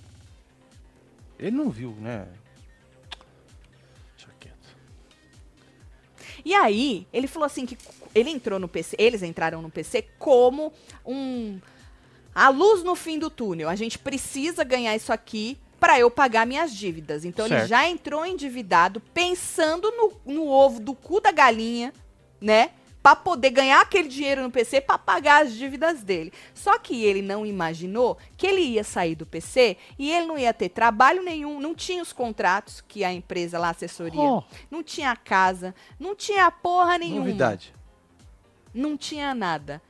Ele 1.39 1.51
não 1.55 1.69
viu, 1.69 1.91
né? 1.99 2.27
Deixa 4.15 4.31
quieto. 4.39 4.77
E 6.45 6.53
aí, 6.53 7.07
ele 7.11 7.27
falou 7.27 7.45
assim 7.45 7.65
que 7.65 7.77
ele 8.13 8.29
entrou 8.29 8.59
no 8.59 8.67
PC, 8.67 8.95
eles 8.99 9.23
entraram 9.23 9.61
no 9.61 9.69
PC 9.69 10.03
como 10.17 10.71
um 11.05 11.59
a 12.35 12.49
luz 12.49 12.83
no 12.83 12.95
fim 12.95 13.19
do 13.19 13.29
túnel. 13.29 13.69
A 13.69 13.75
gente 13.75 13.99
precisa 13.99 14.63
ganhar 14.63 14.95
isso 14.95 15.13
aqui 15.13 15.57
para 15.79 15.99
eu 15.99 16.09
pagar 16.09 16.47
minhas 16.47 16.73
dívidas. 16.73 17.25
Então 17.25 17.45
ele 17.45 17.55
Certo. 17.55 17.67
já 17.69 17.87
entrou 17.87 18.25
endividado 18.25 18.99
pensando 19.13 19.91
no, 19.91 20.33
no 20.33 20.47
ovo 20.47 20.79
do 20.79 20.93
cu 20.95 21.19
da 21.19 21.31
galinha, 21.31 21.93
né? 22.39 22.71
Pra 23.03 23.17
poder 23.17 23.49
ganhar 23.49 23.81
aquele 23.81 24.07
dinheiro 24.07 24.41
no 24.41 24.49
PC 24.49 24.79
pra 24.79 24.97
pagar 24.97 25.43
as 25.43 25.53
dívidas 25.53 26.01
dele. 26.01 26.31
Só 26.53 26.79
que 26.79 27.03
ele 27.03 27.21
não 27.21 27.45
imaginou 27.45 28.17
que 28.37 28.47
ele 28.47 28.61
ia 28.61 28.83
sair 28.83 29.13
do 29.13 29.25
PC 29.25 29.75
e 29.99 30.09
ele 30.09 30.25
não 30.25 30.37
ia 30.37 30.53
ter 30.53 30.69
trabalho 30.69 31.21
nenhum, 31.21 31.59
não 31.59 31.75
tinha 31.75 32.01
os 32.01 32.13
contratos 32.13 32.79
que 32.79 33.03
a 33.03 33.11
empresa 33.11 33.59
lá, 33.59 33.71
assessoria, 33.71 34.21
Oh. 34.21 34.41
não 34.71 34.81
tinha 34.81 35.13
casa, 35.17 35.75
não 35.99 36.15
tinha 36.15 36.49
porra 36.49 36.97
nenhuma. 36.97 37.25
Novidade. 37.25 37.73
Não 38.73 38.95
tinha 38.97 39.35
nada. 39.35 39.81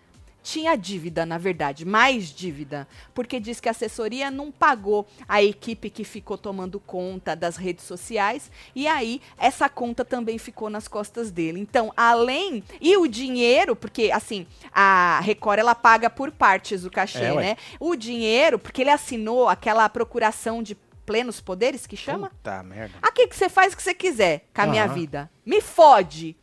Tinha 0.43 0.75
dívida, 0.75 1.25
na 1.25 1.37
verdade, 1.37 1.85
mais 1.85 2.27
dívida, 2.29 2.85
porque 3.13 3.39
diz 3.39 3.61
que 3.61 3.69
a 3.69 3.71
assessoria 3.71 4.29
não 4.29 4.51
pagou 4.51 5.07
a 5.27 5.41
equipe 5.41 5.89
que 5.89 6.03
ficou 6.03 6.37
tomando 6.37 6.81
conta 6.81 7.33
das 7.33 7.55
redes 7.55 7.85
sociais 7.85 8.51
e 8.75 8.85
aí 8.85 9.21
essa 9.37 9.69
conta 9.69 10.03
também 10.03 10.37
ficou 10.37 10.69
nas 10.69 10.85
costas 10.87 11.31
dele. 11.31 11.61
Então, 11.61 11.93
além 11.95 12.61
e 12.81 12.97
o 12.97 13.07
dinheiro, 13.07 13.73
porque 13.73 14.11
assim, 14.11 14.45
a 14.73 15.21
Record 15.21 15.59
ela 15.59 15.73
paga 15.73 16.09
por 16.09 16.29
partes 16.29 16.83
o 16.83 16.91
cachê, 16.91 17.23
É, 17.23 17.33
né? 17.35 17.57
O 17.79 17.95
dinheiro, 17.95 18.59
porque 18.59 18.81
ele 18.81 18.89
assinou 18.91 19.47
aquela 19.47 19.87
procuração 19.87 20.61
de 20.61 20.75
plenos 21.05 21.39
poderes 21.39 21.87
que 21.87 21.95
chama? 21.95 22.29
Puta 22.29 22.61
merda. 22.63 22.97
Aqui 23.01 23.27
que 23.27 23.35
você 23.35 23.47
faz 23.47 23.73
o 23.73 23.77
que 23.77 23.83
você 23.83 23.93
quiser 23.93 24.45
com 24.53 24.61
a 24.61 24.65
minha 24.65 24.83
Aham. 24.83 24.93
vida. 24.93 25.31
Me 25.45 25.61
fode. 25.61 26.35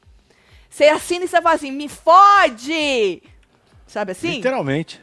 Você 0.70 0.84
assina 0.84 1.24
e 1.26 1.28
você 1.28 1.42
fala 1.42 1.54
assim, 1.54 1.70
me 1.72 1.88
fode! 1.88 3.22
Sabe 3.90 4.12
assim? 4.12 4.37
Literalmente. 4.37 5.00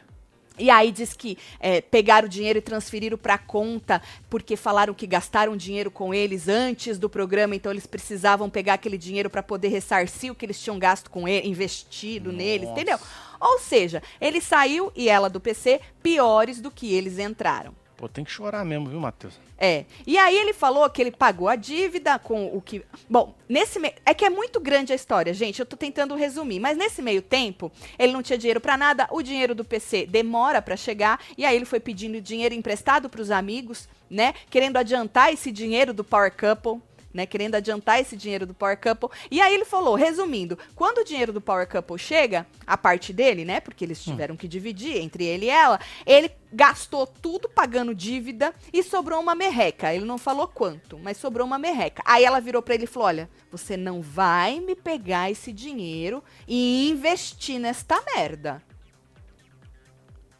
E 0.58 0.70
aí 0.70 0.90
diz 0.90 1.12
que 1.12 1.36
é, 1.60 1.80
pegaram 1.82 2.26
o 2.26 2.28
dinheiro 2.28 2.58
e 2.58 2.62
transferiram 2.62 3.18
para 3.18 3.36
conta 3.36 4.02
porque 4.30 4.56
falaram 4.56 4.94
que 4.94 5.06
gastaram 5.06 5.56
dinheiro 5.56 5.90
com 5.90 6.12
eles 6.12 6.48
antes 6.48 6.98
do 6.98 7.08
programa, 7.08 7.54
então 7.54 7.70
eles 7.70 7.86
precisavam 7.86 8.50
pegar 8.50 8.74
aquele 8.74 8.98
dinheiro 8.98 9.30
para 9.30 9.42
poder 9.42 9.68
ressarcir 9.68 10.32
o 10.32 10.34
que 10.34 10.46
eles 10.46 10.60
tinham 10.60 10.78
gasto 10.78 11.10
com 11.10 11.28
ele, 11.28 11.48
investido 11.48 12.32
neles, 12.32 12.68
Nossa. 12.68 12.80
entendeu? 12.80 12.98
Ou 13.38 13.58
seja, 13.60 14.02
ele 14.20 14.40
saiu 14.40 14.90
e 14.96 15.08
ela 15.08 15.28
do 15.28 15.38
PC 15.38 15.80
piores 16.02 16.60
do 16.60 16.70
que 16.70 16.92
eles 16.92 17.18
entraram. 17.18 17.74
Pô, 17.98 18.08
tem 18.08 18.24
que 18.24 18.30
chorar 18.30 18.64
mesmo, 18.64 18.88
viu, 18.88 19.00
Matheus? 19.00 19.34
É. 19.58 19.84
E 20.06 20.16
aí 20.16 20.38
ele 20.38 20.52
falou 20.52 20.88
que 20.88 21.02
ele 21.02 21.10
pagou 21.10 21.48
a 21.48 21.56
dívida 21.56 22.16
com 22.16 22.46
o 22.56 22.62
que. 22.62 22.84
Bom, 23.10 23.34
nesse. 23.48 23.80
É 24.06 24.14
que 24.14 24.24
é 24.24 24.30
muito 24.30 24.60
grande 24.60 24.92
a 24.92 24.96
história, 24.96 25.34
gente. 25.34 25.58
Eu 25.58 25.66
tô 25.66 25.76
tentando 25.76 26.14
resumir. 26.14 26.60
Mas 26.60 26.78
nesse 26.78 27.02
meio 27.02 27.20
tempo, 27.20 27.72
ele 27.98 28.12
não 28.12 28.22
tinha 28.22 28.38
dinheiro 28.38 28.60
pra 28.60 28.76
nada. 28.76 29.08
O 29.10 29.20
dinheiro 29.20 29.52
do 29.52 29.64
PC 29.64 30.06
demora 30.06 30.62
pra 30.62 30.76
chegar. 30.76 31.20
E 31.36 31.44
aí 31.44 31.56
ele 31.56 31.64
foi 31.64 31.80
pedindo 31.80 32.20
dinheiro 32.20 32.54
emprestado 32.54 33.08
pros 33.08 33.32
amigos, 33.32 33.88
né? 34.08 34.32
Querendo 34.48 34.76
adiantar 34.76 35.32
esse 35.32 35.50
dinheiro 35.50 35.92
do 35.92 36.04
Power 36.04 36.32
Couple. 36.32 36.80
Né, 37.12 37.24
querendo 37.24 37.54
adiantar 37.54 37.98
esse 37.98 38.16
dinheiro 38.16 38.44
do 38.46 38.52
Power 38.52 38.78
Couple. 38.78 39.08
E 39.30 39.40
aí 39.40 39.54
ele 39.54 39.64
falou, 39.64 39.94
resumindo, 39.94 40.58
quando 40.74 40.98
o 40.98 41.04
dinheiro 41.04 41.32
do 41.32 41.40
Power 41.40 41.66
Couple 41.66 41.98
chega, 41.98 42.46
a 42.66 42.76
parte 42.76 43.14
dele, 43.14 43.46
né? 43.46 43.60
Porque 43.60 43.82
eles 43.82 44.02
tiveram 44.04 44.36
que 44.36 44.46
dividir 44.46 44.98
entre 44.98 45.24
ele 45.24 45.46
e 45.46 45.50
ela, 45.50 45.80
ele 46.04 46.30
gastou 46.52 47.06
tudo 47.06 47.48
pagando 47.48 47.94
dívida 47.94 48.54
e 48.72 48.82
sobrou 48.82 49.20
uma 49.20 49.34
merreca. 49.34 49.94
Ele 49.94 50.04
não 50.04 50.18
falou 50.18 50.46
quanto, 50.46 50.98
mas 50.98 51.16
sobrou 51.16 51.46
uma 51.46 51.58
merreca. 51.58 52.02
Aí 52.04 52.24
ela 52.24 52.40
virou 52.40 52.62
pra 52.62 52.74
ele 52.74 52.84
e 52.84 52.86
falou: 52.86 53.08
Olha, 53.08 53.30
você 53.50 53.76
não 53.76 54.00
vai 54.00 54.60
me 54.60 54.74
pegar 54.74 55.30
esse 55.30 55.52
dinheiro 55.52 56.22
e 56.46 56.90
investir 56.90 57.58
nesta 57.58 58.00
merda. 58.14 58.62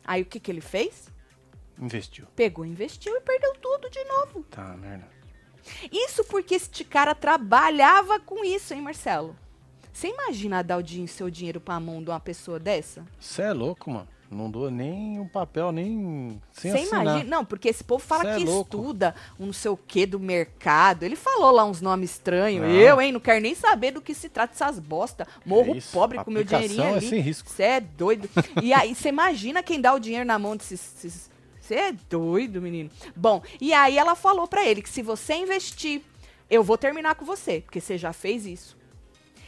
Aí 0.04 0.22
o 0.22 0.26
que, 0.26 0.40
que 0.40 0.50
ele 0.50 0.60
fez? 0.60 1.08
Investiu. 1.78 2.26
Pegou, 2.34 2.64
investiu 2.64 3.14
e 3.14 3.20
perdeu 3.20 3.52
tudo 3.54 3.90
de 3.90 4.02
novo. 4.04 4.42
Tá, 4.50 4.74
merda. 4.76 5.06
Isso 5.92 6.24
porque 6.24 6.54
este 6.54 6.84
cara 6.84 7.14
trabalhava 7.14 8.18
com 8.20 8.44
isso, 8.44 8.74
hein, 8.74 8.82
Marcelo? 8.82 9.34
Você 9.92 10.08
imagina 10.08 10.62
dar 10.62 10.76
o 10.76 10.82
din- 10.82 11.06
seu 11.06 11.28
dinheiro 11.28 11.60
pra 11.60 11.80
mão 11.80 12.02
de 12.02 12.10
uma 12.10 12.20
pessoa 12.20 12.58
dessa? 12.58 13.04
Você 13.18 13.42
é 13.42 13.52
louco, 13.52 13.90
mano. 13.90 14.06
Não 14.30 14.50
dou 14.50 14.70
nem 14.70 15.18
um 15.18 15.26
papel, 15.26 15.72
nem 15.72 16.38
sem 16.52 16.70
Você 16.70 16.84
imagina? 16.84 17.24
Não, 17.24 17.44
porque 17.46 17.70
esse 17.70 17.82
povo 17.82 18.04
fala 18.04 18.24
Cê 18.24 18.28
é 18.28 18.36
que 18.36 18.44
louco. 18.44 18.76
estuda 18.76 19.14
um 19.40 19.46
não 19.46 19.52
sei 19.54 19.70
o 19.70 19.76
que 19.76 20.04
do 20.04 20.20
mercado. 20.20 21.02
Ele 21.02 21.16
falou 21.16 21.50
lá 21.50 21.64
uns 21.64 21.80
nomes 21.80 22.10
estranhos. 22.10 22.66
Eu, 22.70 23.00
hein, 23.00 23.10
não 23.10 23.20
quero 23.20 23.40
nem 23.40 23.54
saber 23.54 23.90
do 23.92 24.02
que 24.02 24.12
se 24.14 24.28
trata 24.28 24.52
essas 24.52 24.78
bosta. 24.78 25.26
Morro 25.46 25.74
isso, 25.74 25.90
pobre 25.92 26.22
com 26.22 26.30
meu 26.30 26.44
dinheirinho 26.44 26.82
é 26.82 26.92
ali. 26.94 27.32
Você 27.34 27.62
é 27.62 27.80
doido. 27.80 28.28
e 28.62 28.70
aí, 28.74 28.94
você 28.94 29.08
imagina 29.08 29.62
quem 29.62 29.80
dá 29.80 29.94
o 29.94 29.98
dinheiro 29.98 30.26
na 30.26 30.38
mão 30.38 30.54
desses, 30.56 30.94
esses- 31.02 31.30
Você 31.68 31.74
é 31.74 31.92
doido, 32.08 32.62
menino. 32.62 32.90
Bom, 33.14 33.42
e 33.60 33.74
aí 33.74 33.98
ela 33.98 34.14
falou 34.14 34.48
pra 34.48 34.64
ele 34.64 34.80
que 34.80 34.88
se 34.88 35.02
você 35.02 35.34
investir, 35.34 36.00
eu 36.48 36.64
vou 36.64 36.78
terminar 36.78 37.14
com 37.14 37.26
você, 37.26 37.60
porque 37.60 37.78
você 37.80 37.98
já 37.98 38.10
fez 38.12 38.46
isso. 38.46 38.74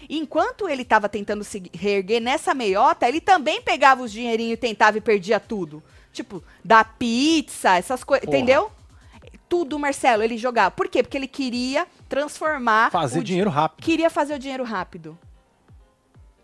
Enquanto 0.08 0.68
ele 0.68 0.84
tava 0.84 1.08
tentando 1.08 1.42
se 1.44 1.62
reerguer 1.72 2.20
nessa 2.20 2.52
meiota, 2.54 3.08
ele 3.08 3.20
também 3.20 3.62
pegava 3.62 4.02
os 4.02 4.12
dinheirinhos 4.12 4.54
e 4.54 4.56
tentava 4.58 4.98
e 4.98 5.00
perdia 5.00 5.40
tudo. 5.40 5.82
Tipo, 6.12 6.42
da 6.64 6.84
pizza, 6.84 7.76
essas 7.76 8.04
coisas, 8.04 8.26
entendeu? 8.28 8.70
Tudo, 9.48 9.78
Marcelo, 9.78 10.22
ele 10.22 10.36
jogava. 10.36 10.70
Por 10.72 10.88
quê? 10.88 11.02
Porque 11.02 11.16
ele 11.16 11.26
queria 11.28 11.86
transformar 12.08 12.90
Fazer 12.90 13.20
di- 13.20 13.26
dinheiro 13.26 13.50
rápido. 13.50 13.82
queria 13.84 14.10
fazer 14.10 14.34
o 14.34 14.38
dinheiro 14.38 14.64
rápido. 14.64 15.18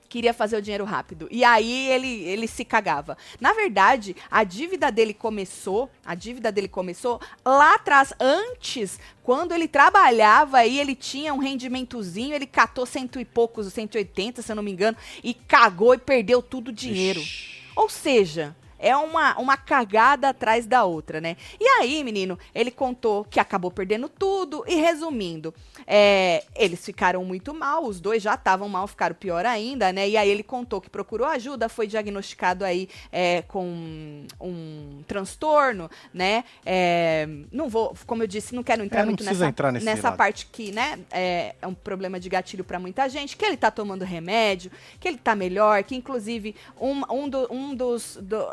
Queria 0.09 0.33
fazer 0.33 0.57
o 0.57 0.62
dinheiro 0.62 0.85
rápido. 0.85 1.29
E 1.31 1.45
aí 1.45 1.88
ele, 1.90 2.25
ele 2.25 2.47
se 2.47 2.64
cagava. 2.64 3.16
Na 3.40 3.53
verdade, 3.53 4.16
a 4.31 4.45
dívida 4.45 4.90
dele 4.90 5.12
começou, 5.12 5.90
a 6.05 6.14
dívida 6.14 6.51
dele 6.53 6.69
começou 6.69 7.21
lá 7.45 7.75
atrás, 7.75 8.12
antes, 8.21 8.99
quando 9.23 9.53
ele 9.53 9.69
trabalhava 9.69 10.59
aí, 10.59 10.79
ele 10.79 10.95
tinha 10.95 11.35
um 11.35 11.38
rendimentozinho, 11.38 12.35
ele 12.35 12.47
catou 12.47 12.87
cento 12.87 13.21
e 13.21 13.25
poucos, 13.25 13.73
180, 13.73 14.42
se 14.42 14.53
eu 14.53 14.57
não 14.57 14.62
me 14.62 14.73
engano, 14.73 14.97
e 15.23 15.35
cagou 15.35 15.95
e 15.95 15.99
perdeu 15.99 16.40
tudo 16.40 16.69
o 16.69 16.73
dinheiro. 16.73 17.21
Ixi. 17.21 17.57
Ou 17.77 17.90
seja, 17.90 18.57
é 18.79 18.97
uma, 18.97 19.39
uma 19.39 19.57
cagada 19.57 20.29
atrás 20.29 20.67
da 20.67 20.85
outra, 20.85 21.21
né? 21.21 21.37
E 21.61 21.67
aí, 21.67 22.03
menino, 22.05 22.39
ele 22.55 22.71
contou 22.71 23.25
que 23.25 23.41
acabou 23.41 23.71
perdendo 23.71 24.09
tudo. 24.09 24.65
E 24.67 24.75
resumindo, 24.77 25.55
é, 25.87 26.45
eles 26.55 26.85
ficaram 26.85 27.25
muito 27.25 27.53
mal, 27.55 27.85
os 27.85 28.01
dois 28.01 28.23
já 28.23 28.35
estavam 28.35 28.69
mal, 28.69 28.87
ficaram 28.87 29.15
pior 29.15 29.45
ainda, 29.47 29.93
né? 29.93 30.09
E 30.09 30.17
aí 30.17 30.29
ele 30.29 30.43
contou 30.43 30.81
que 30.81 30.91
procurou 30.91 31.27
ajuda, 31.27 31.69
foi 31.69 31.87
diagnosticado 31.87 32.65
aí 32.65 32.89
é, 33.12 33.43
com 33.43 34.27
um 34.41 35.03
transtorno, 35.07 35.91
né? 36.12 36.45
É, 36.65 37.29
não 37.53 37.69
vou, 37.69 37.95
como 38.07 38.23
eu 38.23 38.27
disse, 38.27 38.55
não 38.55 38.62
quero 38.62 38.83
entrar 38.85 39.01
É, 39.01 39.03
não 39.03 39.09
muito 39.11 39.25
nessa, 39.25 39.47
entrar 39.47 39.73
nessa 39.73 40.09
lado. 40.09 40.17
parte 40.17 40.47
que, 40.47 40.73
né, 40.73 40.99
é, 41.11 41.55
é 41.61 41.67
um 41.67 41.75
problema 41.75 42.19
de 42.21 42.29
gatilho 42.29 42.65
pra 42.65 42.79
muita 42.79 43.09
gente, 43.09 43.37
que 43.37 43.45
ele 43.45 43.57
tá 43.57 43.71
tomando 43.71 44.05
remédio, 44.05 44.71
que 45.01 45.07
ele 45.09 45.19
tá 45.19 45.35
melhor, 45.35 45.83
que 45.85 45.95
inclusive 45.95 46.55
um, 46.81 47.03
um, 47.12 47.29
do- 47.29 47.53
um 47.53 47.75
dos. 47.75 48.19
do- 48.21 48.47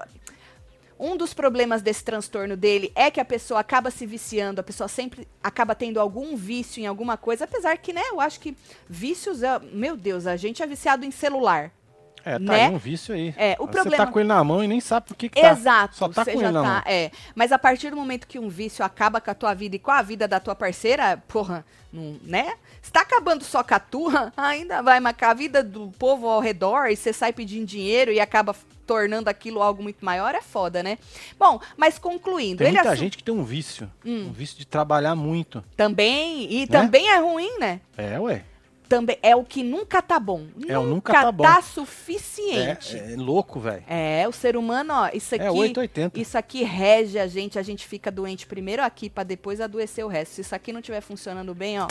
um 1.00 1.18
dos 1.18 1.34
problemas 1.34 1.82
desse 1.82 2.04
transtorno 2.04 2.56
dele 2.56 2.92
é 2.96 3.12
que 3.12 3.20
a 3.20 3.26
pessoa 3.26 3.60
acaba 3.60 3.92
se 3.92 4.06
viciando, 4.06 4.62
a 4.62 4.64
pessoa 4.64 4.88
sempre 4.88 5.28
acaba 5.42 5.76
tendo 5.76 6.00
algum 6.00 6.36
vício 6.36 6.82
em 6.82 6.86
alguma 6.86 7.18
coisa, 7.18 7.46
apesar 7.46 7.78
que, 7.78 7.94
né, 7.94 8.02
eu 8.10 8.20
acho 8.20 8.40
que 8.40 8.56
vícios, 8.90 9.44
é, 9.44 9.60
meu 9.60 9.98
Deus, 9.98 10.28
a 10.28 10.36
gente 10.36 10.62
é 10.62 10.68
viciado 10.68 11.06
em 11.06 11.12
celular. 11.12 11.72
É, 12.26 12.34
tá 12.34 12.40
né? 12.40 12.66
aí 12.68 12.72
um 12.74 12.78
vício 12.78 13.14
aí. 13.14 13.34
É, 13.38 13.56
o 13.60 13.66
Você 13.66 13.72
problema- 13.72 14.06
tá 14.06 14.12
com 14.12 14.20
ele 14.20 14.28
na 14.30 14.44
mão 14.44 14.64
e 14.64 14.68
nem 14.68 14.80
sabe 14.80 15.08
por 15.08 15.16
que, 15.16 15.28
que 15.30 15.42
tá. 15.42 15.52
Exato, 15.52 15.96
Só 15.98 16.08
tá 16.08 16.24
você 16.24 16.32
com 16.34 16.40
já 16.40 16.46
ele 16.48 16.54
na 16.54 16.62
tá, 16.64 16.70
mão. 16.70 16.82
é. 16.86 17.12
Mas 17.36 17.52
a 17.52 17.60
partir 17.60 17.90
do 17.90 17.96
momento 17.98 18.28
que 18.28 18.40
um 18.40 18.48
vício 18.50 18.84
acaba 18.86 19.20
com 19.20 19.30
a 19.30 19.34
tua 19.34 19.54
vida 19.54 19.76
e 19.76 19.80
com 19.80 19.92
a 19.92 20.02
vida 20.02 20.28
da 20.28 20.40
tua 20.40 20.56
parceira, 20.56 21.22
porra, 21.28 21.66
não, 21.92 22.18
né? 22.24 22.54
Se 22.82 22.92
tá 22.92 23.02
acabando 23.02 23.44
só 23.44 23.64
com 23.64 23.74
a 23.76 23.80
tua, 23.80 24.32
ainda 24.38 24.82
vai 24.82 25.00
marcar 25.00 25.32
a 25.32 25.34
vida 25.34 25.62
do 25.64 25.92
povo 26.00 26.28
ao 26.28 26.40
redor 26.40 26.88
e 26.90 26.96
você 26.96 27.12
sai 27.12 27.34
pedindo 27.34 27.66
dinheiro 27.66 28.12
e 28.12 28.20
acaba 28.20 28.56
tornando 28.88 29.30
aquilo 29.30 29.62
algo 29.62 29.82
muito 29.82 30.04
maior, 30.04 30.36
é 30.36 30.42
foda, 30.42 30.84
né? 30.84 30.98
Bom, 31.40 31.60
mas 31.78 31.98
concluindo, 31.98 32.64
Tem 32.64 32.74
muita 32.74 32.90
assu- 32.90 33.00
gente 33.00 33.18
que 33.18 33.24
tem 33.24 33.34
um 33.34 33.44
vício. 33.44 33.90
Hum. 34.06 34.28
Um 34.30 34.32
vício 34.34 34.58
de 34.58 34.66
trabalhar 34.66 35.16
muito. 35.16 35.64
também, 35.78 36.52
e 36.52 36.68
também 36.68 37.10
é 37.10 37.18
ruim, 37.20 37.58
né? 37.60 37.80
É, 37.98 38.20
ué. 38.20 38.44
Também 38.94 39.18
é 39.24 39.36
o 39.36 39.44
que 39.44 39.64
nunca 39.64 40.04
tá 40.04 40.20
bom. 40.20 40.46
É 40.68 40.78
o 40.78 40.84
nunca 40.84 41.12
tá 41.14 41.32
bom. 41.32 41.44
É, 41.44 41.62
suficiente. 41.64 42.96
é 42.96 43.16
louco, 43.16 43.60
velho. 43.60 43.84
É, 43.88 44.28
o 44.28 44.32
ser 44.32 44.56
humano, 44.56 44.94
ó, 44.94 45.10
isso 45.12 45.34
aqui. 45.34 45.44
É 45.44 45.50
880. 45.50 46.20
Isso 46.20 46.38
aqui 46.38 46.64
rege 46.64 47.18
a 47.18 47.26
gente, 47.26 47.58
a 47.58 47.64
gente 47.64 47.88
fica 47.88 48.12
doente 48.12 48.46
primeiro 48.46 48.84
aqui 48.84 49.10
pra 49.10 49.24
depois 49.24 49.60
adoecer 49.60 50.06
o 50.06 50.08
resto. 50.08 50.36
Se 50.36 50.42
isso 50.42 50.54
aqui 50.54 50.72
não 50.72 50.80
estiver 50.80 51.02
funcionando 51.02 51.56
bem, 51.56 51.80
ó, 51.80 51.88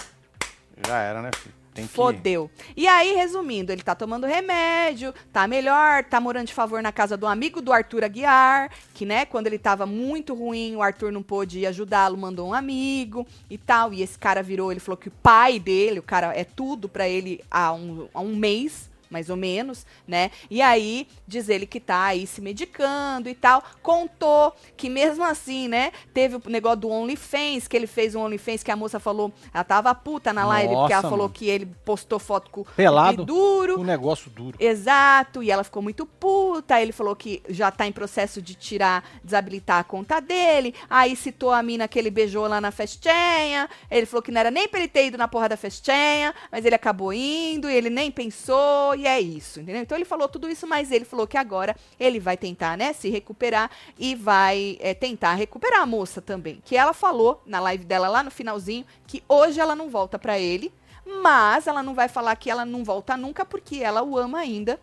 Já 0.86 0.98
era, 1.00 1.20
né, 1.22 1.30
filho? 1.36 1.61
Tem 1.74 1.86
que... 1.86 1.92
fodeu. 1.92 2.50
E 2.76 2.86
aí, 2.86 3.14
resumindo, 3.14 3.72
ele 3.72 3.82
tá 3.82 3.94
tomando 3.94 4.26
remédio, 4.26 5.14
tá 5.32 5.46
melhor, 5.46 6.04
tá 6.04 6.20
morando 6.20 6.46
de 6.46 6.54
favor 6.54 6.82
na 6.82 6.92
casa 6.92 7.16
do 7.16 7.26
amigo 7.26 7.62
do 7.62 7.72
Arthur 7.72 8.04
Aguiar, 8.04 8.70
que, 8.94 9.06
né, 9.06 9.24
quando 9.24 9.46
ele 9.46 9.58
tava 9.58 9.86
muito 9.86 10.34
ruim, 10.34 10.76
o 10.76 10.82
Arthur 10.82 11.10
não 11.10 11.22
pôde 11.22 11.66
ajudá-lo, 11.66 12.18
mandou 12.18 12.48
um 12.48 12.54
amigo 12.54 13.26
e 13.48 13.56
tal. 13.56 13.92
E 13.92 14.02
esse 14.02 14.18
cara 14.18 14.42
virou, 14.42 14.70
ele 14.70 14.80
falou 14.80 14.96
que 14.98 15.08
o 15.08 15.12
pai 15.22 15.58
dele, 15.58 15.98
o 15.98 16.02
cara 16.02 16.36
é 16.36 16.44
tudo 16.44 16.88
pra 16.88 17.08
ele 17.08 17.42
há 17.50 17.72
um, 17.72 18.08
há 18.12 18.20
um 18.20 18.36
mês. 18.36 18.91
Mais 19.12 19.28
ou 19.28 19.36
menos, 19.36 19.84
né? 20.08 20.30
E 20.50 20.62
aí, 20.62 21.06
diz 21.26 21.50
ele 21.50 21.66
que 21.66 21.78
tá 21.78 22.04
aí 22.04 22.26
se 22.26 22.40
medicando 22.40 23.28
e 23.28 23.34
tal. 23.34 23.62
Contou 23.82 24.54
que 24.74 24.88
mesmo 24.88 25.22
assim, 25.22 25.68
né? 25.68 25.92
Teve 26.14 26.36
o 26.36 26.42
negócio 26.46 26.78
do 26.80 26.88
OnlyFans, 26.88 27.68
que 27.68 27.76
ele 27.76 27.86
fez 27.86 28.14
um 28.14 28.22
OnlyFans 28.22 28.62
que 28.62 28.70
a 28.70 28.76
moça 28.76 28.98
falou. 28.98 29.30
Ela 29.52 29.64
tava 29.64 29.94
puta 29.94 30.32
na 30.32 30.46
live, 30.46 30.74
porque 30.74 30.94
ela 30.94 31.02
Nossa, 31.02 31.10
falou 31.10 31.26
mano. 31.26 31.34
que 31.34 31.46
ele 31.48 31.66
postou 31.84 32.18
foto 32.18 32.50
com 32.50 32.64
Pelado. 32.64 33.22
o 33.22 33.26
duro. 33.26 33.78
Um 33.78 33.84
negócio 33.84 34.30
duro. 34.30 34.56
Exato, 34.58 35.42
e 35.42 35.50
ela 35.50 35.62
ficou 35.62 35.82
muito 35.82 36.06
puta. 36.06 36.80
Ele 36.80 36.92
falou 36.92 37.14
que 37.14 37.42
já 37.50 37.70
tá 37.70 37.86
em 37.86 37.92
processo 37.92 38.40
de 38.40 38.54
tirar, 38.54 39.04
desabilitar 39.22 39.80
a 39.80 39.84
conta 39.84 40.20
dele. 40.20 40.74
Aí 40.88 41.14
citou 41.14 41.50
a 41.50 41.62
mina 41.62 41.86
que 41.86 41.98
ele 41.98 42.10
beijou 42.10 42.46
lá 42.46 42.62
na 42.62 42.70
festinha. 42.70 43.68
Ele 43.90 44.06
falou 44.06 44.22
que 44.22 44.32
não 44.32 44.40
era 44.40 44.50
nem 44.50 44.66
pra 44.66 44.80
ele 44.80 44.88
ter 44.88 45.06
ido 45.06 45.18
na 45.18 45.28
porra 45.28 45.50
da 45.50 45.56
festinha, 45.56 46.34
mas 46.50 46.64
ele 46.64 46.74
acabou 46.74 47.12
indo 47.12 47.68
e 47.68 47.74
ele 47.74 47.90
nem 47.90 48.10
pensou, 48.10 48.94
e 48.94 49.01
é 49.06 49.20
isso, 49.20 49.60
entendeu? 49.60 49.82
Então 49.82 49.96
ele 49.96 50.04
falou 50.04 50.28
tudo 50.28 50.48
isso, 50.48 50.66
mas 50.66 50.90
ele 50.90 51.04
falou 51.04 51.26
que 51.26 51.36
agora 51.36 51.76
ele 51.98 52.20
vai 52.20 52.36
tentar, 52.36 52.76
né, 52.76 52.92
se 52.92 53.08
recuperar 53.08 53.70
e 53.98 54.14
vai 54.14 54.78
é, 54.80 54.94
tentar 54.94 55.34
recuperar 55.34 55.80
a 55.80 55.86
moça 55.86 56.20
também. 56.20 56.62
Que 56.64 56.76
ela 56.76 56.92
falou 56.92 57.42
na 57.46 57.60
live 57.60 57.84
dela 57.84 58.08
lá 58.08 58.22
no 58.22 58.30
finalzinho 58.30 58.84
que 59.06 59.22
hoje 59.28 59.60
ela 59.60 59.74
não 59.74 59.88
volta 59.88 60.18
pra 60.18 60.38
ele. 60.38 60.72
Mas 61.04 61.66
ela 61.66 61.82
não 61.82 61.94
vai 61.94 62.08
falar 62.08 62.36
que 62.36 62.48
ela 62.48 62.64
não 62.64 62.84
volta 62.84 63.16
nunca 63.16 63.44
porque 63.44 63.78
ela 63.78 64.02
o 64.02 64.16
ama 64.16 64.38
ainda. 64.38 64.78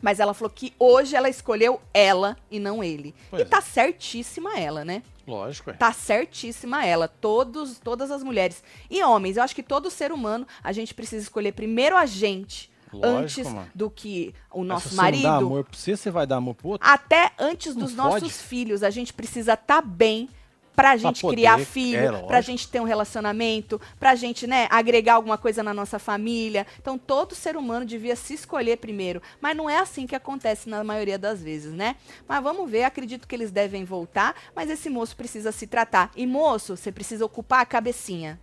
Mas 0.00 0.20
ela 0.20 0.34
falou 0.34 0.50
que 0.50 0.74
hoje 0.78 1.16
ela 1.16 1.28
escolheu 1.28 1.80
ela 1.92 2.36
e 2.50 2.60
não 2.60 2.84
ele. 2.84 3.14
Pois 3.30 3.42
e 3.42 3.44
tá 3.44 3.60
certíssima 3.60 4.58
ela, 4.58 4.84
né? 4.84 5.02
Lógico, 5.26 5.70
é. 5.70 5.72
Tá 5.72 5.92
certíssima 5.92 6.84
ela. 6.84 7.08
Todos, 7.08 7.78
todas 7.78 8.10
as 8.10 8.22
mulheres 8.22 8.62
e 8.88 9.02
homens. 9.02 9.36
Eu 9.36 9.42
acho 9.42 9.54
que 9.54 9.62
todo 9.62 9.90
ser 9.90 10.12
humano 10.12 10.46
a 10.62 10.72
gente 10.72 10.94
precisa 10.94 11.22
escolher 11.22 11.52
primeiro 11.52 11.96
a 11.96 12.06
gente 12.06 12.70
Lógico, 12.96 13.18
antes 13.18 13.44
mano. 13.52 13.68
do 13.74 13.90
que 13.90 14.34
o 14.50 14.58
Mas 14.60 14.68
nosso 14.68 14.88
se 14.88 14.94
você 14.94 14.96
não 14.96 15.02
dá 15.04 15.10
marido. 15.10 15.26
amor 15.46 15.64
pra 15.64 15.78
você, 15.78 15.96
você 15.96 16.10
vai 16.10 16.26
dar 16.26 16.36
amor 16.36 16.54
pro 16.54 16.68
outro? 16.68 16.88
Até 16.88 17.32
antes 17.38 17.74
Não 17.74 17.84
dos 17.84 17.94
pode. 17.94 18.08
nossos 18.24 18.40
filhos, 18.42 18.82
a 18.82 18.90
gente 18.90 19.12
precisa 19.12 19.54
estar 19.54 19.82
bem 19.82 20.28
pra 20.74 20.96
gente 20.96 21.22
poder, 21.22 21.34
criar 21.34 21.60
é, 21.60 21.64
filho, 21.64 22.10
lógico. 22.12 22.28
pra 22.28 22.40
gente 22.40 22.68
ter 22.68 22.80
um 22.80 22.84
relacionamento, 22.84 23.80
pra 23.98 24.14
gente, 24.14 24.46
né, 24.46 24.68
agregar 24.70 25.14
alguma 25.14 25.36
coisa 25.36 25.60
na 25.60 25.74
nossa 25.74 25.98
família. 25.98 26.64
Então, 26.80 26.96
todo 26.96 27.34
ser 27.34 27.56
humano 27.56 27.84
devia 27.84 28.14
se 28.14 28.34
escolher 28.34 28.76
primeiro. 28.78 29.20
Mas 29.40 29.56
não 29.56 29.68
é 29.68 29.78
assim 29.80 30.06
que 30.06 30.14
acontece 30.14 30.68
na 30.68 30.84
maioria 30.84 31.18
das 31.18 31.42
vezes, 31.42 31.72
né? 31.72 31.96
Mas 32.28 32.40
vamos 32.44 32.70
ver, 32.70 32.84
acredito 32.84 33.26
que 33.26 33.34
eles 33.34 33.50
devem 33.50 33.84
voltar, 33.84 34.36
mas 34.54 34.70
esse 34.70 34.88
moço 34.88 35.16
precisa 35.16 35.50
se 35.50 35.66
tratar. 35.66 36.12
E, 36.14 36.24
moço, 36.24 36.76
você 36.76 36.92
precisa 36.92 37.24
ocupar 37.24 37.60
a 37.62 37.66
cabecinha. 37.66 38.38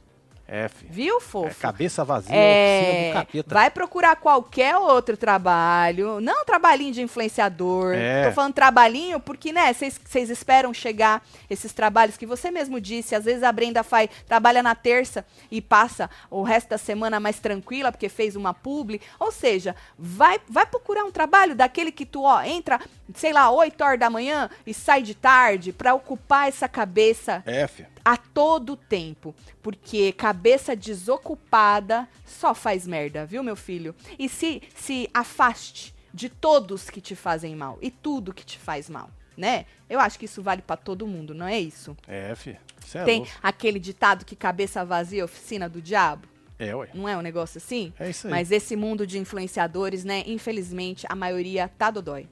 É, 0.47 0.67
filho. 0.67 0.91
Viu, 0.93 1.17
É, 1.17 1.21
fofo? 1.21 1.59
cabeça 1.59 2.05
vazia, 2.05 2.35
É, 2.35 3.11
capeta. 3.13 3.53
vai 3.55 3.69
procurar 3.71 4.15
qualquer 4.15 4.77
outro 4.77 5.17
trabalho, 5.17 6.19
não 6.21 6.45
trabalhinho 6.45 6.93
de 6.93 7.01
influenciador. 7.01 7.93
É. 7.95 8.27
Tô 8.27 8.33
falando 8.33 8.53
trabalhinho 8.53 9.19
porque, 9.19 9.51
né, 9.51 9.73
vocês 9.73 10.29
esperam 10.29 10.71
chegar 10.73 11.23
esses 11.49 11.73
trabalhos 11.73 12.15
que 12.15 12.25
você 12.27 12.51
mesmo 12.51 12.79
disse. 12.79 13.15
Às 13.15 13.25
vezes 13.25 13.41
a 13.41 13.51
Brenda 13.51 13.81
faz, 13.83 14.09
trabalha 14.27 14.61
na 14.61 14.75
terça 14.75 15.25
e 15.49 15.61
passa 15.61 16.09
o 16.29 16.43
resto 16.43 16.69
da 16.69 16.77
semana 16.77 17.19
mais 17.19 17.39
tranquila 17.39 17.91
porque 17.91 18.07
fez 18.09 18.35
uma 18.35 18.53
publi. 18.53 19.01
Ou 19.19 19.31
seja, 19.31 19.75
vai, 19.97 20.39
vai 20.47 20.65
procurar 20.65 21.03
um 21.05 21.11
trabalho 21.11 21.55
daquele 21.55 21.91
que 21.91 22.05
tu, 22.05 22.21
ó, 22.23 22.41
entra, 22.43 22.79
sei 23.13 23.31
lá, 23.33 23.49
8 23.51 23.81
horas 23.83 23.99
da 23.99 24.09
manhã 24.09 24.49
e 24.65 24.73
sai 24.73 25.01
de 25.03 25.13
tarde 25.15 25.71
pra 25.71 25.93
ocupar 25.93 26.47
essa 26.47 26.67
cabeça 26.67 27.43
É, 27.45 27.67
a 28.03 28.17
todo 28.17 28.75
tempo. 28.75 29.33
Porque 29.61 30.11
cabeça 30.13 30.75
desocupada 30.75 32.07
só 32.25 32.53
faz 32.53 32.85
merda, 32.87 33.25
viu, 33.25 33.43
meu 33.43 33.55
filho? 33.55 33.95
E 34.17 34.27
se, 34.29 34.61
se 34.75 35.09
afaste 35.13 35.93
de 36.13 36.29
todos 36.29 36.89
que 36.89 37.01
te 37.01 37.15
fazem 37.15 37.55
mal 37.55 37.77
e 37.81 37.91
tudo 37.91 38.33
que 38.33 38.45
te 38.45 38.57
faz 38.57 38.89
mal, 38.89 39.09
né? 39.35 39.65
Eu 39.89 39.99
acho 39.99 40.17
que 40.17 40.25
isso 40.25 40.41
vale 40.41 40.61
pra 40.61 40.77
todo 40.77 41.05
mundo, 41.05 41.33
não 41.33 41.45
é 41.47 41.59
isso? 41.59 41.95
É. 42.07 42.33
Você 42.35 42.97
é 42.97 43.03
Tem 43.03 43.19
louco. 43.19 43.33
aquele 43.43 43.79
ditado 43.79 44.23
que 44.25 44.35
cabeça 44.35 44.85
vazia 44.85 45.21
é 45.21 45.25
oficina 45.25 45.67
do 45.67 45.81
diabo? 45.81 46.27
É, 46.57 46.73
ué. 46.73 46.87
Não 46.93 47.09
é 47.09 47.17
um 47.17 47.21
negócio 47.21 47.57
assim? 47.57 47.91
É 47.99 48.09
isso 48.09 48.27
aí. 48.27 48.31
Mas 48.31 48.49
esse 48.51 48.75
mundo 48.77 49.05
de 49.05 49.19
influenciadores, 49.19 50.05
né? 50.05 50.23
Infelizmente, 50.25 51.05
a 51.09 51.15
maioria 51.15 51.67
tá 51.77 51.91
dodói. 51.91 52.29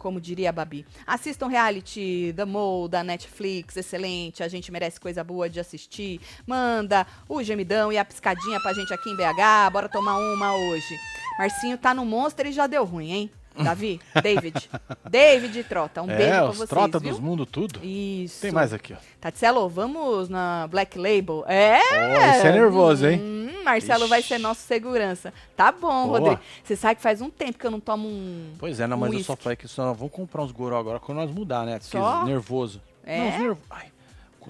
Como 0.00 0.18
diria 0.18 0.48
a 0.48 0.52
Babi. 0.52 0.86
Assistam 1.06 1.46
reality 1.46 2.32
The 2.34 2.46
Mole 2.46 2.88
da 2.88 3.04
Netflix, 3.04 3.76
excelente. 3.76 4.42
A 4.42 4.48
gente 4.48 4.72
merece 4.72 4.98
coisa 4.98 5.22
boa 5.22 5.48
de 5.48 5.60
assistir. 5.60 6.22
Manda 6.46 7.06
o 7.28 7.42
gemidão 7.42 7.92
e 7.92 7.98
a 7.98 8.04
piscadinha 8.04 8.58
pra 8.60 8.72
gente 8.72 8.94
aqui 8.94 9.10
em 9.10 9.14
BH. 9.14 9.70
Bora 9.70 9.90
tomar 9.90 10.16
uma 10.16 10.56
hoje. 10.56 10.96
Marcinho 11.38 11.76
tá 11.76 11.92
no 11.92 12.06
Monster 12.06 12.46
e 12.46 12.52
já 12.52 12.66
deu 12.66 12.82
ruim, 12.82 13.12
hein? 13.12 13.30
Davi, 13.56 14.00
David. 14.22 14.70
David 15.08 15.64
Trota, 15.64 16.02
um 16.02 16.06
beijo 16.06 16.22
é, 16.22 16.38
pra 16.38 16.50
os 16.50 16.56
vocês, 16.56 16.68
trota 16.70 16.98
viu? 16.98 17.10
dos 17.10 17.20
mundos 17.20 17.48
tudo. 17.50 17.80
Isso. 17.84 18.40
Tem 18.40 18.50
mais 18.52 18.72
aqui, 18.72 18.94
ó. 18.94 18.96
Tatselo, 19.20 19.68
vamos 19.68 20.28
na 20.28 20.66
Black 20.68 20.98
Label? 20.98 21.44
É! 21.46 21.78
Ó, 21.78 22.36
esse 22.36 22.46
é 22.46 22.52
nervoso, 22.52 23.06
hein? 23.06 23.20
Hum, 23.20 23.62
Marcelo 23.64 24.08
vai 24.08 24.22
ser 24.22 24.34
Ixi. 24.34 24.42
nosso 24.42 24.62
segurança. 24.62 25.32
Tá 25.56 25.70
bom, 25.72 26.06
Boa. 26.06 26.18
Rodrigo. 26.18 26.40
Você 26.64 26.76
sabe 26.76 26.96
que 26.96 27.02
faz 27.02 27.20
um 27.20 27.28
tempo 27.28 27.58
que 27.58 27.66
eu 27.66 27.70
não 27.70 27.80
tomo 27.80 28.08
um. 28.08 28.52
Pois 28.58 28.80
é, 28.80 28.86
não, 28.86 28.96
um 28.96 29.00
mas 29.00 29.12
eu 29.12 29.18
só 29.20 29.32
whisky. 29.32 29.42
falei 29.42 29.56
que 29.56 29.68
só 29.68 29.92
vamos 29.92 30.12
comprar 30.12 30.42
uns 30.42 30.52
goró 30.52 30.78
agora 30.78 30.98
quando 30.98 31.18
nós 31.18 31.30
mudar, 31.30 31.66
né? 31.66 31.78
Porque 31.78 31.98
Só? 31.98 32.24
nervoso. 32.24 32.80
É? 33.04 33.18
Não, 33.18 33.38
nervo... 33.38 33.60
Ai, 33.68 33.86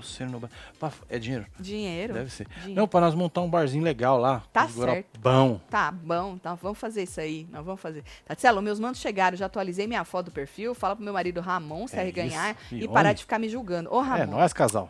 coceiro 0.01 0.33
no 0.33 0.41
bar. 0.41 0.51
Pá, 0.79 0.93
É 1.09 1.19
dinheiro? 1.19 1.47
Dinheiro. 1.59 2.15
Deve 2.15 2.31
ser. 2.31 2.47
Dinheiro. 2.49 2.75
Não, 2.81 2.89
pra 2.89 3.01
nós 3.01 3.15
montar 3.15 3.41
um 3.41 3.49
barzinho 3.51 3.83
legal 3.85 4.19
lá. 4.19 4.43
Tá 4.53 4.69
certo. 4.69 5.19
Bom. 5.21 5.61
Tá 5.71 5.91
bom, 5.91 6.35
então 6.35 6.57
vamos 6.57 6.79
fazer 6.79 7.03
isso 7.05 7.21
aí. 7.21 7.47
Nós 7.51 7.65
vamos 7.65 7.81
fazer. 7.81 8.03
Tatselo, 8.25 8.61
meus 8.61 8.79
mandos 8.81 9.01
chegaram, 9.01 9.37
já 9.37 9.47
atualizei 9.47 9.87
minha 9.87 10.05
foto 10.05 10.27
do 10.27 10.31
perfil. 10.33 10.75
Fala 10.75 10.95
pro 10.97 11.05
meu 11.05 11.13
marido 11.13 11.41
Ramon 11.41 11.87
se 11.87 11.97
É 11.97 12.01
arreganhar 12.01 12.57
isso. 12.71 12.75
e 12.75 12.85
E 12.85 12.89
parar 12.89 13.13
de 13.13 13.23
ficar 13.23 13.39
me 13.39 13.49
julgando. 13.49 13.93
Ô, 13.93 14.01
Ramon, 14.01 14.23
É, 14.23 14.27
nós, 14.27 14.53
casal. 14.53 14.89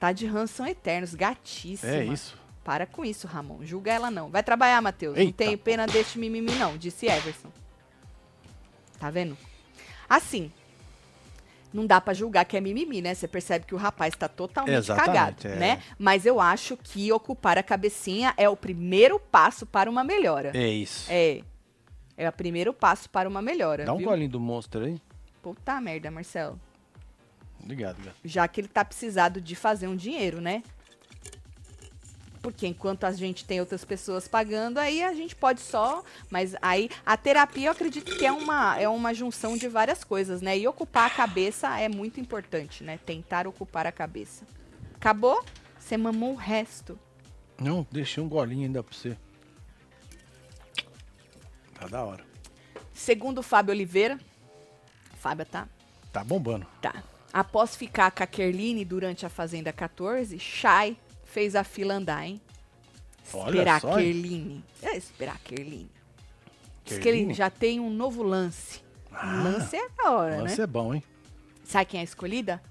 tá 0.00 0.12
de 0.12 0.26
ranço 0.26 0.54
são 0.54 0.66
eternos, 0.66 1.14
gatíssima. 1.14 1.92
É 1.92 2.04
isso. 2.04 2.36
Para 2.64 2.86
com 2.86 3.04
isso, 3.04 3.26
Ramon. 3.26 3.58
Julga 3.62 3.92
ela 3.92 4.10
não. 4.10 4.30
Vai 4.30 4.42
trabalhar, 4.42 4.80
Matheus. 4.80 5.18
Não 5.18 5.30
tenho 5.32 5.58
pena 5.58 5.86
deste 5.86 6.18
mimimi, 6.18 6.52
não, 6.54 6.78
disse 6.78 7.06
Everson. 7.06 7.50
Tá 8.98 9.10
vendo? 9.10 9.36
Assim, 10.08 10.50
não 11.74 11.84
dá 11.84 12.00
pra 12.00 12.14
julgar 12.14 12.44
que 12.44 12.56
é 12.56 12.60
mimimi, 12.60 13.02
né? 13.02 13.12
Você 13.12 13.26
percebe 13.26 13.66
que 13.66 13.74
o 13.74 13.78
rapaz 13.78 14.14
tá 14.14 14.28
totalmente 14.28 14.76
Exatamente, 14.76 15.06
cagado, 15.06 15.48
é. 15.48 15.56
né? 15.56 15.82
Mas 15.98 16.24
eu 16.24 16.40
acho 16.40 16.76
que 16.76 17.12
ocupar 17.12 17.58
a 17.58 17.64
cabecinha 17.64 18.32
é 18.36 18.48
o 18.48 18.56
primeiro 18.56 19.18
passo 19.18 19.66
para 19.66 19.90
uma 19.90 20.04
melhora. 20.04 20.52
É 20.54 20.68
isso. 20.68 21.10
É. 21.10 21.40
É 22.16 22.28
o 22.28 22.32
primeiro 22.32 22.72
passo 22.72 23.10
para 23.10 23.28
uma 23.28 23.42
melhora. 23.42 23.84
Dá 23.84 23.92
um 23.92 23.98
viu? 23.98 24.08
golinho 24.08 24.30
do 24.30 24.38
monstro 24.38 24.84
aí. 24.84 25.00
Puta 25.42 25.80
merda, 25.80 26.12
Marcelo. 26.12 26.60
Obrigado, 27.60 27.96
gato. 28.04 28.16
Já 28.24 28.46
que 28.46 28.60
ele 28.60 28.68
tá 28.68 28.84
precisado 28.84 29.40
de 29.40 29.56
fazer 29.56 29.88
um 29.88 29.96
dinheiro, 29.96 30.40
né? 30.40 30.62
Porque 32.44 32.66
enquanto 32.66 33.04
a 33.04 33.12
gente 33.12 33.42
tem 33.42 33.58
outras 33.58 33.86
pessoas 33.86 34.28
pagando, 34.28 34.76
aí 34.76 35.02
a 35.02 35.14
gente 35.14 35.34
pode 35.34 35.62
só. 35.62 36.04
Mas 36.28 36.54
aí 36.60 36.90
a 37.06 37.16
terapia 37.16 37.68
eu 37.68 37.72
acredito 37.72 38.14
que 38.18 38.26
é 38.26 38.30
uma, 38.30 38.78
é 38.78 38.86
uma 38.86 39.14
junção 39.14 39.56
de 39.56 39.66
várias 39.66 40.04
coisas, 40.04 40.42
né? 40.42 40.58
E 40.58 40.68
ocupar 40.68 41.06
a 41.06 41.10
cabeça 41.10 41.80
é 41.80 41.88
muito 41.88 42.20
importante, 42.20 42.84
né? 42.84 42.98
Tentar 42.98 43.46
ocupar 43.46 43.86
a 43.86 43.92
cabeça. 43.92 44.44
Acabou? 44.94 45.42
Você 45.78 45.96
mamou 45.96 46.34
o 46.34 46.36
resto. 46.36 46.98
Não, 47.58 47.86
deixei 47.90 48.22
um 48.22 48.28
golinho 48.28 48.66
ainda 48.66 48.82
pra 48.82 48.94
você. 48.94 49.16
Tá 51.80 51.86
da 51.86 52.04
hora. 52.04 52.26
Segundo 52.92 53.38
o 53.38 53.42
Fábio 53.42 53.72
Oliveira. 53.72 54.20
Fábio 55.16 55.46
tá. 55.46 55.66
Tá 56.12 56.22
bombando. 56.22 56.66
Tá. 56.82 57.02
Após 57.32 57.74
ficar 57.74 58.10
com 58.10 58.22
a 58.22 58.26
Kerline 58.26 58.84
durante 58.84 59.24
a 59.24 59.30
Fazenda 59.30 59.72
14, 59.72 60.38
Shai 60.38 60.98
fez 61.34 61.56
a 61.56 61.64
fila 61.64 61.94
andar, 61.94 62.24
hein? 62.24 62.40
Olha 63.32 63.50
Esperar 63.50 63.80
só, 63.80 63.92
a? 63.92 63.96
Kerline. 63.96 64.64
É, 64.80 64.96
esperar 64.96 65.34
a 65.34 65.38
Kerline. 65.38 65.90
Diz 66.84 66.98
que 66.98 67.08
ele 67.08 67.34
já 67.34 67.50
tem 67.50 67.80
um 67.80 67.90
novo 67.90 68.22
lance. 68.22 68.80
Ah, 69.10 69.42
lance 69.42 69.74
é 69.76 69.88
da 69.88 70.10
hora, 70.12 70.42
Lance 70.42 70.58
né? 70.58 70.64
é 70.64 70.66
bom, 70.66 70.94
hein? 70.94 71.02
Sabe 71.64 71.86
quem 71.86 71.98
é 71.98 72.02
a 72.02 72.04
escolhida? 72.04 72.62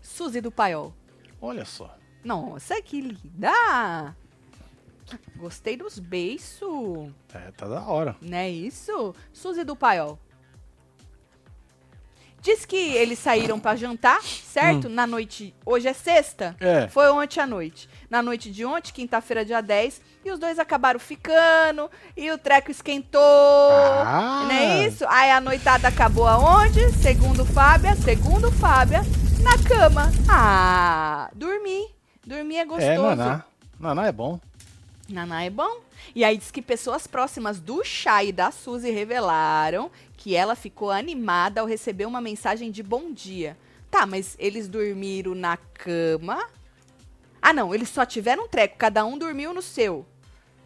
Suzy 0.00 0.40
do 0.40 0.50
Paiol. 0.50 0.94
Olha 1.40 1.64
só. 1.66 1.94
Nossa, 2.24 2.80
que 2.80 3.00
linda! 3.02 4.16
Gostei 5.36 5.76
dos 5.76 5.98
beiços. 5.98 7.12
É, 7.34 7.50
tá 7.52 7.68
da 7.68 7.82
hora. 7.82 8.16
Não 8.22 8.38
é 8.38 8.48
isso? 8.48 9.14
Suzy 9.32 9.62
do 9.62 9.76
Paiol. 9.76 10.18
Diz 12.46 12.64
que 12.64 12.76
eles 12.76 13.18
saíram 13.18 13.58
pra 13.58 13.74
jantar, 13.74 14.22
certo? 14.22 14.88
Na 14.88 15.04
noite. 15.04 15.52
Hoje 15.66 15.88
é 15.88 15.92
sexta? 15.92 16.54
Hum. 16.62 16.64
É. 16.64 16.86
Foi 16.86 17.10
ontem 17.10 17.40
à 17.40 17.46
noite. 17.46 17.88
Na 18.08 18.22
noite 18.22 18.52
de 18.52 18.64
ontem, 18.64 18.92
quinta-feira, 18.92 19.44
dia 19.44 19.60
10. 19.60 20.00
E 20.24 20.30
os 20.30 20.38
dois 20.38 20.56
acabaram 20.56 21.00
ficando. 21.00 21.90
E 22.16 22.30
o 22.30 22.38
treco 22.38 22.70
esquentou. 22.70 23.20
Ah. 23.20 24.44
Não 24.44 24.52
é 24.52 24.86
isso? 24.86 25.04
Aí 25.08 25.32
a 25.32 25.40
noitada 25.40 25.88
acabou 25.88 26.24
aonde? 26.28 26.88
Segundo 27.02 27.44
Fábia, 27.44 27.96
segundo 27.96 28.52
Fábia, 28.52 29.00
na 29.42 29.68
cama. 29.68 30.12
Ah, 30.30 31.28
dormir. 31.34 31.88
Dormir 32.24 32.58
é 32.58 32.64
gostoso. 32.64 32.88
É, 32.88 32.96
Naná. 32.96 33.44
Naná 33.80 34.06
é 34.06 34.12
bom. 34.12 34.38
Naná 35.08 35.42
é 35.42 35.50
bom. 35.50 35.80
E 36.14 36.24
aí 36.24 36.36
diz 36.36 36.52
que 36.52 36.62
pessoas 36.62 37.08
próximas 37.08 37.58
do 37.58 37.82
chá 37.84 38.22
e 38.22 38.30
da 38.30 38.52
Suzy 38.52 38.90
revelaram 38.90 39.90
que 40.16 40.34
ela 40.34 40.56
ficou 40.56 40.90
animada 40.90 41.60
ao 41.60 41.66
receber 41.66 42.06
uma 42.06 42.20
mensagem 42.20 42.70
de 42.70 42.82
bom 42.82 43.12
dia. 43.12 43.56
Tá, 43.90 44.06
mas 44.06 44.36
eles 44.38 44.68
dormiram 44.68 45.34
na 45.34 45.56
cama? 45.56 46.48
Ah, 47.40 47.52
não, 47.52 47.74
eles 47.74 47.88
só 47.88 48.04
tiveram 48.04 48.44
um 48.44 48.48
treco, 48.48 48.76
cada 48.76 49.04
um 49.04 49.16
dormiu 49.16 49.52
no 49.52 49.62
seu. 49.62 50.06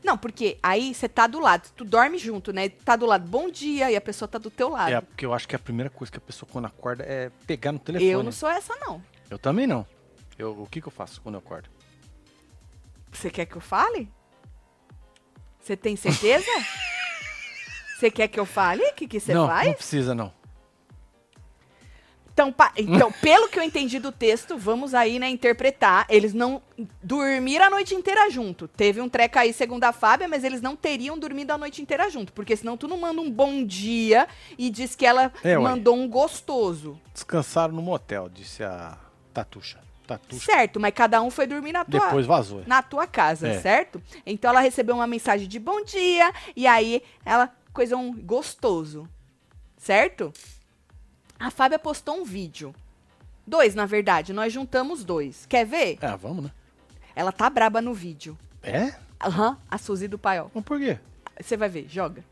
Não, 0.03 0.17
porque 0.17 0.59
aí 0.63 0.95
você 0.95 1.09
tá 1.09 1.27
do 1.27 1.39
lado, 1.39 1.69
tu 1.77 1.85
dorme 1.85 2.17
junto, 2.17 2.53
né? 2.53 2.71
Tá 2.71 2.97
do 2.97 3.05
lado, 3.05 3.29
bom 3.29 3.51
dia, 3.51 3.91
e 3.91 3.97
a 3.97 4.01
pessoa 4.01 4.27
tá 4.27 4.39
do 4.39 4.51
teu 4.51 4.71
lado. 4.71 4.91
É, 4.91 5.01
porque 5.01 5.27
eu 5.27 5.35
acho 5.35 5.47
que 5.47 5.55
a 5.55 5.59
primeira 5.59 5.91
coisa 5.91 6.11
que 6.11 6.17
a 6.17 6.23
pessoa 6.23 6.49
quando 6.51 6.65
acorda 6.65 7.05
é 7.05 7.31
pegar 7.47 7.73
no 7.73 7.79
telefone. 7.79 8.11
eu 8.11 8.23
não 8.23 8.33
sou 8.33 8.49
essa, 8.49 8.75
não. 8.77 9.03
Eu 9.29 9.39
também 9.39 9.67
não. 9.67 9.87
Eu, 10.39 10.59
o 10.59 10.67
que, 10.67 10.81
que 10.81 10.89
eu 10.89 10.93
faço 10.93 11.21
quando 11.21 11.35
eu 11.35 11.41
acordo? 11.41 11.69
Você 13.13 13.29
quer 13.29 13.45
que 13.45 13.57
eu 13.57 13.61
fale? 13.61 14.11
Você 15.61 15.77
tem 15.77 15.97
certeza? 15.97 16.47
Você 18.01 18.11
quer 18.11 18.29
que 18.29 18.41
eu 18.41 18.47
fale? 18.47 18.83
O 18.83 18.95
que 18.95 19.07
que 19.07 19.21
você 19.21 19.35
não, 19.35 19.47
faz? 19.47 19.67
não 19.67 19.75
precisa, 19.75 20.15
não. 20.15 20.33
Então, 22.33 22.55
então, 22.79 23.13
pelo 23.13 23.49
que 23.51 23.59
eu 23.59 23.63
entendi 23.63 23.99
do 23.99 24.11
texto, 24.11 24.57
vamos 24.57 24.95
aí, 24.95 25.19
né, 25.19 25.29
interpretar. 25.29 26.07
Eles 26.09 26.33
não 26.33 26.63
dormiram 27.03 27.67
a 27.67 27.71
noite 27.71 27.95
inteira 27.95 28.31
junto. 28.31 28.67
Teve 28.67 29.03
um 29.03 29.09
treco 29.11 29.39
aí, 29.39 29.53
segundo 29.53 29.85
a 29.85 29.93
Fábia, 29.93 30.27
mas 30.27 30.43
eles 30.43 30.63
não 30.63 30.75
teriam 30.75 31.19
dormido 31.19 31.53
a 31.53 31.59
noite 31.59 31.83
inteira 31.83 32.09
junto. 32.09 32.33
Porque 32.33 32.57
senão 32.57 32.79
tu 32.79 32.89
não 32.89 32.97
manda 32.97 33.21
um 33.21 33.31
bom 33.31 33.63
dia 33.63 34.27
e 34.57 34.71
diz 34.71 34.95
que 34.95 35.05
ela 35.05 35.31
É, 35.45 35.59
mandou 35.59 35.95
um 35.95 36.09
gostoso. 36.09 36.99
Descansaram 37.13 37.75
no 37.75 37.83
motel, 37.83 38.31
disse 38.31 38.65
a 38.65 38.97
Tatuxa. 39.35 39.79
Tatuxa. 40.07 40.45
Certo, 40.47 40.81
mas 40.81 40.95
cada 40.95 41.21
um 41.21 41.31
foi 41.31 41.47
dormir 41.47 41.73
na 41.73 41.85
tua, 41.85 42.01
Depois 42.01 42.25
vazou. 42.25 42.63
na 42.67 42.83
tua 42.83 43.07
casa, 43.07 43.49
É. 43.49 43.61
certo? 43.61 44.03
Então 44.25 44.51
ela 44.51 44.61
recebeu 44.61 44.95
uma 44.95 45.07
mensagem 45.07 45.47
de 45.47 45.59
bom 45.59 45.85
dia 45.85 46.33
e 46.57 46.67
aí 46.67 47.03
ela 47.25 47.53
coisa 47.73 47.97
um 47.97 48.13
gostoso, 48.13 49.09
certo? 49.77 50.33
A 51.39 51.51
Fábia 51.51 51.79
postou 51.79 52.17
um 52.17 52.25
vídeo. 52.25 52.75
Dois, 53.47 53.75
na 53.75 53.87
verdade, 53.87 54.33
nós 54.33 54.53
juntamos 54.53 55.05
dois. 55.05 55.47
Quer 55.47 55.65
ver? 55.65 55.99
Ah, 56.03 56.17
vamos, 56.17 56.45
né? 56.45 56.51
Ela 57.17 57.33
tá 57.33 57.49
braba 57.51 57.81
no 57.81 57.93
vídeo. 57.95 58.37
É? 58.63 58.93
Aham, 59.23 59.57
a 59.71 59.79
Suzy 59.79 60.07
do 60.07 60.19
Paiol. 60.19 60.51
Mas 60.55 60.65
por 60.65 60.79
quê? 60.79 60.99
Você 61.41 61.57
vai 61.57 61.69
ver, 61.69 61.87
joga. 61.89 62.23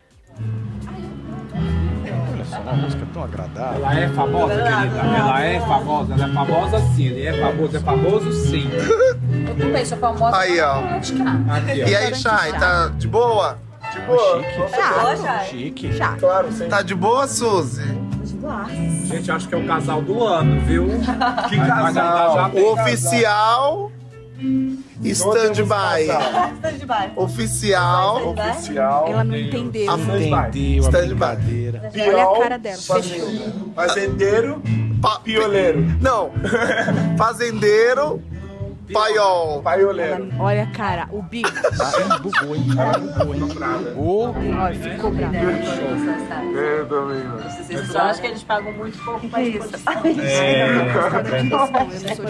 Olha 2.32 2.44
só, 2.44 2.60
uma 2.60 2.72
música 2.74 3.06
tão 3.12 3.24
agradável. 3.24 3.84
Ela 3.84 4.00
é 4.00 4.08
famosa, 4.08 4.54
querida? 4.54 4.98
Ela 4.98 5.42
é 5.42 5.60
famosa, 5.60 6.14
ela 6.14 6.24
é 6.24 6.32
famosa 6.32 6.78
sim. 6.94 7.06
Ele 7.06 7.26
é 7.26 7.40
famoso, 7.40 7.76
é 7.76 7.80
famoso 7.80 8.32
sim. 8.32 8.68
Eu 9.48 9.56
também 9.56 9.84
sou 9.84 9.98
famosa. 9.98 10.36
Aí, 10.36 10.60
ó. 10.60 10.82
Cara? 10.82 11.56
Aqui, 11.56 11.82
ó. 11.82 11.88
E 11.88 11.96
aí, 11.96 12.14
Chay, 12.14 12.52
tá 12.52 12.88
de 12.88 13.08
boa? 13.08 13.58
De 13.98 14.06
boa. 14.06 14.42
Chique. 14.42 14.70
Chato. 14.70 15.44
Chique. 15.50 15.92
Chato. 15.92 16.20
Claro, 16.20 16.52
sem 16.52 16.68
Tá 16.68 16.82
de 16.82 16.94
boa, 16.94 17.26
Suzy? 17.26 17.82
Gente, 19.04 19.30
acho 19.30 19.48
que 19.48 19.54
é 19.54 19.58
o 19.58 19.66
casal 19.66 20.00
do 20.02 20.22
ano, 20.24 20.60
viu? 20.60 20.86
Que 21.48 21.56
casal. 21.56 22.50
oficial 22.72 23.90
stand-by. 25.02 26.06
Stand-by. 26.58 27.12
Oficial 27.16 28.28
Oficial. 28.28 29.06
Ela 29.08 29.24
não 29.24 29.36
entendeu. 29.36 29.90
A- 29.90 29.94
Entendeu 29.98 30.84
a 30.84 30.86
Stand-by. 30.88 31.72
Olha 32.08 32.22
a 32.24 32.38
cara 32.40 32.58
dela. 32.58 32.76
Fazendeiro. 32.76 33.72
Fazendeiro, 33.74 34.62
Pa- 35.02 35.18
pioleiro. 35.20 35.80
Não. 36.00 36.30
Fazendeiro, 37.18 38.22
paiol. 38.92 39.62
Paioleiro. 39.62 40.28
Ela- 40.32 40.42
olha 40.44 40.66
cara, 40.74 41.08
o 41.10 41.22
bico. 41.22 41.48
Ah, 41.80 42.18
bugou, 42.18 42.54
hein? 42.56 42.64
Bugou, 42.66 43.34
hein? 43.34 43.40
Bugou. 43.94 44.34
Olha, 44.60 44.74
ficou 44.74 45.10
bravo. 45.10 45.34
Eu 45.34 46.86
também, 46.88 47.24
mano. 47.24 47.42
Vocês 47.50 47.96
acham 47.96 48.20
que 48.20 48.26
eles 48.28 48.42
pagam 48.42 48.72
muito 48.72 48.98
pouco 49.04 49.28
pra 49.28 49.42
isso? 49.42 49.68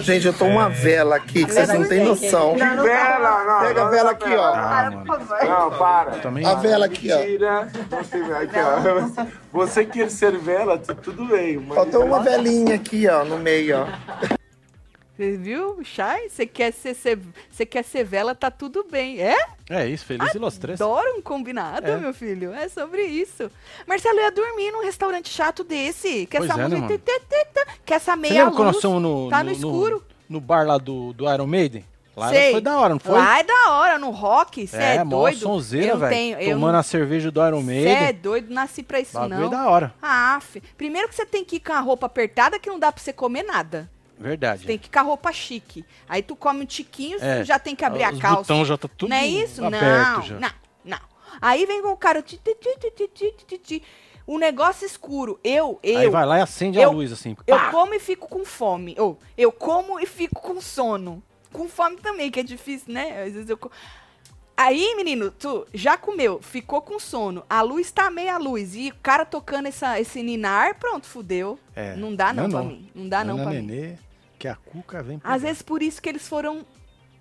Gente, 0.02 0.26
eu 0.26 0.32
tô 0.32 0.44
uma 0.46 0.68
vela 0.68 1.16
aqui 1.16 1.44
que 1.44 1.52
vocês 1.52 1.68
não 1.68 1.84
têm 1.88 2.04
noção. 2.04 2.54
Que 2.54 2.60
vela, 2.64 3.44
não. 3.44 3.60
Pega 3.68 3.82
a 3.84 3.88
vela 3.90 4.10
aqui, 4.10 4.34
ó. 4.34 4.52
Ah, 4.54 4.90
mano. 4.92 5.04
Não, 5.48 5.70
para. 5.78 6.10
Também. 6.12 6.44
A 6.46 6.54
vela 6.54 6.86
aqui, 6.86 7.12
ó. 7.12 7.18
Tira. 7.18 7.68
Você, 7.90 8.16
aqui, 8.16 8.56
ó. 8.58 9.26
Você 9.52 9.84
quer 9.84 10.10
ser 10.10 10.36
vela, 10.38 10.78
tu- 10.78 10.94
tudo 10.94 11.24
bem. 11.26 11.58
Mas 11.58 11.76
Faltou 11.76 12.04
uma 12.04 12.20
velinha 12.20 12.74
aqui, 12.74 13.06
ó, 13.08 13.24
no 13.24 13.38
meio, 13.38 13.78
ó. 13.82 14.37
Você 15.18 15.36
viu, 15.36 15.80
Chay? 15.82 16.28
Você 16.28 16.46
quer 16.46 16.72
ser, 16.72 16.94
você 17.50 17.66
quer 17.66 17.82
ser 17.82 18.04
vela, 18.04 18.36
tá 18.36 18.52
tudo 18.52 18.86
bem. 18.88 19.20
É? 19.20 19.34
É 19.68 19.84
isso, 19.84 20.04
feliz 20.06 20.32
e 20.32 20.38
los 20.38 20.56
três. 20.58 20.80
Adoro 20.80 21.16
um 21.18 21.20
combinado, 21.20 21.88
É. 21.88 21.96
meu 21.96 22.14
filho. 22.14 22.52
É 22.54 22.68
sobre 22.68 23.02
isso. 23.02 23.50
Marcelo 23.84 24.20
ia 24.20 24.30
dormir 24.30 24.70
num 24.70 24.84
restaurante 24.84 25.28
chato 25.28 25.64
desse. 25.64 26.24
Que 26.26 26.38
Pois 26.38 26.48
essa 26.48 26.60
é, 26.60 26.68
né, 26.68 26.76
música. 26.76 26.86
mano? 26.86 26.98
tê, 27.00 27.18
tê, 27.28 27.44
tê, 27.52 27.66
que 27.84 27.92
essa 27.92 28.12
Você 28.12 28.16
meia 28.20 28.44
nós 28.48 28.56
luz. 28.56 29.02
no, 29.02 29.28
tá 29.28 29.38
no, 29.42 29.50
no 29.50 29.56
escuro. 29.56 30.04
no 30.28 30.40
bar 30.40 30.64
lá 30.64 30.78
do, 30.78 31.12
do 31.12 31.28
Iron 31.34 31.48
Maiden? 31.48 31.84
Lá 32.16 32.30
Sei. 32.30 32.52
foi 32.52 32.60
da 32.60 32.78
hora, 32.78 32.94
não 32.94 33.00
foi? 33.00 33.14
Lá 33.14 33.40
é 33.40 33.42
da 33.44 33.70
hora, 33.72 33.98
no 33.98 34.10
rock. 34.10 34.66
Você 34.68 34.76
é, 34.76 35.02
mó 35.04 35.22
doido. 35.22 35.38
sonzeira, 35.40 35.88
eu 35.92 35.98
velho. 35.98 36.12
tenho. 36.14 36.38
Eu 36.40 36.50
Tomando 36.54 36.76
a 36.76 36.82
cerveja 36.84 37.30
do 37.32 37.44
Iron 37.44 37.60
Você 37.60 37.66
Maiden. 37.66 37.92
é 37.96 38.12
doido, 38.12 38.54
nasci 38.54 38.82
pra 38.84 39.00
isso 39.00 39.14
Bagulho 39.18 39.40
não. 39.40 39.50
da 39.50 39.68
hora. 39.68 39.94
Ah, 40.00 40.38
fi. 40.40 40.60
primeiro 40.76 41.08
que 41.08 41.14
você 41.16 41.26
tem 41.26 41.44
que 41.44 41.56
ir 41.56 41.60
com 41.60 41.72
a 41.72 41.80
roupa 41.80 42.06
apertada 42.06 42.58
que 42.58 42.68
não 42.68 42.78
dá 42.78 42.90
pra 42.92 43.02
você 43.02 43.12
comer 43.12 43.42
nada. 43.42 43.90
Verdade. 44.18 44.62
Você 44.62 44.66
tem 44.66 44.78
que 44.78 44.84
ficar 44.84 45.02
roupa 45.02 45.32
chique. 45.32 45.84
Aí 46.08 46.22
tu 46.22 46.34
come 46.34 46.62
um 46.62 46.66
tiquinho, 46.66 47.18
é, 47.20 47.44
já 47.44 47.58
tem 47.58 47.76
que 47.76 47.84
abrir 47.84 48.02
a 48.02 48.08
ah, 48.08 48.18
calça. 48.18 48.42
Botão 48.42 48.64
já 48.64 48.76
tá 48.76 48.88
tudo 48.88 49.10
não 49.10 49.16
é 49.16 49.26
isso? 49.26 49.62
Não, 49.62 50.22
já. 50.22 50.38
não, 50.38 50.50
não. 50.84 51.00
Aí 51.40 51.66
vem 51.66 51.82
com 51.82 51.90
o 51.90 51.96
cara. 51.96 52.20
Ti, 52.22 52.40
ti, 52.42 53.58
ti, 53.58 53.82
negócio 54.38 54.84
escuro. 54.84 55.38
Eu, 55.44 55.78
eu. 55.82 55.98
Aí 55.98 56.10
vai 56.10 56.26
lá 56.26 56.38
e 56.38 56.42
acende 56.42 56.78
eu, 56.78 56.88
a 56.88 56.92
luz, 56.92 57.12
assim. 57.12 57.34
Pá. 57.34 57.42
Eu 57.46 57.70
como 57.70 57.94
e 57.94 58.00
fico 58.00 58.28
com 58.28 58.44
fome. 58.44 58.94
Ou 58.98 59.18
eu 59.36 59.52
como 59.52 60.00
e 60.00 60.06
fico 60.06 60.40
com 60.40 60.60
sono. 60.60 61.22
Com 61.52 61.68
fome 61.68 61.96
também, 61.96 62.30
que 62.30 62.40
é 62.40 62.42
difícil, 62.42 62.92
né? 62.92 63.22
Às 63.22 63.32
vezes 63.32 63.48
eu. 63.48 63.58
Aí, 64.54 64.94
menino, 64.96 65.30
tu 65.30 65.64
já 65.72 65.96
comeu, 65.96 66.42
ficou 66.42 66.82
com 66.82 66.98
sono, 66.98 67.44
a 67.48 67.62
luz 67.62 67.92
tá 67.92 68.10
meia 68.10 68.36
luz 68.38 68.74
e 68.74 68.88
o 68.88 68.94
cara 69.00 69.24
tocando 69.24 69.68
essa, 69.68 70.00
esse 70.00 70.20
ninar, 70.20 70.80
pronto, 70.80 71.06
fudeu. 71.06 71.56
É, 71.76 71.94
não 71.94 72.12
dá 72.12 72.32
não, 72.32 72.42
não 72.42 72.44
é 72.48 72.50
pra 72.50 72.58
não. 72.58 72.66
mim. 72.68 72.90
Não 72.92 73.08
dá 73.08 73.24
não, 73.24 73.34
é 73.34 73.36
não 73.36 73.44
pra 73.44 73.60
mim. 73.60 73.98
Que 74.38 74.48
a 74.48 74.54
cuca 74.56 75.02
vem 75.02 75.20
Às 75.24 75.42
vezes 75.42 75.62
por 75.62 75.82
isso 75.82 76.00
que 76.00 76.08
eles 76.08 76.26
foram 76.26 76.64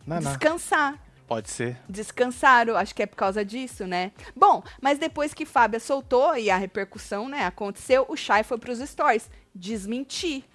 Naná. 0.06 0.30
descansar. 0.30 0.96
Pode 1.28 1.50
ser. 1.50 1.78
Descansaram, 1.90 2.78
acho 2.78 2.96
que 2.96 3.04
é 3.04 3.06
por 3.06 3.18
causa 3.18 3.44
disso, 3.44 3.86
né? 3.86 4.12
Bom, 4.34 4.64
mas 4.82 4.98
depois 4.98 5.34
que 5.34 5.46
Fábia 5.46 5.80
soltou 5.80 6.38
e 6.38 6.50
a 6.50 6.56
repercussão, 6.56 7.28
né, 7.28 7.46
aconteceu, 7.46 8.06
o 8.08 8.16
Chay 8.16 8.44
foi 8.44 8.58
pros 8.58 8.80
stories 8.80 9.30
desmentir. 9.54 10.46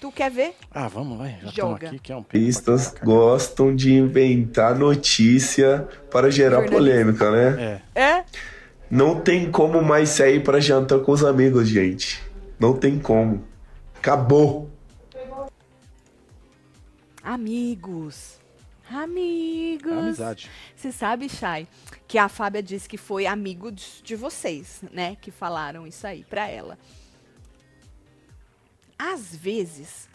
Tu 0.00 0.10
quer 0.12 0.30
ver? 0.30 0.56
Ah, 0.72 0.88
vamos, 0.88 1.16
vai. 1.16 1.38
Já 1.42 1.50
Joga. 1.50 1.88
aqui, 1.88 1.98
que 2.00 2.12
é 2.12 2.16
um 2.16 2.22
Pistas 2.22 2.94
gostam 3.02 3.74
de 3.74 3.94
inventar 3.94 4.74
notícia 4.74 5.88
para 6.10 6.30
gerar 6.30 6.68
polêmica, 6.68 7.30
né? 7.30 7.80
É. 7.94 8.00
É? 8.02 8.24
Não 8.90 9.20
tem 9.20 9.50
como 9.50 9.80
mais 9.82 10.10
sair 10.10 10.42
para 10.42 10.60
jantar 10.60 10.98
com 11.00 11.12
os 11.12 11.24
amigos, 11.24 11.68
gente. 11.68 12.22
Não 12.58 12.74
tem 12.76 12.98
como. 12.98 13.44
Acabou. 13.96 14.70
Amigos. 17.26 18.38
Amigos. 18.88 19.92
Amizade. 19.92 20.48
Você 20.76 20.92
sabe, 20.92 21.28
Chay, 21.28 21.66
que 22.06 22.18
a 22.18 22.28
Fábia 22.28 22.62
disse 22.62 22.88
que 22.88 22.96
foi 22.96 23.26
amigo 23.26 23.72
de, 23.72 24.00
de 24.00 24.14
vocês, 24.14 24.80
né? 24.92 25.16
Que 25.16 25.32
falaram 25.32 25.84
isso 25.88 26.06
aí 26.06 26.22
pra 26.22 26.48
ela. 26.48 26.78
Às 28.96 29.34
vezes, 29.34 30.08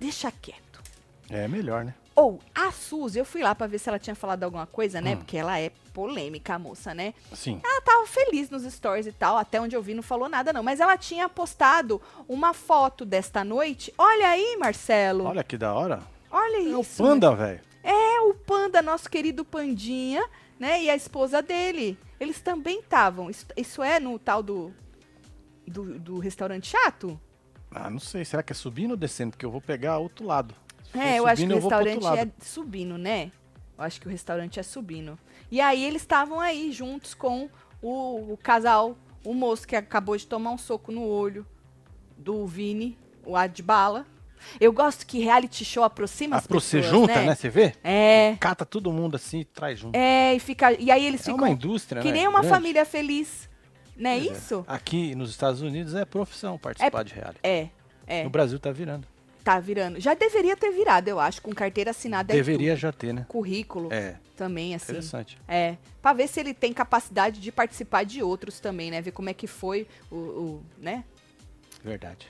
deixa 0.00 0.32
quieto. 0.32 0.82
É 1.30 1.46
melhor, 1.46 1.84
né? 1.84 1.94
Ou, 2.16 2.40
a 2.54 2.70
Suzy, 2.70 3.18
eu 3.18 3.24
fui 3.24 3.42
lá 3.42 3.54
pra 3.54 3.66
ver 3.66 3.78
se 3.78 3.88
ela 3.88 3.98
tinha 3.98 4.14
falado 4.14 4.44
alguma 4.44 4.66
coisa, 4.66 5.00
né? 5.00 5.14
Hum. 5.14 5.18
Porque 5.18 5.36
ela 5.36 5.58
é 5.58 5.70
polêmica, 5.92 6.54
a 6.54 6.58
moça, 6.58 6.94
né? 6.94 7.12
Sim. 7.32 7.60
Ela 7.64 7.80
tava 7.82 8.06
feliz 8.06 8.50
nos 8.50 8.62
stories 8.62 9.06
e 9.06 9.12
tal, 9.12 9.36
até 9.36 9.60
onde 9.60 9.74
eu 9.74 9.82
vi 9.82 9.94
não 9.94 10.02
falou 10.02 10.28
nada 10.28 10.52
não. 10.52 10.62
Mas 10.62 10.78
ela 10.80 10.96
tinha 10.96 11.28
postado 11.28 12.00
uma 12.28 12.54
foto 12.54 13.04
desta 13.04 13.42
noite. 13.42 13.92
Olha 13.98 14.28
aí, 14.28 14.56
Marcelo. 14.58 15.24
Olha, 15.24 15.30
Olha 15.30 15.44
que 15.44 15.58
da 15.58 15.74
hora. 15.74 16.00
isso. 16.58 17.02
É 17.02 17.04
o 17.04 17.08
panda, 17.08 17.34
velho. 17.34 17.60
É 17.82 18.20
o 18.22 18.32
Panda, 18.32 18.80
nosso 18.80 19.10
querido 19.10 19.44
Pandinha, 19.44 20.24
né? 20.58 20.82
E 20.82 20.88
a 20.88 20.96
esposa 20.96 21.42
dele. 21.42 21.98
Eles 22.18 22.40
também 22.40 22.78
estavam. 22.80 23.28
Isso, 23.28 23.46
isso 23.56 23.82
é 23.82 24.00
no 24.00 24.18
tal 24.18 24.42
do, 24.42 24.72
do, 25.66 25.98
do 25.98 26.18
restaurante 26.18 26.68
chato? 26.68 27.20
Ah, 27.70 27.90
não 27.90 27.98
sei. 27.98 28.24
Será 28.24 28.42
que 28.42 28.52
é 28.52 28.56
subindo 28.56 28.92
ou 28.92 28.96
descendo? 28.96 29.32
Porque 29.32 29.44
eu 29.44 29.50
vou 29.50 29.60
pegar 29.60 29.98
outro 29.98 30.24
lado. 30.24 30.54
For 30.94 31.02
É, 31.02 31.18
eu 31.18 31.26
acho 31.26 31.46
que 31.46 31.52
o 31.52 31.54
restaurante 31.54 32.06
é 32.06 32.28
subindo, 32.40 32.96
né? 32.98 33.30
Eu 33.76 33.84
acho 33.84 34.00
que 34.00 34.06
o 34.06 34.10
restaurante 34.10 34.60
é 34.60 34.62
subindo. 34.62 35.18
E 35.50 35.60
aí 35.60 35.84
eles 35.84 36.02
estavam 36.02 36.40
aí 36.40 36.70
juntos 36.72 37.12
com 37.14 37.48
o, 37.82 38.32
o 38.32 38.38
casal, 38.42 38.96
o 39.24 39.34
moço 39.34 39.66
que 39.66 39.76
acabou 39.76 40.16
de 40.16 40.26
tomar 40.26 40.50
um 40.50 40.58
soco 40.58 40.90
no 40.92 41.02
olho 41.04 41.46
do 42.16 42.46
Vini, 42.46 42.96
o 43.24 43.36
Adbala. 43.36 44.06
Eu 44.60 44.72
gosto 44.72 45.06
que 45.06 45.18
reality 45.20 45.64
show 45.64 45.82
aproxima 45.82 46.36
as 46.36 46.46
você 46.46 46.78
pessoas, 46.78 46.84
junta, 46.86 47.14
né? 47.14 47.26
né? 47.28 47.34
Você 47.34 47.48
vê? 47.48 47.74
É, 47.82 48.36
Cata 48.38 48.64
todo 48.66 48.92
mundo 48.92 49.16
assim 49.16 49.40
e 49.40 49.44
traz 49.44 49.78
junto. 49.78 49.96
é, 49.96 50.34
e 50.34 50.38
fica 50.38 50.70
e 50.72 50.90
aí 50.90 51.04
eles 51.04 51.22
É 51.22 51.24
ficam 51.24 51.38
uma 51.38 51.50
indústria, 51.50 52.02
que 52.02 52.08
né? 52.08 52.14
nem 52.18 52.28
uma 52.28 52.40
grande. 52.40 52.54
família 52.54 52.84
feliz, 52.84 53.48
não 53.96 54.10
é 54.10 54.18
Pois 54.18 54.28
é. 54.28 54.32
isso? 54.32 54.64
Aqui 54.68 55.14
nos 55.14 55.30
Estados 55.30 55.62
Unidos 55.62 55.94
é 55.94 56.04
profissão 56.04 56.58
participar 56.58 57.02
de 57.04 57.14
reality. 57.14 57.40
É, 57.42 57.68
é, 58.06 58.22
No 58.24 58.30
Brasil 58.30 58.58
tá 58.58 58.70
virando. 58.70 59.06
Tá 59.44 59.60
virando. 59.60 60.00
Já 60.00 60.14
deveria 60.14 60.56
ter 60.56 60.70
virado, 60.72 61.06
eu 61.08 61.20
acho, 61.20 61.42
com 61.42 61.52
carteira 61.52 61.90
assinada 61.90 62.32
Deveria 62.32 62.72
tudo. 62.72 62.80
já 62.80 62.90
ter, 62.92 63.12
né? 63.12 63.26
currículo 63.28 63.92
É, 63.92 64.16
também 64.36 64.74
assim. 64.74 64.92
interessante. 64.92 65.36
É, 65.46 65.76
pra 66.00 66.14
ver 66.14 66.26
se 66.28 66.40
ele 66.40 66.54
tem 66.54 66.72
capacidade 66.72 67.40
de 67.40 67.52
participar 67.52 68.04
de 68.04 68.22
outros 68.22 68.58
também, 68.58 68.90
né? 68.90 69.02
Ver 69.02 69.10
como 69.12 69.28
é 69.28 69.34
que 69.34 69.46
foi 69.46 69.86
o, 70.10 70.16
o- 70.16 70.62
né? 70.78 71.04
Verdade. 71.84 72.26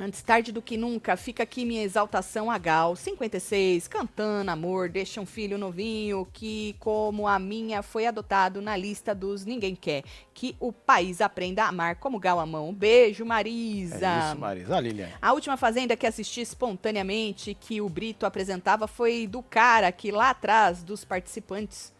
Antes 0.00 0.22
tarde 0.22 0.52
do 0.52 0.62
que 0.62 0.76
nunca, 0.76 1.16
fica 1.16 1.42
aqui 1.42 1.64
minha 1.64 1.82
exaltação 1.82 2.48
a 2.48 2.56
Gal, 2.56 2.94
56, 2.94 3.88
cantando 3.88 4.48
amor, 4.48 4.88
deixa 4.88 5.20
um 5.20 5.26
filho 5.26 5.58
novinho 5.58 6.24
que, 6.32 6.76
como 6.78 7.26
a 7.26 7.36
minha, 7.36 7.82
foi 7.82 8.06
adotado 8.06 8.62
na 8.62 8.76
lista 8.76 9.12
dos 9.12 9.44
ninguém 9.44 9.74
quer. 9.74 10.04
Que 10.32 10.54
o 10.60 10.72
país 10.72 11.20
aprenda 11.20 11.64
a 11.64 11.68
amar 11.68 11.96
como 11.96 12.20
Gal 12.20 12.38
a 12.38 12.46
mão. 12.46 12.72
Beijo, 12.72 13.24
Marisa. 13.26 14.06
É 14.06 14.28
isso, 14.28 14.38
Marisa. 14.38 14.76
Ah, 14.76 14.80
Lilian. 14.80 15.08
A 15.20 15.32
última 15.32 15.56
fazenda 15.56 15.96
que 15.96 16.06
assisti 16.06 16.42
espontaneamente 16.42 17.52
que 17.54 17.80
o 17.80 17.88
Brito 17.88 18.24
apresentava 18.24 18.86
foi 18.86 19.26
do 19.26 19.42
cara 19.42 19.90
que 19.90 20.12
lá 20.12 20.30
atrás 20.30 20.84
dos 20.84 21.04
participantes 21.04 21.92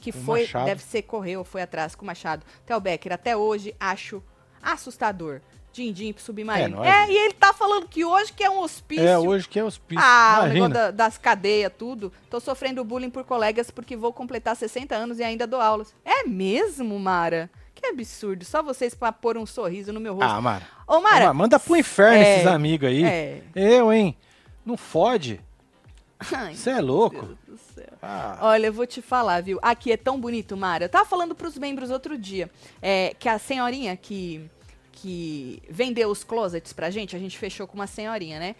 que 0.00 0.10
O 0.10 0.12
foi, 0.12 0.42
Machado. 0.42 0.66
deve 0.66 0.82
ser 0.82 1.02
correu, 1.02 1.42
foi 1.44 1.62
atrás 1.62 1.94
com 1.94 2.02
o 2.02 2.06
Machado. 2.06 2.44
Theo 2.66 2.78
Becker, 2.78 3.12
até 3.12 3.34
hoje 3.34 3.74
acho 3.80 4.22
assustador. 4.62 5.40
Din-din 5.82 6.12
pro 6.12 6.22
submarino. 6.22 6.82
É, 6.84 6.88
É, 6.88 6.92
nóis. 7.06 7.10
e 7.10 7.16
ele 7.16 7.34
tá 7.34 7.52
falando 7.52 7.86
que 7.88 8.04
hoje 8.04 8.32
que 8.32 8.42
é 8.42 8.50
um 8.50 8.58
hospício. 8.60 9.06
É, 9.06 9.16
hoje 9.18 9.48
que 9.48 9.58
é 9.58 9.64
hospício. 9.64 10.02
Ah, 10.04 10.38
o 10.40 10.44
Imagina. 10.46 10.54
negócio 10.54 10.74
da- 10.74 10.90
das 10.90 11.16
cadeias, 11.18 11.72
tudo. 11.78 12.12
Tô 12.28 12.40
sofrendo 12.40 12.84
bullying 12.84 13.10
por 13.10 13.24
colegas 13.24 13.70
porque 13.70 13.96
vou 13.96 14.12
completar 14.12 14.56
60 14.56 14.94
anos 14.96 15.18
e 15.18 15.22
ainda 15.22 15.46
dou 15.46 15.60
aulas. 15.60 15.94
É 16.04 16.24
mesmo, 16.24 16.98
Mara? 16.98 17.48
Que 17.74 17.86
absurdo. 17.86 18.44
Só 18.44 18.60
vocês 18.62 18.92
pra 18.94 19.12
pôr 19.12 19.38
um 19.38 19.46
sorriso 19.46 19.92
no 19.92 20.00
meu 20.00 20.14
rosto. 20.14 20.28
Ah, 20.28 20.40
Mara. 20.40 20.66
Ô, 20.86 21.00
Mara. 21.00 21.30
Ô, 21.30 21.34
manda 21.34 21.60
pro 21.60 21.76
inferno 21.76 22.16
É, 22.18 22.34
esses 22.36 22.46
amigos 22.48 22.88
aí. 22.88 23.04
É. 23.04 23.42
Eu, 23.54 23.92
hein? 23.92 24.16
Não 24.66 24.76
fode. 24.76 25.40
Você 26.52 26.70
é 26.70 26.80
louco. 26.80 27.24
Deus 27.24 27.38
do 27.46 27.58
céu. 27.74 27.92
Ah, 28.02 28.38
Olha, 28.42 28.66
eu 28.66 28.72
vou 28.72 28.84
te 28.86 29.00
falar, 29.00 29.40
viu? 29.40 29.58
Aqui 29.62 29.92
é 29.92 29.96
tão 29.96 30.20
bonito, 30.20 30.56
Mara. 30.56 30.86
Eu 30.86 30.88
tava 30.88 31.04
falando 31.04 31.32
pros 31.34 31.56
membros 31.56 31.90
outro 31.90 32.18
dia 32.18 32.50
é, 32.82 33.14
que 33.16 33.28
a 33.28 33.38
senhorinha 33.38 33.96
que, 33.96 34.50
que 35.02 35.62
vendeu 35.68 36.08
os 36.10 36.24
closets 36.24 36.72
pra 36.72 36.90
gente, 36.90 37.14
a 37.14 37.18
gente 37.18 37.38
fechou 37.38 37.66
com 37.66 37.74
uma 37.74 37.86
senhorinha, 37.86 38.38
né? 38.38 38.54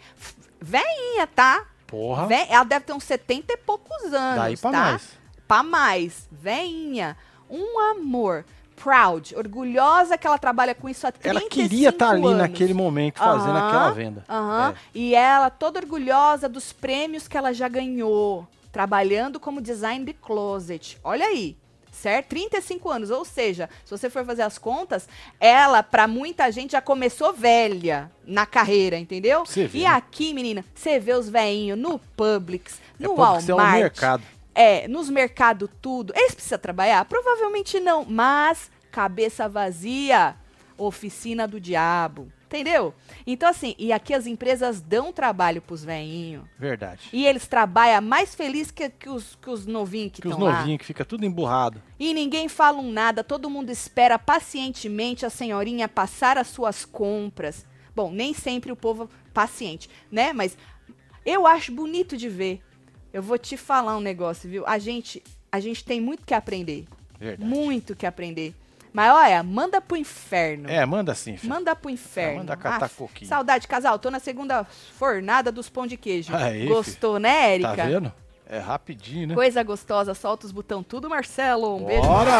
Veinha, 0.61 1.27
tá? 1.27 1.65
porra. 1.87 2.27
Ela 2.47 2.63
deve 2.63 2.85
ter 2.85 2.93
uns 2.93 3.03
70 3.03 3.51
e 3.53 3.57
poucos 3.57 4.13
anos, 4.13 4.35
Daí 4.39 4.55
pra 4.57 4.71
tá? 4.71 4.77
mais. 4.91 5.09
Pra 5.47 5.63
mais. 5.63 6.27
Veinha. 6.31 7.17
Um 7.49 7.79
amor. 7.79 8.45
Proud. 8.75 9.35
Orgulhosa 9.35 10.15
que 10.17 10.27
ela 10.27 10.37
trabalha 10.37 10.75
com 10.75 10.87
isso 10.87 11.05
há 11.07 11.11
35 11.11 11.39
Ela 11.39 11.49
queria 11.49 11.89
estar 11.89 12.11
ali 12.11 12.23
anos. 12.25 12.37
naquele 12.37 12.73
momento 12.75 13.17
fazendo 13.17 13.57
aquela 13.57 13.89
venda. 13.91 14.23
Aham. 14.29 14.69
É. 14.71 14.75
E 14.93 15.15
ela 15.15 15.49
toda 15.49 15.79
orgulhosa 15.79 16.47
dos 16.47 16.71
prêmios 16.71 17.27
que 17.27 17.35
ela 17.35 17.51
já 17.53 17.67
ganhou, 17.67 18.47
trabalhando 18.71 19.39
como 19.39 19.59
design 19.59 20.05
de 20.05 20.13
closet. 20.13 20.97
Olha 21.03 21.25
aí. 21.25 21.57
Certo? 21.99 22.27
35 22.29 22.89
anos, 22.89 23.09
ou 23.09 23.25
seja, 23.25 23.69
se 23.83 23.91
você 23.91 24.09
for 24.09 24.23
fazer 24.25 24.43
as 24.43 24.57
contas, 24.57 25.05
ela, 25.37 25.83
pra 25.83 26.07
muita 26.07 26.49
gente, 26.49 26.71
já 26.71 26.81
começou 26.81 27.33
velha 27.33 28.09
na 28.25 28.45
carreira, 28.45 28.97
entendeu? 28.97 29.43
E 29.79 29.83
né? 29.83 29.89
aqui, 29.89 30.33
menina, 30.33 30.63
você 30.73 30.97
vê 30.97 31.11
os 31.13 31.27
veinhos 31.27 31.77
no 31.77 31.99
Publix, 32.15 32.79
É 32.99 33.03
no 33.03 33.15
porque 33.15 33.51
é 33.51 33.53
um 33.53 33.57
Walmart, 33.57 33.81
mercado. 33.81 34.23
é, 34.55 34.87
nos 34.87 35.09
mercados 35.09 35.69
tudo. 35.81 36.13
Eles 36.15 36.33
precisam 36.33 36.57
trabalhar? 36.59 37.03
Provavelmente 37.03 37.81
não, 37.81 38.05
mas 38.05 38.71
cabeça 38.89 39.49
vazia, 39.49 40.35
oficina 40.77 41.45
do 41.45 41.59
diabo. 41.59 42.31
Entendeu? 42.49 42.95
Então, 43.27 43.47
assim, 43.47 43.75
e 43.77 43.93
aqui 43.93 44.11
as 44.11 44.25
empresas 44.25 44.81
dão 44.81 45.13
trabalho 45.13 45.61
pros 45.61 45.83
veinhos. 45.85 46.43
Verdade. 46.57 47.01
E 47.13 47.27
eles 47.27 47.45
trabalham 47.45 48.01
mais 48.01 48.33
feliz 48.33 48.71
que, 48.71 48.89
que 48.89 49.07
os, 49.07 49.35
que 49.39 49.51
os 49.51 49.67
novinhos 49.67 50.13
que 50.13 50.21
Que 50.23 50.27
os 50.27 50.33
estão 50.33 50.47
lá. 50.47 50.57
novinhos 50.57 50.79
que 50.79 50.85
fica 50.85 51.05
tudo 51.05 51.23
emburrado. 51.25 51.79
E 51.99 52.11
ninguém 52.11 52.47
fala 52.49 52.79
um 52.79 52.91
nada, 52.91 53.23
todo 53.23 53.51
mundo 53.51 53.69
espera 53.69 54.17
pacientemente 54.17 55.27
a 55.27 55.29
senhorinha 55.29 55.87
passar 55.87 56.39
as 56.39 56.47
suas 56.47 56.83
compras. 56.85 57.67
Bom, 57.95 58.11
nem 58.11 58.33
sempre 58.33 58.71
o 58.71 58.75
povo 58.75 59.07
paciente, 59.31 59.87
né? 60.11 60.33
Mas 60.33 60.57
eu 61.23 61.45
acho 61.45 61.71
bonito 61.71 62.17
de 62.17 62.29
ver. 62.29 62.61
Eu 63.13 63.21
vou 63.21 63.37
te 63.37 63.57
falar 63.57 63.95
um 63.95 64.01
negócio, 64.01 64.49
viu? 64.49 64.63
A 64.65 64.79
gente, 64.79 65.21
a 65.51 65.59
gente 65.59 65.85
tem 65.85 66.01
muito 66.01 66.25
que 66.25 66.33
aprender. 66.33 66.85
Verdade. 67.19 67.47
Muito 67.47 67.95
que 67.95 68.07
aprender. 68.07 68.55
Mas 68.91 69.11
olha, 69.13 69.43
manda 69.43 69.79
pro 69.79 69.95
inferno. 69.95 70.69
É, 70.69 70.85
manda 70.85 71.13
sim, 71.13 71.37
filho. 71.37 71.53
Manda 71.53 71.75
pro 71.75 71.89
inferno. 71.89 72.39
manda 72.39 72.57
catar 72.57 72.85
Aff, 72.85 72.95
coquinho. 72.95 73.29
Saudade, 73.29 73.67
casal. 73.67 73.99
Tô 73.99 74.09
na 74.09 74.19
segunda 74.19 74.63
fornada 74.97 75.51
dos 75.51 75.69
pão 75.69 75.85
de 75.85 75.95
queijo. 75.95 76.35
Aí, 76.35 76.65
Gostou, 76.65 77.19
né, 77.19 77.55
Erika? 77.55 77.75
Tá 77.75 77.85
vendo? 77.85 78.11
É 78.47 78.57
rapidinho, 78.57 79.27
né? 79.27 79.35
Coisa 79.35 79.61
gostosa. 79.61 80.15
Solta 80.15 80.47
os 80.47 80.51
botão 80.51 80.81
tudo, 80.81 81.07
Marcelo. 81.07 81.75
Um 81.77 81.85
beijo. 81.85 82.01
Bora! 82.01 82.33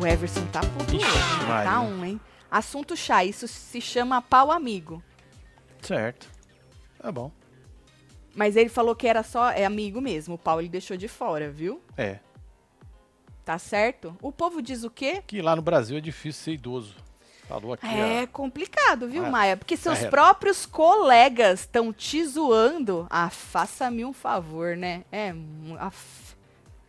O 0.00 0.06
Everson 0.06 0.46
tá 0.52 0.60
puto 0.60 0.94
Ixi, 0.94 1.04
hoje? 1.04 1.46
Maria. 1.48 1.70
Tá 1.70 1.80
um, 1.80 2.04
hein? 2.04 2.20
Assunto 2.48 2.96
chá. 2.96 3.24
Isso 3.24 3.48
se 3.48 3.80
chama 3.80 4.22
pau 4.22 4.52
amigo. 4.52 5.02
Certo. 5.82 6.28
Tá 7.02 7.10
bom. 7.10 7.32
Mas 8.34 8.56
ele 8.56 8.68
falou 8.68 8.94
que 8.96 9.06
era 9.06 9.22
só 9.22 9.50
é 9.50 9.64
amigo 9.64 10.00
mesmo. 10.00 10.34
O 10.34 10.38
pau 10.38 10.60
ele 10.60 10.68
deixou 10.68 10.96
de 10.96 11.08
fora, 11.08 11.50
viu? 11.50 11.80
É. 11.96 12.18
Tá 13.44 13.58
certo? 13.58 14.16
O 14.22 14.32
povo 14.32 14.62
diz 14.62 14.84
o 14.84 14.90
quê? 14.90 15.22
Que 15.26 15.42
lá 15.42 15.54
no 15.54 15.62
Brasil 15.62 15.96
é 15.98 16.00
difícil 16.00 16.42
ser 16.44 16.52
idoso. 16.52 16.96
Falou 17.46 17.74
aqui. 17.74 17.86
É 17.86 18.26
complicado, 18.26 19.06
viu, 19.06 19.26
Ah, 19.26 19.30
Maia? 19.30 19.56
Porque 19.56 19.76
seus 19.76 19.96
carreira. 19.96 20.10
próprios 20.10 20.64
colegas 20.64 21.60
estão 21.60 21.92
te 21.92 22.24
zoando. 22.24 23.06
Ah, 23.10 23.28
faça-me 23.28 24.02
um 24.02 24.14
favor, 24.14 24.74
né? 24.76 25.04
É, 25.12 25.34
af, 25.78 26.34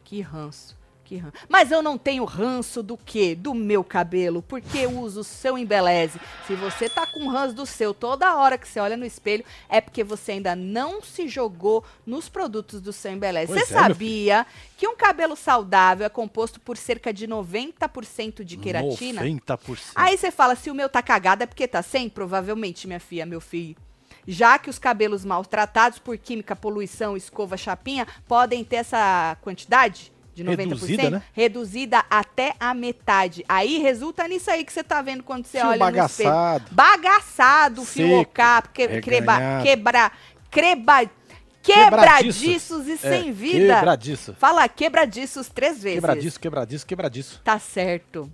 que 0.05 0.21
ranço. 0.21 0.77
Que 1.05 1.17
ranço. 1.17 1.35
Mas 1.47 1.71
eu 1.71 1.83
não 1.83 1.99
tenho 1.99 2.25
ranço 2.25 2.81
do 2.81 2.97
quê? 2.97 3.35
Do 3.35 3.53
meu 3.53 3.83
cabelo, 3.83 4.41
porque 4.41 4.79
eu 4.79 4.99
uso 4.99 5.19
o 5.19 5.23
seu 5.23 5.55
embeleze. 5.55 6.19
Se 6.47 6.55
você 6.55 6.89
tá 6.89 7.05
com 7.05 7.27
ranço 7.27 7.53
do 7.53 7.63
seu 7.63 7.93
toda 7.93 8.35
hora 8.35 8.57
que 8.57 8.67
você 8.67 8.79
olha 8.79 8.97
no 8.97 9.05
espelho, 9.05 9.45
é 9.69 9.79
porque 9.79 10.03
você 10.03 10.31
ainda 10.31 10.55
não 10.55 11.03
se 11.03 11.27
jogou 11.27 11.83
nos 12.07 12.27
produtos 12.27 12.81
do 12.81 12.91
seu 12.91 13.11
embeleze. 13.11 13.53
Pois 13.53 13.67
Você 13.67 13.73
é, 13.75 13.77
sabia 13.77 14.47
que 14.75 14.87
um 14.87 14.95
cabelo 14.95 15.35
saudável 15.35 16.07
é 16.07 16.09
composto 16.09 16.59
por 16.59 16.75
cerca 16.75 17.13
de 17.13 17.27
90% 17.27 18.43
de 18.43 18.57
queratina? 18.57 19.21
90%. 19.21 19.91
Aí 19.93 20.17
você 20.17 20.31
fala, 20.31 20.55
se 20.55 20.71
o 20.71 20.75
meu 20.75 20.89
tá 20.89 21.03
cagado 21.03 21.43
é 21.43 21.45
porque 21.45 21.67
tá 21.67 21.83
sem? 21.83 22.09
Provavelmente, 22.09 22.87
minha 22.87 22.99
filha, 22.99 23.27
meu 23.27 23.39
filho. 23.39 23.75
Já 24.27 24.57
que 24.57 24.71
os 24.71 24.79
cabelos 24.79 25.23
maltratados 25.23 25.99
por 25.99 26.17
química, 26.17 26.55
poluição, 26.55 27.15
escova, 27.15 27.55
chapinha, 27.55 28.07
podem 28.27 28.63
ter 28.63 28.77
essa 28.77 29.37
quantidade 29.41 30.14
de 30.35 30.43
90%, 30.43 30.57
Reduzida, 30.57 31.09
né? 31.09 31.21
reduzida 31.33 32.05
até 32.09 32.53
a 32.59 32.73
metade. 32.73 33.43
Aí 33.47 33.79
resulta 33.79 34.27
nisso 34.27 34.51
aí 34.51 34.63
que 34.65 34.73
você 34.73 34.83
tá 34.83 35.01
vendo 35.01 35.23
quando 35.23 35.45
você 35.45 35.57
Fio 35.59 35.67
olha 35.69 35.77
no 35.91 36.05
espelho. 36.05 36.29
bagaçado. 36.29 36.65
Bagaçado, 36.71 37.85
fio 37.85 38.07
Seco, 38.07 38.19
ocap, 38.21 38.69
que, 38.69 38.87
creba, 39.01 39.33
reganhado. 39.33 39.63
quebra, 39.63 40.11
creba, 40.51 41.09
Quebradiço. 41.63 42.39
quebradiços 42.41 42.87
e 42.87 42.91
É, 42.93 42.97
sem 42.97 43.31
vida. 43.31 43.75
Quebradiço. 43.75 44.35
Fala 44.37 44.67
quebradiços 44.69 45.47
três 45.47 45.81
vezes. 45.81 45.99
Quebradiço, 45.99 46.39
quebradiço, 46.39 46.85
quebradiço. 46.85 47.41
Tá 47.43 47.57
certo. 47.57 48.31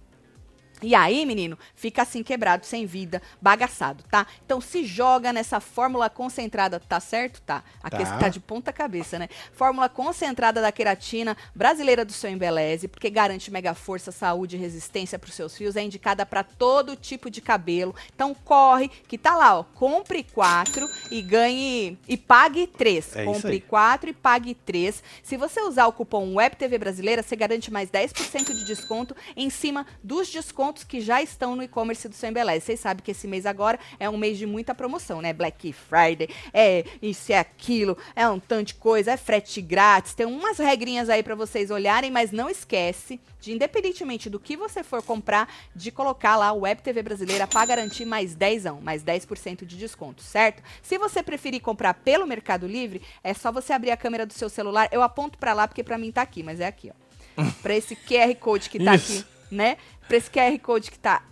E 0.82 0.96
aí, 0.96 1.26
menino, 1.26 1.58
fica 1.76 2.02
assim 2.02 2.24
quebrado, 2.24 2.66
sem 2.66 2.86
vida, 2.86 3.22
bagaçado, 3.42 4.04
tá? 4.10 4.26
Então 4.46 4.60
se 4.62 4.84
joga 4.86 5.32
nessa 5.32 5.60
fórmula 5.60 6.10
concentrada, 6.10 6.80
tá 6.80 7.00
certo? 7.00 7.42
Tá. 7.42 7.64
A 7.84 7.90
Tá. 7.90 7.98
questão 7.98 8.20
tá 8.20 8.30
de 8.30 8.40
ponta 8.40 8.72
cabeça, 8.74 9.20
né? 9.20 9.28
Fórmula 9.54 9.88
concentrada 9.90 10.62
da 10.62 10.72
queratina 10.72 11.36
brasileira 11.56 12.04
do 12.06 12.14
seu 12.14 12.30
embeleze, 12.30 12.88
porque 12.88 13.10
garante 13.10 13.52
mega 13.52 13.74
força, 13.74 14.12
saúde 14.12 14.56
e 14.56 14.60
resistência 14.60 15.20
pros 15.20 15.36
seus 15.36 15.56
fios, 15.56 15.76
é 15.76 15.84
indicada 15.84 16.26
para 16.26 16.44
todo 16.44 16.96
tipo 16.96 17.30
de 17.30 17.42
cabelo. 17.42 17.96
Então 18.14 18.34
corre, 18.34 18.90
que 18.90 19.18
tá 19.18 19.36
lá, 19.36 19.60
ó, 19.60 19.64
compre 19.64 20.24
quatro 20.24 20.88
e 21.10 21.22
ganhe 21.22 21.98
e 22.08 22.18
pague 22.18 22.68
três. 22.68 23.16
É 23.16 23.26
compre. 23.26 23.62
4 23.62 24.10
e 24.10 24.14
pague 24.14 24.54
3. 24.56 25.04
Se 25.24 25.38
você 25.38 25.62
usar 25.62 25.88
o 25.88 25.94
cupom 25.94 26.36
WebTV 26.36 26.78
Brasileira, 26.78 27.22
você 27.24 27.36
garante 27.36 27.72
mais 27.72 27.90
10% 27.90 28.54
de 28.54 28.66
desconto 28.66 29.16
em 29.36 29.50
cima 29.50 29.86
dos 30.04 30.30
descontos 30.30 30.71
que 30.74 31.02
já 31.02 31.22
estão 31.22 31.56
no 31.56 31.64
e-commerce 31.64 32.08
do 32.08 32.16
seu 32.16 32.30
Embeleze. 32.30 32.66
Vocês 32.66 32.80
sabem 32.80 33.04
que 33.04 33.12
esse 33.12 33.28
mês 33.28 33.46
agora 33.46 33.80
é 34.00 34.10
um 34.10 34.18
mês 34.18 34.38
de 34.38 34.46
muita 34.46 34.74
promoção, 34.74 35.22
né? 35.22 35.34
Black 35.34 35.74
Friday, 35.74 36.30
é 36.54 36.86
isso, 37.02 37.32
é 37.32 37.38
aquilo, 37.38 37.98
é 38.16 38.28
um 38.28 38.40
tanto 38.40 38.68
de 38.68 38.76
coisa, 38.76 39.12
é 39.12 39.18
frete 39.18 39.62
grátis, 39.62 40.14
tem 40.14 40.26
umas 40.26 40.58
regrinhas 40.58 41.10
aí 41.10 41.22
para 41.22 41.36
vocês 41.36 41.72
olharem, 41.72 42.12
mas 42.12 42.32
não 42.32 42.50
esquece 42.50 43.20
de, 43.40 43.52
independentemente 43.52 44.30
do 44.30 44.40
que 44.40 44.56
você 44.56 44.84
for 44.84 45.02
comprar, 45.02 45.52
de 45.76 45.92
colocar 45.92 46.38
lá 46.38 46.52
o 46.52 46.62
WebTV 46.62 47.02
Brasileira 47.02 47.48
para 47.48 47.66
garantir 47.66 48.06
mais 48.06 48.36
10, 48.36 48.66
mais 48.82 49.04
10% 49.04 49.66
de 49.66 49.78
desconto, 49.78 50.22
certo? 50.22 50.64
Se 50.82 50.98
você 50.98 51.24
preferir 51.24 51.62
comprar 51.62 51.96
pelo 51.96 52.28
Mercado 52.28 52.68
Livre, 52.68 53.02
é 53.24 53.34
só 53.34 53.52
você 53.52 53.74
abrir 53.74 53.92
a 53.92 53.98
câmera 53.98 54.26
do 54.26 54.34
seu 54.34 54.50
celular. 54.50 54.88
Eu 54.92 55.02
aponto 55.02 55.38
para 55.38 55.54
lá 55.54 55.68
porque 55.68 55.84
para 55.84 55.98
mim 55.98 56.12
tá 56.12 56.22
aqui, 56.22 56.44
mas 56.44 56.60
é 56.60 56.68
aqui, 56.68 56.92
ó. 56.92 57.44
Para 57.62 57.76
esse 57.76 57.96
QR 57.96 58.36
Code 58.36 58.70
que 58.70 58.78
tá 58.84 58.96
Isso. 58.96 59.20
aqui, 59.20 59.56
né? 59.56 59.78
Para 60.12 60.18
esse 60.18 60.30
QR 60.30 60.60
Code 60.60 60.92
que 60.92 61.00
tá 61.00 61.24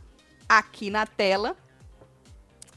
aqui 0.48 0.90
na 0.90 1.06
tela. 1.06 1.54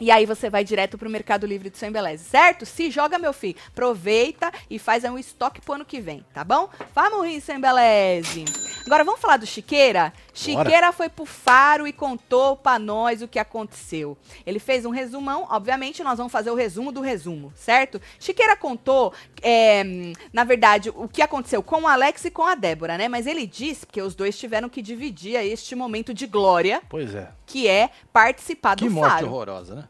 E 0.00 0.10
aí 0.10 0.26
você 0.26 0.50
vai 0.50 0.64
direto 0.64 0.98
pro 0.98 1.08
Mercado 1.08 1.46
Livre 1.46 1.70
do 1.70 1.76
seu 1.76 1.88
Embeleze, 1.88 2.24
certo? 2.24 2.66
Se 2.66 2.90
joga, 2.90 3.20
meu 3.20 3.32
filho. 3.32 3.56
Aproveita 3.68 4.52
e 4.68 4.80
faz 4.80 5.04
um 5.04 5.16
estoque 5.16 5.60
pro 5.60 5.74
ano 5.74 5.84
que 5.84 6.00
vem, 6.00 6.26
tá 6.34 6.42
bom? 6.42 6.68
Vamos 6.92 7.24
rir, 7.24 7.40
seu 7.40 7.54
Embeleze. 7.54 8.44
Agora 8.84 9.04
vamos 9.04 9.20
falar 9.20 9.36
do 9.36 9.46
Chiqueira? 9.46 10.12
Chiqueira 10.34 10.92
foi 10.92 11.08
pro 11.08 11.26
Faro 11.26 11.86
e 11.86 11.92
contou 11.92 12.56
pra 12.56 12.78
nós 12.78 13.20
o 13.20 13.28
que 13.28 13.38
aconteceu. 13.38 14.16
Ele 14.46 14.58
fez 14.58 14.86
um 14.86 14.90
resumão, 14.90 15.46
obviamente 15.50 16.02
nós 16.02 16.16
vamos 16.16 16.32
fazer 16.32 16.50
o 16.50 16.54
resumo 16.54 16.90
do 16.90 17.00
resumo, 17.02 17.52
certo? 17.54 18.00
Chiqueira 18.18 18.56
contou, 18.56 19.12
é, 19.42 19.84
na 20.32 20.42
verdade, 20.44 20.90
o 20.94 21.06
que 21.06 21.20
aconteceu 21.20 21.62
com 21.62 21.82
o 21.82 21.86
Alex 21.86 22.24
e 22.24 22.30
com 22.30 22.44
a 22.46 22.54
Débora, 22.54 22.96
né? 22.96 23.08
Mas 23.08 23.26
ele 23.26 23.46
disse 23.46 23.86
que 23.86 24.00
os 24.00 24.14
dois 24.14 24.38
tiveram 24.38 24.68
que 24.68 24.80
dividir 24.80 25.36
este 25.36 25.74
momento 25.74 26.14
de 26.14 26.26
glória, 26.26 26.80
Pois 26.88 27.14
é. 27.14 27.28
que 27.44 27.68
é 27.68 27.90
participar 28.12 28.76
Que 28.76 28.86
do 28.86 28.90
morte 28.90 29.10
Faro. 29.12 29.26
horrorosa, 29.26 29.74
né? 29.74 29.88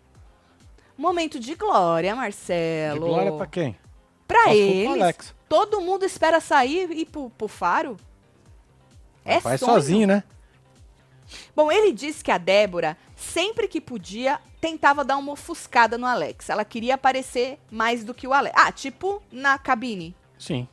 Momento 0.98 1.38
de 1.40 1.54
glória, 1.54 2.10
De 2.12 2.16
Marcelo. 2.16 3.00
glória 3.06 3.32
pra 3.32 3.46
quem? 3.46 3.76
Pra 4.26 4.44
Só 4.44 4.50
eles. 4.52 5.02
Alex. 5.02 5.34
Todo 5.48 5.80
mundo 5.80 6.04
espera 6.04 6.40
sair 6.40 6.90
e 6.90 7.00
ir 7.02 7.04
pro, 7.06 7.30
pro 7.30 7.48
faro? 7.48 7.96
É 9.24 9.38
Vai 9.40 9.58
sonho. 9.58 9.72
sozinho, 9.72 10.06
né? 10.06 10.24
Bom, 11.56 11.70
ele 11.72 11.92
disse 11.92 12.22
que 12.22 12.30
a 12.30 12.38
Débora, 12.38 12.96
sempre 13.16 13.66
que 13.68 13.80
podia, 13.80 14.38
tentava 14.60 15.04
dar 15.04 15.16
uma 15.16 15.32
ofuscada 15.32 15.96
no 15.96 16.06
Alex. 16.06 16.50
Ela 16.50 16.64
queria 16.64 16.94
aparecer 16.94 17.58
mais 17.70 18.04
do 18.04 18.12
que 18.12 18.26
o 18.26 18.32
Alex. 18.34 18.54
Ah, 18.58 18.70
tipo 18.70 19.22
na 19.30 19.58
cabine. 19.58 20.14
Sim. 20.38 20.68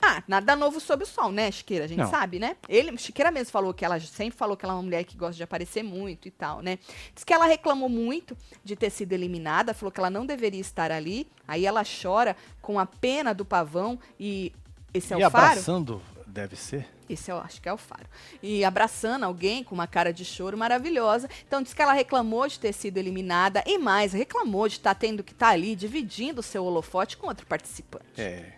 Ah, 0.00 0.22
nada 0.28 0.54
novo 0.54 0.78
sob 0.78 1.02
o 1.02 1.06
sol, 1.06 1.32
né, 1.32 1.50
Chiqueira? 1.50 1.84
A 1.84 1.88
gente 1.88 1.98
Não. 1.98 2.08
sabe, 2.10 2.38
né? 2.38 2.56
Ele, 2.68 2.96
Chiqueira 2.96 3.32
mesmo 3.32 3.50
falou 3.50 3.74
que 3.74 3.84
ela 3.84 3.98
sempre 3.98 4.36
falou 4.38 4.56
que 4.56 4.64
ela 4.64 4.74
é 4.74 4.76
uma 4.76 4.82
mulher 4.82 5.02
que 5.04 5.16
gosta 5.16 5.34
de 5.34 5.42
aparecer 5.42 5.82
muito 5.82 6.28
e 6.28 6.30
tal, 6.30 6.60
né? 6.60 6.78
Diz 7.14 7.24
que 7.24 7.32
ela 7.32 7.46
reclamou 7.46 7.88
muito 7.88 8.36
de 8.62 8.76
ter 8.76 8.90
sido 8.90 9.12
eliminada, 9.12 9.74
falou 9.74 9.90
que 9.90 9.98
ela 9.98 10.08
não 10.10 10.24
deveria 10.24 10.60
estar 10.60 10.92
ali. 10.92 11.26
Aí 11.48 11.66
ela 11.66 11.82
chora 11.84 12.36
com 12.62 12.78
a 12.78 12.86
pena 12.86 13.34
do 13.34 13.44
pavão 13.44 13.98
e 14.20 14.52
esse 14.94 15.12
é 15.12 15.18
e 15.18 15.24
o 15.24 15.30
faro? 15.30 15.46
abraçando, 15.46 16.00
deve 16.26 16.54
ser. 16.54 16.86
Esse 17.08 17.30
eu 17.30 17.38
acho 17.38 17.60
que 17.60 17.68
é 17.68 17.72
o 17.72 17.76
faro. 17.78 18.06
E 18.42 18.64
abraçando 18.64 19.24
alguém 19.24 19.64
com 19.64 19.74
uma 19.74 19.86
cara 19.86 20.12
de 20.12 20.24
choro 20.24 20.56
maravilhosa. 20.58 21.28
Então 21.46 21.62
diz 21.62 21.72
que 21.74 21.80
ela 21.82 21.92
reclamou 21.92 22.46
de 22.46 22.58
ter 22.58 22.72
sido 22.72 22.96
eliminada 22.98 23.62
e 23.66 23.78
mais, 23.78 24.12
reclamou 24.12 24.68
de 24.68 24.74
estar 24.74 24.94
tendo 24.94 25.22
que 25.24 25.32
estar 25.32 25.48
ali 25.48 25.74
dividindo 25.74 26.40
o 26.40 26.42
seu 26.42 26.64
holofote 26.64 27.16
com 27.16 27.26
outro 27.26 27.46
participante 27.46 28.04
É. 28.20 28.52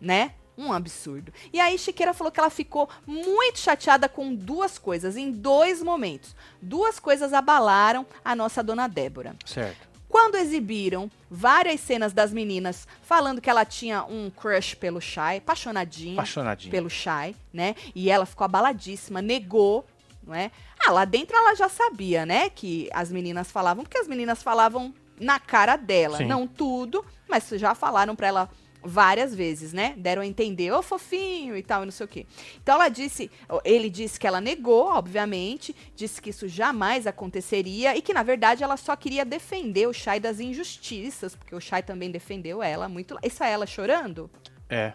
né? 0.00 0.34
Um 0.56 0.72
absurdo. 0.72 1.32
E 1.52 1.58
aí 1.58 1.76
Chiqueira 1.76 2.14
falou 2.14 2.30
que 2.30 2.38
ela 2.38 2.48
ficou 2.50 2.88
muito 3.04 3.58
chateada 3.58 4.08
com 4.08 4.32
duas 4.32 4.78
coisas, 4.78 5.16
em 5.16 5.32
dois 5.32 5.82
momentos. 5.82 6.36
Duas 6.62 7.00
coisas 7.00 7.32
abalaram 7.32 8.06
a 8.24 8.36
nossa 8.36 8.62
dona 8.62 8.86
Débora. 8.86 9.34
Certo. 9.44 9.93
Quando 10.14 10.36
exibiram 10.36 11.10
várias 11.28 11.80
cenas 11.80 12.12
das 12.12 12.32
meninas 12.32 12.86
falando 13.02 13.40
que 13.40 13.50
ela 13.50 13.64
tinha 13.64 14.04
um 14.04 14.30
crush 14.30 14.76
pelo 14.76 15.00
Shai, 15.00 15.38
apaixonadinha 15.38 16.12
Apaixonadinho. 16.14 16.70
pelo 16.70 16.88
Shai, 16.88 17.34
né? 17.52 17.74
E 17.96 18.08
ela 18.08 18.24
ficou 18.24 18.44
abaladíssima, 18.44 19.20
negou, 19.20 19.84
não 20.24 20.32
é? 20.32 20.52
Ah, 20.78 20.92
lá 20.92 21.04
dentro 21.04 21.36
ela 21.36 21.56
já 21.56 21.68
sabia, 21.68 22.24
né, 22.24 22.48
que 22.48 22.88
as 22.92 23.10
meninas 23.10 23.50
falavam, 23.50 23.82
porque 23.82 23.98
as 23.98 24.06
meninas 24.06 24.40
falavam 24.40 24.94
na 25.18 25.40
cara 25.40 25.74
dela, 25.74 26.18
Sim. 26.18 26.26
não 26.26 26.46
tudo, 26.46 27.04
mas 27.28 27.48
já 27.48 27.74
falaram 27.74 28.14
pra 28.14 28.28
ela 28.28 28.48
várias 28.84 29.34
vezes, 29.34 29.72
né? 29.72 29.94
Deram 29.96 30.20
a 30.22 30.26
entender, 30.26 30.70
ô 30.72 30.82
fofinho 30.82 31.56
e 31.56 31.62
tal, 31.62 31.82
e 31.82 31.86
não 31.86 31.92
sei 31.92 32.04
o 32.04 32.08
quê. 32.08 32.26
Então 32.62 32.74
ela 32.74 32.88
disse, 32.88 33.30
ele 33.64 33.88
disse 33.88 34.20
que 34.20 34.26
ela 34.26 34.40
negou, 34.40 34.88
obviamente, 34.88 35.74
disse 35.96 36.20
que 36.20 36.30
isso 36.30 36.46
jamais 36.46 37.06
aconteceria 37.06 37.96
e 37.96 38.02
que 38.02 38.12
na 38.12 38.22
verdade 38.22 38.62
ela 38.62 38.76
só 38.76 38.94
queria 38.94 39.24
defender 39.24 39.86
o 39.88 39.92
Shai 39.92 40.20
das 40.20 40.38
injustiças, 40.40 41.34
porque 41.34 41.54
o 41.54 41.60
Shai 41.60 41.82
também 41.82 42.10
defendeu 42.10 42.62
ela 42.62 42.88
muito. 42.88 43.16
Isso 43.22 43.42
é 43.42 43.50
ela 43.50 43.66
chorando? 43.66 44.30
É. 44.68 44.92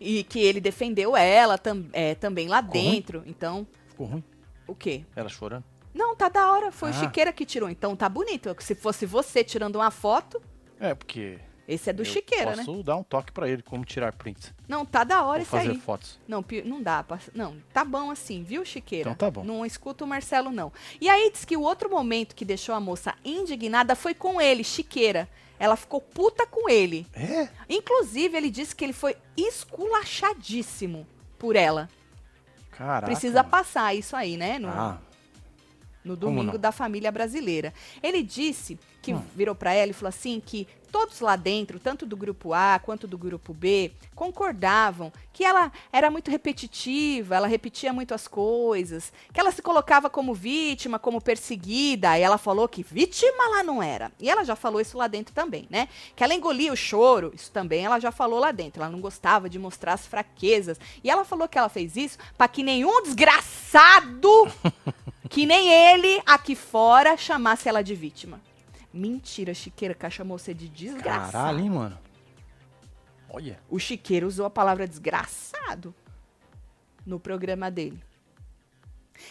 E 0.00 0.24
que 0.24 0.38
ele 0.40 0.60
defendeu 0.60 1.16
ela 1.16 1.56
tam- 1.56 1.86
é, 1.92 2.14
também 2.14 2.48
lá 2.48 2.62
Ficou 2.62 2.80
ruim? 2.80 2.90
dentro. 2.92 3.22
Então, 3.26 3.66
Ficou 3.88 4.06
ruim. 4.06 4.24
O 4.66 4.74
quê? 4.74 5.04
Ela 5.14 5.28
chorando? 5.28 5.64
Não, 5.94 6.16
tá 6.16 6.28
da 6.28 6.50
hora. 6.50 6.72
Foi 6.72 6.90
o 6.90 6.94
Ah. 6.94 6.98
Chiqueira 7.00 7.32
que 7.32 7.44
tirou. 7.46 7.68
Então 7.70 7.94
tá 7.94 8.08
bonito. 8.08 8.54
Se 8.60 8.74
fosse 8.74 9.06
você 9.06 9.44
tirando 9.44 9.76
uma 9.76 9.90
foto, 9.90 10.42
É, 10.80 10.92
porque. 10.94 11.38
Esse 11.66 11.88
é 11.88 11.92
do 11.92 12.02
eu 12.02 12.06
Chiqueira, 12.06 12.56
né? 12.56 12.64
Posso 12.64 12.82
dar 12.82 12.96
um 12.96 13.02
toque 13.02 13.32
pra 13.32 13.48
ele 13.48 13.62
como 13.62 13.84
tirar 13.84 14.12
prints. 14.12 14.52
Não, 14.68 14.84
tá 14.84 15.02
da 15.04 15.22
hora 15.24 15.38
Ou 15.38 15.42
isso 15.42 15.50
fazer 15.50 15.70
aí. 15.70 15.78
fotos. 15.80 16.18
Não, 16.28 16.44
não 16.64 16.82
dá. 16.82 17.02
pra- 17.02 17.18
Não, 17.34 17.56
tá 17.72 17.84
bom 17.84 18.10
assim, 18.10 18.42
viu, 18.42 18.64
Chiqueira? 18.64 19.10
Então 19.10 19.14
tá 19.14 19.30
bom. 19.30 19.44
Não 19.44 19.64
escuta 19.64 20.04
o 20.04 20.06
Marcelo, 20.06 20.50
não. 20.50 20.72
E 21.00 21.08
aí 21.08 21.30
diz 21.32 21.44
que 21.44 21.56
o 21.56 21.62
outro 21.62 21.90
momento 21.90 22.34
que 22.34 22.44
deixou 22.44 22.74
a 22.74 22.80
moça 22.80 23.14
indignada 23.24 23.94
foi 23.96 24.12
com 24.14 24.40
ele, 24.40 24.62
Chiqueira. 24.62 25.28
Ela 25.58 25.76
ficou 25.76 26.00
puta 26.00 26.46
com 26.46 26.68
ele. 26.68 27.06
É? 27.14 27.48
Inclusive, 27.68 28.36
ele 28.36 28.50
disse 28.50 28.74
que 28.74 28.84
ele 28.84 28.92
foi 28.92 29.16
esculachadíssimo 29.36 31.06
por 31.38 31.56
ela. 31.56 31.88
Caraca. 32.70 33.06
Precisa 33.06 33.44
passar 33.44 33.94
isso 33.94 34.16
aí, 34.16 34.36
né? 34.36 34.58
No, 34.58 34.68
Ah, 34.68 34.98
no 36.04 36.16
domingo 36.16 36.58
da 36.58 36.72
família 36.72 37.10
brasileira. 37.12 37.72
Ele 38.02 38.22
disse 38.22 38.78
que 39.04 39.12
Hum. 39.12 39.22
virou 39.34 39.54
pra 39.54 39.74
ela 39.74 39.90
e 39.90 39.94
falou 39.94 40.08
assim 40.08 40.40
que 40.44 40.66
todos 40.90 41.18
lá 41.18 41.34
dentro, 41.34 41.80
tanto 41.80 42.06
do 42.06 42.16
grupo 42.16 42.54
A 42.54 42.78
quanto 42.78 43.08
do 43.08 43.18
grupo 43.18 43.52
B, 43.52 43.90
concordavam 44.14 45.12
que 45.32 45.44
ela 45.44 45.72
era 45.92 46.08
muito 46.08 46.30
repetitiva, 46.30 47.34
ela 47.34 47.48
repetia 47.48 47.92
muito 47.92 48.14
as 48.14 48.28
coisas, 48.28 49.12
que 49.32 49.40
ela 49.40 49.50
se 49.50 49.60
colocava 49.60 50.08
como 50.08 50.32
vítima, 50.32 50.96
como 50.96 51.20
perseguida, 51.20 52.16
e 52.16 52.22
ela 52.22 52.38
falou 52.38 52.68
que 52.68 52.84
vítima 52.84 53.48
lá 53.50 53.64
não 53.64 53.82
era. 53.82 54.12
E 54.20 54.30
ela 54.30 54.44
já 54.44 54.54
falou 54.54 54.80
isso 54.80 54.96
lá 54.96 55.08
dentro 55.08 55.34
também, 55.34 55.66
né? 55.68 55.88
Que 56.14 56.22
ela 56.22 56.32
engolia 56.32 56.72
o 56.72 56.76
choro, 56.76 57.32
isso 57.34 57.50
também 57.50 57.84
ela 57.84 57.98
já 57.98 58.12
falou 58.12 58.38
lá 58.38 58.52
dentro. 58.52 58.80
Ela 58.80 58.92
não 58.92 59.00
gostava 59.00 59.50
de 59.50 59.58
mostrar 59.58 59.94
as 59.94 60.06
fraquezas. 60.06 60.78
E 61.02 61.10
ela 61.10 61.24
falou 61.24 61.48
que 61.48 61.58
ela 61.58 61.68
fez 61.68 61.96
isso 61.96 62.18
para 62.38 62.46
que 62.46 62.62
nenhum 62.62 63.02
desgraçado 63.02 64.30
que 65.28 65.44
nem 65.44 65.68
ele 65.68 66.22
aqui 66.24 66.54
fora 66.54 67.16
chamasse 67.16 67.68
ela 67.68 67.82
de 67.82 67.96
vítima. 67.96 68.40
Mentira, 68.94 69.52
Chiqueira, 69.52 69.92
que 69.92 70.06
ela 70.06 70.10
chamou 70.10 70.38
você 70.38 70.54
de 70.54 70.68
desgraçado. 70.68 71.32
caralho, 71.32 71.58
hein, 71.58 71.70
mano? 71.70 71.98
Olha. 73.28 73.58
O 73.68 73.76
Chiqueiro 73.78 74.28
usou 74.28 74.46
a 74.46 74.50
palavra 74.50 74.86
desgraçado 74.86 75.92
no 77.04 77.18
programa 77.18 77.72
dele. 77.72 78.00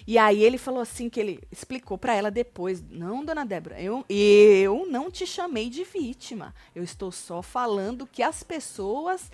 E 0.05 0.17
aí 0.17 0.43
ele 0.43 0.57
falou 0.57 0.81
assim 0.81 1.09
que 1.09 1.19
ele 1.19 1.39
explicou 1.51 1.97
pra 1.97 2.13
ela 2.13 2.29
depois, 2.29 2.83
não, 2.89 3.23
dona 3.23 3.45
Débora, 3.45 3.81
eu, 3.81 4.03
eu 4.09 4.85
não 4.89 5.09
te 5.09 5.25
chamei 5.25 5.69
de 5.69 5.83
vítima. 5.83 6.53
Eu 6.75 6.83
estou 6.83 7.11
só 7.11 7.41
falando 7.41 8.05
que 8.05 8.21
as 8.21 8.43
pessoas 8.43 9.31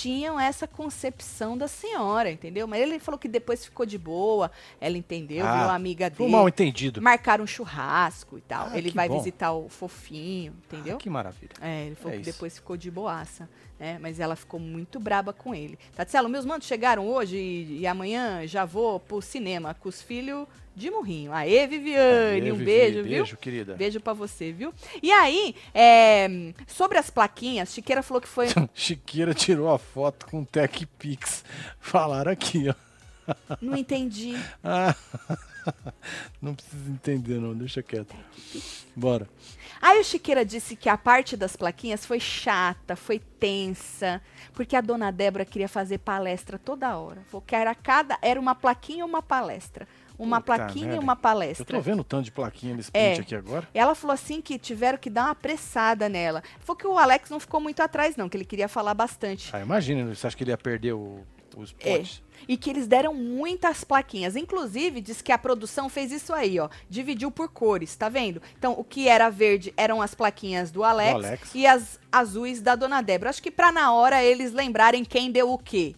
tinham 0.00 0.38
essa 0.38 0.66
concepção 0.66 1.56
da 1.56 1.68
senhora, 1.68 2.30
entendeu? 2.30 2.66
Mas 2.66 2.80
ele 2.82 2.98
falou 2.98 3.18
que 3.18 3.28
depois 3.28 3.64
ficou 3.64 3.86
de 3.86 3.96
boa, 3.96 4.50
ela 4.80 4.96
entendeu, 4.98 5.46
Ah, 5.46 5.56
virou 5.58 5.70
amiga 5.70 6.10
Foi 6.10 6.26
dele. 6.26 6.32
mal 6.36 6.48
entendido. 6.48 7.00
Marcaram 7.00 7.44
um 7.44 7.46
churrasco 7.46 8.36
e 8.36 8.40
tal. 8.40 8.68
Ah, 8.70 8.76
ele 8.78 8.90
vai 8.90 9.08
bom. 9.08 9.18
visitar 9.18 9.52
o 9.52 9.68
fofinho, 9.68 10.52
entendeu? 10.66 10.96
Ah, 10.96 10.98
que 10.98 11.08
maravilha. 11.08 11.52
É, 11.60 11.86
ele 11.86 11.94
falou 11.94 12.12
É 12.12 12.16
que 12.16 12.22
isso. 12.22 12.32
depois 12.32 12.54
ficou 12.56 12.76
de 12.76 12.90
boaça, 12.90 13.48
né? 13.78 13.98
Mas 14.00 14.18
ela 14.18 14.34
ficou 14.36 14.58
muito 14.58 14.98
braba 14.98 15.32
com 15.32 15.54
ele. 15.54 15.78
Tatiana, 15.94 16.28
meus 16.28 16.44
mantos 16.44 16.66
chegaram 16.66 17.06
hoje 17.06 17.36
e, 17.36 17.78
e 17.80 17.86
amanhã 17.86 18.46
já 18.46 18.64
vou 18.64 18.98
pro 18.98 19.22
cinema 19.22 19.74
com 19.74 19.88
os 19.88 20.02
filhos 20.02 20.46
de 20.74 20.90
Murrinho. 20.90 21.32
Aê, 21.32 21.66
Viviane, 21.66 22.42
Aê, 22.42 22.52
um 22.52 22.56
Vivi, 22.56 22.64
beijo, 22.64 23.02
viu? 23.02 23.04
Beijo, 23.04 23.36
querida. 23.36 23.74
Beijo 23.74 24.00
pra 24.00 24.12
você, 24.12 24.52
viu? 24.52 24.72
E 25.02 25.12
aí, 25.12 25.54
é, 25.72 26.52
sobre 26.66 26.98
as 26.98 27.10
plaquinhas, 27.10 27.72
Chiqueira 27.72 28.02
falou 28.02 28.20
que 28.20 28.28
foi... 28.28 28.46
Chiqueira 28.74 29.34
tirou 29.34 29.72
a 29.72 29.78
foto 29.78 30.26
com 30.26 30.40
o 30.40 30.46
Tech 30.46 30.86
Pix. 30.98 31.44
Falaram 31.78 32.32
aqui, 32.32 32.68
ó. 32.68 32.74
Não 33.60 33.76
entendi. 33.76 34.34
Ah, 34.62 34.94
não 36.40 36.54
precisa 36.54 36.90
entender, 36.90 37.40
não. 37.40 37.54
Deixa 37.54 37.82
quieto. 37.82 38.14
Bora. 38.94 39.28
Aí 39.80 40.00
o 40.00 40.04
Chiqueira 40.04 40.44
disse 40.44 40.76
que 40.76 40.88
a 40.88 40.96
parte 40.96 41.36
das 41.36 41.56
plaquinhas 41.56 42.06
foi 42.06 42.20
chata, 42.20 42.96
foi 42.96 43.18
tensa, 43.18 44.20
porque 44.52 44.76
a 44.76 44.80
dona 44.80 45.10
Débora 45.10 45.44
queria 45.44 45.68
fazer 45.68 45.98
palestra 45.98 46.58
toda 46.58 46.96
hora. 46.96 47.22
Falou 47.28 47.42
que 47.46 47.54
era 47.54 47.74
cada 47.74 48.18
era 48.22 48.40
uma 48.40 48.54
plaquinha 48.54 49.04
ou 49.04 49.08
uma 49.08 49.22
palestra. 49.22 49.86
Uma 50.18 50.40
Puta 50.40 50.56
plaquinha 50.56 50.94
e 50.94 50.98
uma 50.98 51.12
Eu 51.12 51.16
palestra. 51.16 51.64
tô 51.76 51.80
vendo 51.80 52.00
o 52.00 52.04
tanto 52.04 52.24
de 52.24 52.32
plaquinha 52.32 52.74
nesse 52.74 52.90
É. 52.94 53.14
print 53.14 53.20
aqui 53.22 53.34
agora. 53.34 53.68
Ela 53.74 53.94
falou 53.94 54.14
assim 54.14 54.40
que 54.40 54.58
tiveram 54.58 54.96
que 54.98 55.10
dar 55.10 55.22
uma 55.24 55.30
apressada 55.32 56.08
nela. 56.08 56.42
Falou 56.60 56.76
que 56.78 56.86
o 56.86 56.96
Alex 56.98 57.30
não 57.30 57.40
ficou 57.40 57.60
muito 57.60 57.80
atrás, 57.80 58.16
não, 58.16 58.28
que 58.28 58.36
ele 58.36 58.44
queria 58.44 58.68
falar 58.68 58.94
bastante. 58.94 59.50
Ah, 59.52 59.60
imagina, 59.60 60.14
você 60.14 60.26
acha 60.26 60.36
que 60.36 60.44
ele 60.44 60.50
ia 60.52 60.58
perder 60.58 60.92
o, 60.92 61.18
os 61.56 61.74
É. 61.80 61.96
potes? 61.98 62.22
E 62.46 62.56
que 62.56 62.68
eles 62.70 62.86
deram 62.86 63.14
muitas 63.14 63.84
plaquinhas. 63.84 64.36
Inclusive, 64.36 65.00
diz 65.00 65.22
que 65.22 65.32
a 65.32 65.38
produção 65.38 65.88
fez 65.88 66.12
isso 66.12 66.32
aí, 66.32 66.58
ó. 66.60 66.68
Dividiu 66.90 67.30
por 67.30 67.48
cores, 67.48 67.94
tá 67.96 68.08
vendo? 68.08 68.40
Então, 68.58 68.72
o 68.76 68.84
que 68.84 69.08
era 69.08 69.28
verde 69.30 69.72
eram 69.76 70.02
as 70.02 70.14
plaquinhas 70.14 70.70
do 70.70 70.84
Alex, 70.84 71.12
Do 71.20 71.26
Alex. 71.26 71.50
e 71.54 71.66
as 71.66 71.98
azuis 72.12 72.60
da 72.60 72.74
Dona 72.76 73.00
Débora. 73.02 73.30
Acho 73.30 73.42
que 73.42 73.50
pra 73.50 73.72
na 73.72 73.92
hora 73.92 74.22
eles 74.22 74.52
lembrarem 74.52 75.04
quem 75.04 75.30
deu 75.30 75.52
o 75.52 75.58
quê. 75.58 75.94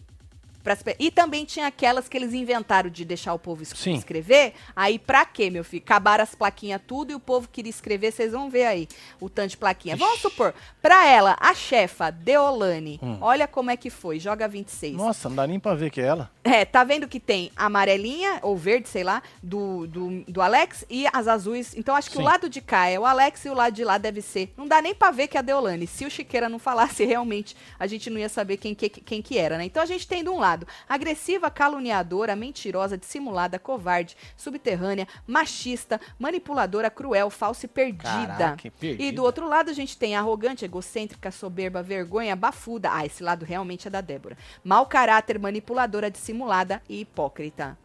Pras 0.67 0.83
E 0.99 1.09
também 1.09 1.45
tinha 1.45 1.67
aquelas 1.67 2.09
que 2.09 2.17
eles 2.17 2.33
inventaram 2.33 2.89
de 2.89 3.05
deixar 3.05 3.33
o 3.33 3.39
povo 3.39 3.63
es- 3.63 3.73
escrever. 3.87 4.53
Aí, 4.75 4.99
pra 4.99 5.23
quê, 5.25 5.49
meu 5.49 5.63
filho? 5.63 5.81
Acabaram 5.83 6.23
as 6.23 6.35
plaquinhas 6.35 6.81
tudo 6.85 7.11
e 7.11 7.15
o 7.15 7.19
povo 7.21 7.47
queria 7.47 7.69
escrever. 7.69 8.11
Vocês 8.11 8.33
vão 8.33 8.49
ver 8.49 8.65
aí 8.65 8.87
o 9.19 9.29
tanto 9.29 9.51
de 9.51 9.57
plaquinha. 9.57 9.95
Vamos 9.95 10.15
Ixi. 10.15 10.21
supor, 10.23 10.53
pra 10.81 11.07
ela, 11.07 11.37
a 11.39 11.53
chefa, 11.53 12.11
Deolane, 12.11 12.99
Hum. 13.01 13.17
olha 13.21 13.47
como 13.47 13.71
é 13.71 13.77
que 13.77 13.89
foi. 13.89 14.19
Joga 14.19 14.47
26. 14.47 14.95
Nossa, 14.95 15.29
não 15.29 15.35
dá 15.37 15.47
nem 15.47 15.59
pra 15.59 15.73
ver 15.73 15.89
que 15.89 16.01
é 16.01 16.05
ela. 16.05 16.29
É, 16.43 16.65
tá 16.65 16.83
vendo 16.83 17.07
que 17.07 17.19
tem 17.19 17.51
a 17.55 17.65
amarelinha, 17.65 18.39
ou 18.41 18.55
verde, 18.57 18.87
sei 18.89 19.03
lá, 19.03 19.21
do, 19.41 19.87
do, 19.87 20.23
do 20.27 20.41
Alex 20.41 20.85
e 20.89 21.05
as 21.13 21.27
azuis. 21.27 21.73
Então 21.75 21.95
acho 21.95 22.09
que 22.09 22.17
o 22.17 22.19
Sim. 22.21 22.25
lado 22.25 22.49
de 22.49 22.61
cá 22.61 22.87
é 22.87 22.99
o 22.99 23.05
Alex 23.05 23.45
e 23.45 23.49
o 23.49 23.53
lado 23.53 23.73
de 23.73 23.83
lá 23.83 23.97
deve 23.97 24.21
ser. 24.21 24.53
Não 24.57 24.67
dá 24.67 24.81
nem 24.81 24.93
pra 24.95 25.11
ver 25.11 25.27
que 25.27 25.37
é 25.37 25.39
a 25.39 25.43
Deolane. 25.43 25.87
Se 25.87 26.05
o 26.05 26.09
Chiqueira 26.11 26.49
não 26.49 26.59
falasse 26.59 27.03
realmente, 27.05 27.55
a 27.79 27.87
gente 27.87 28.09
não 28.09 28.19
ia 28.19 28.29
saber 28.29 28.57
quem 28.57 28.73
que, 28.75 28.89
quem 28.89 29.21
que 29.21 29.37
era, 29.37 29.57
né? 29.57 29.65
Então 29.65 29.81
a 29.81 29.85
gente 29.85 30.07
tem 30.07 30.23
de 30.23 30.29
um 30.29 30.39
lado 30.39 30.56
agressiva, 30.87 31.51
caluniadora, 31.51 32.35
mentirosa, 32.35 32.97
dissimulada, 32.97 33.59
covarde, 33.59 34.15
subterrânea, 34.35 35.07
machista, 35.27 35.99
manipuladora, 36.17 36.89
cruel, 36.89 37.29
falsa 37.29 37.65
e 37.65 37.69
perdida. 37.69 38.07
Caraca, 38.37 38.67
E 38.67 38.71
perdida. 38.71 39.15
do 39.15 39.23
outro 39.23 39.47
lado 39.47 39.69
a 39.69 39.73
gente 39.73 39.97
tem 39.97 40.15
arrogante, 40.15 40.63
egocêntrica, 40.65 41.31
soberba, 41.31 41.83
vergonha, 41.83 42.35
bafuda. 42.35 42.89
Ah, 42.91 43.05
esse 43.05 43.21
lado 43.21 43.45
realmente 43.45 43.87
é 43.87 43.91
da 43.91 44.01
Débora. 44.01 44.37
Mau 44.63 44.85
caráter, 44.85 45.37
manipuladora, 45.37 46.09
dissimulada 46.09 46.81
e 46.87 47.01
hipócrita. 47.01 47.77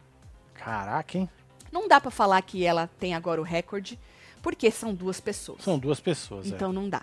Caraca, 0.53 1.17
hein? 1.17 1.29
Não 1.71 1.87
dá 1.87 1.99
pra 1.99 2.11
falar 2.11 2.41
que 2.43 2.65
ela 2.65 2.87
tem 2.99 3.13
agora 3.15 3.41
o 3.41 3.43
recorde, 3.43 3.99
porque 4.41 4.69
são 4.69 4.93
duas 4.93 5.19
pessoas. 5.19 5.63
São 5.63 5.77
duas 5.79 5.99
pessoas, 5.99 6.45
é. 6.45 6.49
Então 6.49 6.71
não 6.71 6.87
dá. 6.87 7.01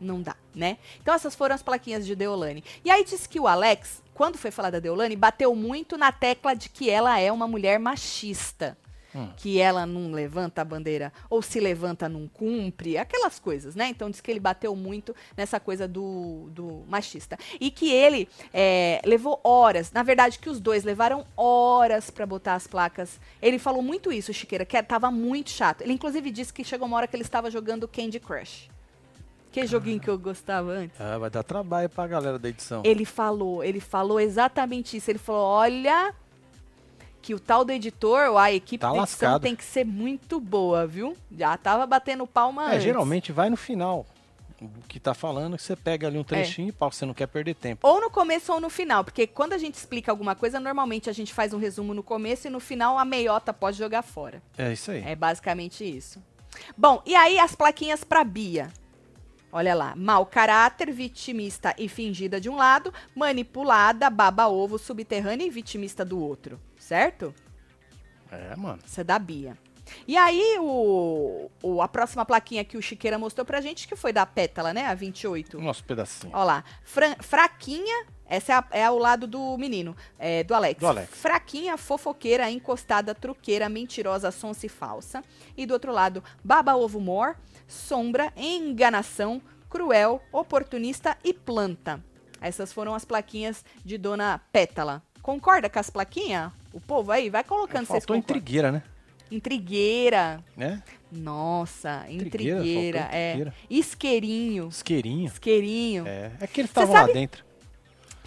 Não 0.00 0.22
dá, 0.22 0.34
né? 0.54 0.78
Então 1.02 1.12
essas 1.14 1.34
foram 1.34 1.54
as 1.54 1.62
plaquinhas 1.62 2.06
de 2.06 2.14
Deolane. 2.16 2.64
E 2.84 2.90
aí 2.90 3.04
disse 3.04 3.28
que 3.28 3.38
o 3.38 3.46
Alex, 3.46 4.02
quando 4.20 4.36
foi 4.36 4.50
falar 4.50 4.68
da 4.68 4.78
Deolane, 4.78 5.16
bateu 5.16 5.54
muito 5.56 5.96
na 5.96 6.12
tecla 6.12 6.52
de 6.52 6.68
que 6.68 6.90
ela 6.90 7.18
é 7.18 7.32
uma 7.32 7.48
mulher 7.48 7.80
machista. 7.80 8.76
Hum. 9.14 9.30
Que 9.34 9.58
ela 9.58 9.86
não 9.86 10.12
levanta 10.12 10.60
a 10.60 10.64
bandeira, 10.64 11.10
ou 11.30 11.40
se 11.40 11.58
levanta, 11.58 12.06
não 12.06 12.28
cumpre, 12.28 12.98
aquelas 12.98 13.38
coisas, 13.38 13.74
né? 13.74 13.88
Então 13.88 14.10
diz 14.10 14.20
que 14.20 14.30
ele 14.30 14.38
bateu 14.38 14.76
muito 14.76 15.16
nessa 15.34 15.58
coisa 15.58 15.88
do, 15.88 16.50
do 16.50 16.84
machista. 16.86 17.38
E 17.58 17.70
que 17.70 17.90
ele 17.90 18.28
é, 18.52 19.00
levou 19.06 19.40
horas, 19.42 19.90
na 19.90 20.02
verdade, 20.02 20.38
que 20.38 20.50
os 20.50 20.60
dois 20.60 20.84
levaram 20.84 21.26
horas 21.34 22.10
pra 22.10 22.26
botar 22.26 22.56
as 22.56 22.66
placas. 22.66 23.18
Ele 23.40 23.58
falou 23.58 23.82
muito 23.82 24.12
isso, 24.12 24.34
Chiqueira, 24.34 24.66
que 24.66 24.80
tava 24.82 25.10
muito 25.10 25.48
chato. 25.48 25.80
Ele 25.80 25.94
inclusive 25.94 26.30
disse 26.30 26.52
que 26.52 26.62
chegou 26.62 26.86
uma 26.86 26.98
hora 26.98 27.08
que 27.08 27.16
ele 27.16 27.24
estava 27.24 27.50
jogando 27.50 27.88
Candy 27.88 28.20
Crush. 28.20 28.69
Que 29.52 29.66
joguinho 29.66 29.98
que 30.00 30.08
eu 30.08 30.16
gostava 30.18 30.70
antes. 30.70 31.00
Ah, 31.00 31.18
vai 31.18 31.28
dar 31.30 31.42
trabalho 31.42 31.88
pra 31.88 32.06
galera 32.06 32.38
da 32.38 32.48
edição. 32.48 32.82
Ele 32.84 33.04
falou, 33.04 33.64
ele 33.64 33.80
falou 33.80 34.20
exatamente 34.20 34.96
isso. 34.96 35.10
Ele 35.10 35.18
falou: 35.18 35.42
olha, 35.44 36.14
que 37.20 37.34
o 37.34 37.40
tal 37.40 37.64
do 37.64 37.72
editor, 37.72 38.28
ou 38.30 38.38
a 38.38 38.52
equipe 38.52 38.80
Tá 38.80 38.92
de 38.92 38.98
edição 38.98 39.28
lascado. 39.30 39.42
tem 39.42 39.56
que 39.56 39.64
ser 39.64 39.84
muito 39.84 40.38
boa, 40.40 40.86
viu? 40.86 41.16
Já 41.36 41.56
tava 41.56 41.84
batendo 41.86 42.26
palma 42.26 42.64
É, 42.64 42.74
antes. 42.74 42.84
geralmente 42.84 43.32
vai 43.32 43.50
no 43.50 43.56
final. 43.56 44.06
O 44.62 44.68
que 44.86 45.00
tá 45.00 45.14
falando, 45.14 45.56
que 45.56 45.62
você 45.62 45.74
pega 45.74 46.06
ali 46.06 46.18
um 46.18 46.22
trechinho 46.22 46.68
e 46.68 46.72
pau, 46.72 46.92
você 46.92 47.06
não 47.06 47.14
quer 47.14 47.26
perder 47.26 47.54
tempo. 47.54 47.88
Ou 47.88 47.98
no 47.98 48.10
começo 48.10 48.52
ou 48.52 48.60
no 48.60 48.68
final, 48.68 49.02
porque 49.02 49.26
quando 49.26 49.54
a 49.54 49.58
gente 49.58 49.74
explica 49.76 50.12
alguma 50.12 50.34
coisa, 50.36 50.60
normalmente 50.60 51.08
a 51.08 51.14
gente 51.14 51.32
faz 51.32 51.54
um 51.54 51.58
resumo 51.58 51.94
no 51.94 52.02
começo 52.02 52.46
e 52.46 52.50
no 52.50 52.60
final 52.60 52.98
a 52.98 53.04
meiota 53.04 53.54
pode 53.54 53.78
jogar 53.78 54.02
fora. 54.02 54.42
É 54.58 54.70
isso 54.70 54.90
aí. 54.90 55.02
É 55.02 55.16
basicamente 55.16 55.82
isso. 55.82 56.22
Bom, 56.76 57.02
e 57.06 57.14
aí 57.16 57.38
as 57.38 57.54
plaquinhas 57.54 58.04
pra 58.04 58.22
Bia. 58.22 58.70
Olha 59.52 59.74
lá, 59.74 59.94
mau 59.96 60.24
caráter, 60.26 60.92
vitimista 60.92 61.74
e 61.76 61.88
fingida 61.88 62.40
de 62.40 62.48
um 62.48 62.56
lado, 62.56 62.92
manipulada, 63.16 64.08
baba-ovo, 64.08 64.78
subterrânea 64.78 65.44
e 65.46 65.50
vitimista 65.50 66.04
do 66.04 66.20
outro, 66.20 66.60
certo? 66.78 67.34
É, 68.30 68.54
mano. 68.56 68.78
Isso 68.86 69.00
é 69.00 69.04
da 69.04 69.18
Bia. 69.18 69.58
E 70.06 70.16
aí, 70.16 70.56
o, 70.60 71.50
o- 71.62 71.82
a 71.82 71.88
próxima 71.88 72.24
plaquinha 72.24 72.64
que 72.64 72.76
o 72.78 72.82
Chiqueira 72.82 73.18
mostrou 73.18 73.44
pra 73.44 73.60
gente, 73.60 73.88
que 73.88 73.96
foi 73.96 74.12
da 74.12 74.24
Pétala, 74.24 74.72
né? 74.72 74.86
A 74.86 74.94
28. 74.94 75.58
O 75.58 75.60
nosso 75.60 75.82
pedacinho. 75.82 76.30
Ó 76.32 76.44
lá, 76.44 76.62
fran- 76.84 77.16
fraquinha, 77.18 78.06
Essa 78.24 78.52
é, 78.52 78.54
a- 78.54 78.68
é 78.70 78.88
o 78.90 78.96
lado 78.98 79.26
do 79.26 79.58
menino, 79.58 79.96
é, 80.16 80.44
do 80.44 80.54
Alex. 80.54 80.78
Do 80.78 80.86
Alex. 80.86 81.08
Fraquinha, 81.12 81.76
fofoqueira, 81.76 82.48
encostada, 82.48 83.12
truqueira, 83.16 83.68
mentirosa, 83.68 84.30
sonsa 84.30 84.66
e 84.66 84.68
falsa. 84.68 85.24
E 85.56 85.66
do 85.66 85.72
outro 85.74 85.90
lado, 85.90 86.22
baba 86.44 86.76
ovo 86.76 87.00
mor, 87.00 87.34
sombra, 87.70 88.32
enganação, 88.36 89.40
cruel, 89.68 90.20
oportunista 90.32 91.16
e 91.24 91.32
planta. 91.32 92.02
Essas 92.40 92.72
foram 92.72 92.94
as 92.94 93.04
plaquinhas 93.04 93.64
de 93.84 93.96
Dona 93.96 94.40
Pétala. 94.52 95.02
Concorda 95.22 95.68
com 95.70 95.78
as 95.78 95.90
plaquinhas? 95.90 96.50
O 96.72 96.80
povo 96.80 97.12
aí, 97.12 97.30
vai 97.30 97.44
colocando 97.44 97.86
vocês 97.86 98.04
Faltou 98.04 98.16
intrigueira, 98.16 98.72
né? 98.72 98.82
Intrigueira. 99.30 100.42
né? 100.56 100.82
Nossa, 101.12 102.04
Intrigueira, 102.08 102.58
intrigueira. 102.58 102.98
faltou 103.00 103.16
É. 103.18 103.28
intrigueira. 103.30 103.54
Isqueirinho. 103.68 104.68
Isqueirinho. 104.68 105.26
Isqueirinho. 105.26 106.06
É, 106.06 106.32
é 106.40 106.46
que 106.46 106.60
eles 106.60 106.70
estavam 106.70 106.94
lá 106.94 107.06
dentro. 107.06 107.44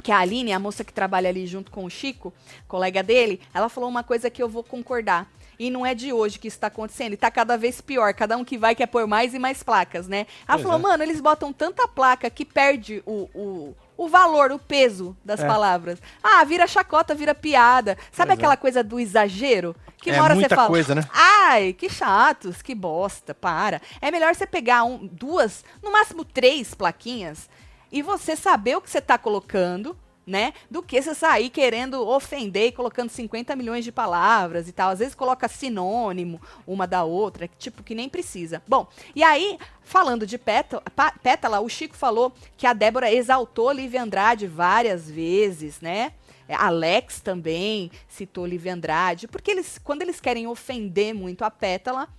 que 0.02 0.12
a 0.12 0.20
Aline, 0.20 0.52
a 0.52 0.60
moça 0.60 0.84
que 0.84 0.94
trabalha 0.94 1.30
ali 1.30 1.48
junto 1.48 1.72
com 1.72 1.86
o 1.86 1.90
Chico, 1.90 2.34
colega 2.68 3.02
dele, 3.02 3.40
ela 3.54 3.70
falou 3.70 3.90
uma 3.90 4.04
coisa 4.04 4.30
que 4.30 4.44
eu 4.44 4.50
vou 4.50 4.64
concordar. 4.64 5.32
E 5.60 5.70
não 5.70 5.86
é 5.86 5.94
de 5.94 6.12
hoje 6.12 6.40
que 6.40 6.48
isso 6.48 6.60
tá 6.60 6.68
acontecendo. 6.68 7.14
E 7.14 7.18
tá 7.18 7.30
cada 7.32 7.58
vez 7.58 7.80
pior. 7.82 8.14
Cada 8.14 8.36
um 8.38 8.44
que 8.44 8.58
vai 8.58 8.76
quer 8.76 8.88
pôr 8.88 9.08
mais 9.08 9.34
e 9.34 9.40
mais 9.40 9.62
placas, 9.64 10.08
né? 10.08 10.26
Ela 10.48 10.58
Pois 10.58 10.62
falou, 10.64 10.80
é. 10.80 10.82
mano, 10.82 11.04
eles 11.04 11.22
botam 11.22 11.54
tanta 11.54 11.88
placa 11.88 12.30
que 12.30 12.44
perde 12.46 13.02
o, 13.06 13.30
o, 13.34 13.76
o 13.98 14.08
valor, 14.08 14.52
o 14.52 14.60
peso 14.60 15.16
das 15.24 15.40
É. 15.42 15.48
palavras. 15.48 16.00
Ah, 16.24 16.44
vira 16.44 16.66
chacota, 16.68 17.14
vira 17.16 17.36
piada. 17.36 17.98
Sabe 18.12 18.32
é. 18.32 18.34
aquela 18.34 18.58
coisa 18.58 18.84
do 18.84 19.00
exagero? 19.00 19.76
Que 19.98 20.10
É 20.10 20.16
uma 20.16 20.24
hora 20.26 20.36
você 20.36 20.50
fala, 20.50 20.68
coisa, 20.68 20.94
né? 20.96 21.04
ai, 21.14 21.72
que 21.72 21.90
chatos, 21.90 22.62
que 22.62 22.76
bosta, 22.76 23.34
para. 23.34 23.82
É 24.02 24.12
melhor 24.12 24.36
você 24.36 24.46
pegar 24.46 24.84
um, 24.84 25.08
duas, 25.10 25.64
no 25.82 25.92
máximo 25.94 26.26
três 26.26 26.74
plaquinhas 26.74 27.50
e 27.90 28.02
você 28.02 28.36
saber 28.36 28.76
o 28.76 28.82
que 28.82 28.90
você 28.90 29.00
tá 29.00 29.18
colocando, 29.18 29.96
né? 30.26 30.54
Do 30.70 30.82
que 30.82 31.02
você 31.02 31.14
sair 31.14 31.50
querendo 31.50 32.08
ofender 32.08 32.68
e 32.68 32.72
colocando 32.72 33.10
50 33.10 33.56
milhões 33.56 33.84
de 33.84 33.92
palavras 33.92 34.68
e 34.68 34.72
tal. 34.72 34.90
Às 34.90 35.00
vezes 35.00 35.16
coloca 35.16 35.48
sinônimo 35.48 36.42
uma 36.66 36.88
da 36.88 37.04
outra, 37.04 37.48
tipo, 37.60 37.84
que 37.84 37.96
nem 37.96 38.10
precisa. 38.10 38.62
Bom, 38.68 38.88
e 39.16 39.24
aí, 39.24 39.58
falando 39.82 40.26
de 40.26 40.38
pétala, 40.38 40.84
pétala, 41.22 41.60
o 41.60 41.70
Chico 41.70 41.96
falou 41.96 42.34
que 42.58 42.66
a 42.66 42.74
Débora 42.74 43.12
exaltou 43.12 43.72
Lívia 43.72 44.04
Andrade 44.04 44.48
várias 44.48 45.10
vezes, 45.10 45.82
né? 45.82 46.14
É, 46.48 46.56
Alex 46.56 47.22
também 47.22 47.90
citou 48.08 48.46
Lívia 48.46 48.74
Andrade, 48.74 49.28
porque 49.28 49.52
eles, 49.52 49.78
quando 49.78 50.02
eles 50.02 50.20
querem 50.20 50.46
ofender 50.46 51.14
muito 51.14 51.44
a 51.44 51.52
Pétala, 51.52 52.10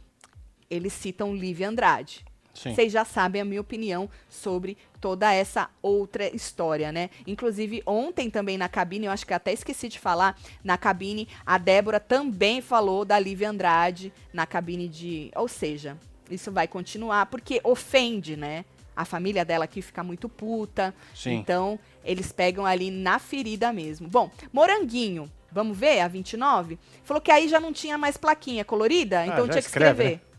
eles 0.71 0.93
citam 0.93 1.35
Lívia 1.35 1.69
Andrade. 1.69 2.25
Vocês 2.55 2.93
já 2.93 3.05
sabem 3.05 3.43
a 3.43 3.45
minha 3.45 3.61
opinião 3.61 4.09
sobre 4.29 4.79
toda 5.05 5.31
essa 5.31 5.69
outra 5.83 6.35
história, 6.35 6.91
né? 6.91 7.11
Inclusive, 7.27 7.83
ontem 7.85 8.31
também 8.31 8.57
na 8.57 8.71
cabine, 8.71 9.05
eu 9.05 9.13
acho 9.13 9.27
que 9.27 9.35
até 9.35 9.53
esqueci 9.53 9.87
de 9.87 9.99
falar, 9.99 10.35
na 10.65 10.79
cabine, 10.79 11.29
a 11.45 11.59
Débora 11.59 12.01
também 12.01 12.63
falou 12.63 13.05
da 13.05 13.19
Lívia 13.19 13.51
Andrade 13.51 14.11
na 14.33 14.47
cabine 14.47 14.89
de. 14.89 15.31
Ou 15.37 15.47
seja, 15.47 15.99
isso 16.31 16.51
vai 16.51 16.67
continuar, 16.67 17.27
porque 17.27 17.61
ofende, 17.63 18.35
né? 18.35 18.65
A 18.97 19.05
família 19.05 19.45
dela 19.45 19.67
aqui 19.67 19.83
fica 19.83 20.03
muito 20.03 20.27
puta. 20.27 20.95
Sim. 21.15 21.35
Então, 21.35 21.79
eles 22.03 22.33
pegam 22.33 22.65
ali 22.65 22.91
na 22.91 23.19
ferida 23.19 23.75
mesmo. 23.75 24.09
Bom, 24.09 24.31
Moranguinho, 24.51 25.31
vamos 25.53 25.77
ver 25.77 26.01
a 26.01 26.09
29? 26.09 26.79
Falou 27.03 27.21
que 27.21 27.31
aí 27.31 27.47
já 27.47 27.61
não 27.61 27.75
tinha 27.75 27.99
mais 27.99 28.17
plaquinha 28.17 28.65
colorida, 28.65 29.27
então 29.27 29.45
Ah, 29.45 29.47
já 29.49 29.53
tinha 29.53 29.63
que 29.63 29.69
escreve, 29.69 30.03
escrever. 30.03 30.34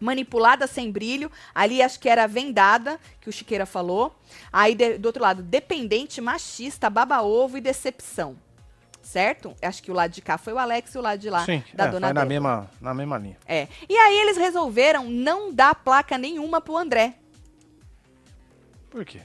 Manipulada 0.00 0.66
sem 0.66 0.90
brilho. 0.90 1.30
Ali 1.54 1.80
acho 1.82 1.98
que 2.00 2.08
era 2.08 2.26
vendada, 2.26 2.98
que 3.20 3.28
o 3.28 3.32
Chiqueira 3.32 3.64
falou. 3.66 4.18
Aí 4.52 4.74
de- 4.74 4.98
do 4.98 5.06
outro 5.06 5.22
lado, 5.22 5.42
dependente, 5.42 6.20
machista, 6.20 6.88
baba-ovo 6.90 7.56
e 7.58 7.60
decepção. 7.60 8.36
Certo? 9.02 9.54
Acho 9.62 9.82
que 9.82 9.90
o 9.90 9.94
lado 9.94 10.10
de 10.10 10.20
cá 10.20 10.36
foi 10.36 10.52
o 10.52 10.58
Alex 10.58 10.92
e 10.94 10.98
o 10.98 11.00
lado 11.00 11.20
de 11.20 11.30
lá 11.30 11.44
Sim, 11.44 11.62
da 11.72 11.84
é, 11.84 11.88
dona 11.90 12.12
na 12.12 12.24
mesma, 12.24 12.68
na 12.80 12.92
mesma 12.92 13.16
linha. 13.18 13.36
É. 13.46 13.68
E 13.88 13.96
aí 13.96 14.18
eles 14.18 14.36
resolveram 14.36 15.08
não 15.08 15.52
dar 15.54 15.76
placa 15.76 16.18
nenhuma 16.18 16.60
pro 16.60 16.76
André. 16.76 17.14
Por 18.90 19.04
quê? 19.04 19.20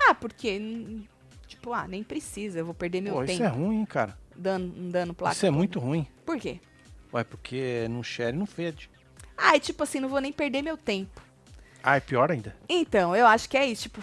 Ah, 0.00 0.14
porque. 0.14 0.58
hum, 0.60 1.04
Tipo, 1.46 1.72
ah, 1.72 1.86
nem 1.88 2.02
precisa, 2.02 2.58
eu 2.58 2.64
vou 2.64 2.74
perder 2.74 3.00
meu 3.00 3.14
Pô, 3.14 3.20
tempo 3.20 3.32
isso 3.32 3.42
é 3.42 3.46
ruim, 3.48 3.84
cara. 3.84 4.16
dando, 4.36 4.68
dando 4.90 5.14
placa. 5.14 5.34
Isso 5.34 5.46
é 5.46 5.50
muito 5.50 5.78
ruim. 5.78 6.06
Por 6.24 6.38
quê? 6.38 6.60
Ué, 7.12 7.22
porque 7.24 7.86
não 7.88 8.02
cheira 8.02 8.32
e 8.32 8.38
não 8.38 8.44
fede. 8.46 8.90
Ah, 9.46 9.56
é 9.56 9.60
tipo 9.60 9.82
assim, 9.82 10.00
não 10.00 10.08
vou 10.08 10.20
nem 10.20 10.32
perder 10.32 10.62
meu 10.62 10.76
tempo. 10.76 11.20
Ah, 11.82 11.96
é 11.96 12.00
pior 12.00 12.30
ainda. 12.30 12.56
Então, 12.68 13.14
eu 13.14 13.26
acho 13.26 13.48
que 13.48 13.56
é 13.58 13.66
isso, 13.66 13.82
tipo, 13.82 14.00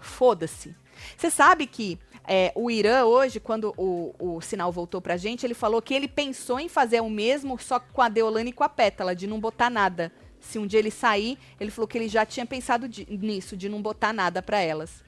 foda-se. 0.00 0.74
Você 1.16 1.30
sabe 1.30 1.66
que 1.66 1.98
é, 2.24 2.52
o 2.54 2.70
Irã 2.70 3.04
hoje, 3.04 3.40
quando 3.40 3.74
o, 3.76 4.14
o 4.18 4.40
sinal 4.40 4.70
voltou 4.70 5.00
pra 5.00 5.16
gente, 5.16 5.44
ele 5.44 5.54
falou 5.54 5.80
que 5.82 5.94
ele 5.94 6.06
pensou 6.06 6.60
em 6.60 6.68
fazer 6.68 7.00
o 7.00 7.10
mesmo, 7.10 7.58
só 7.58 7.80
com 7.80 8.02
a 8.02 8.08
Deolane 8.08 8.50
e 8.50 8.52
com 8.52 8.62
a 8.64 8.68
Pétala, 8.68 9.16
de 9.16 9.26
não 9.26 9.40
botar 9.40 9.70
nada. 9.70 10.12
Se 10.40 10.58
um 10.58 10.66
dia 10.66 10.78
ele 10.78 10.90
sair, 10.90 11.38
ele 11.58 11.70
falou 11.70 11.88
que 11.88 11.98
ele 11.98 12.08
já 12.08 12.24
tinha 12.24 12.46
pensado 12.46 12.88
de- 12.88 13.06
nisso, 13.10 13.56
de 13.56 13.68
não 13.68 13.82
botar 13.82 14.12
nada 14.12 14.40
pra 14.40 14.60
elas. 14.60 15.02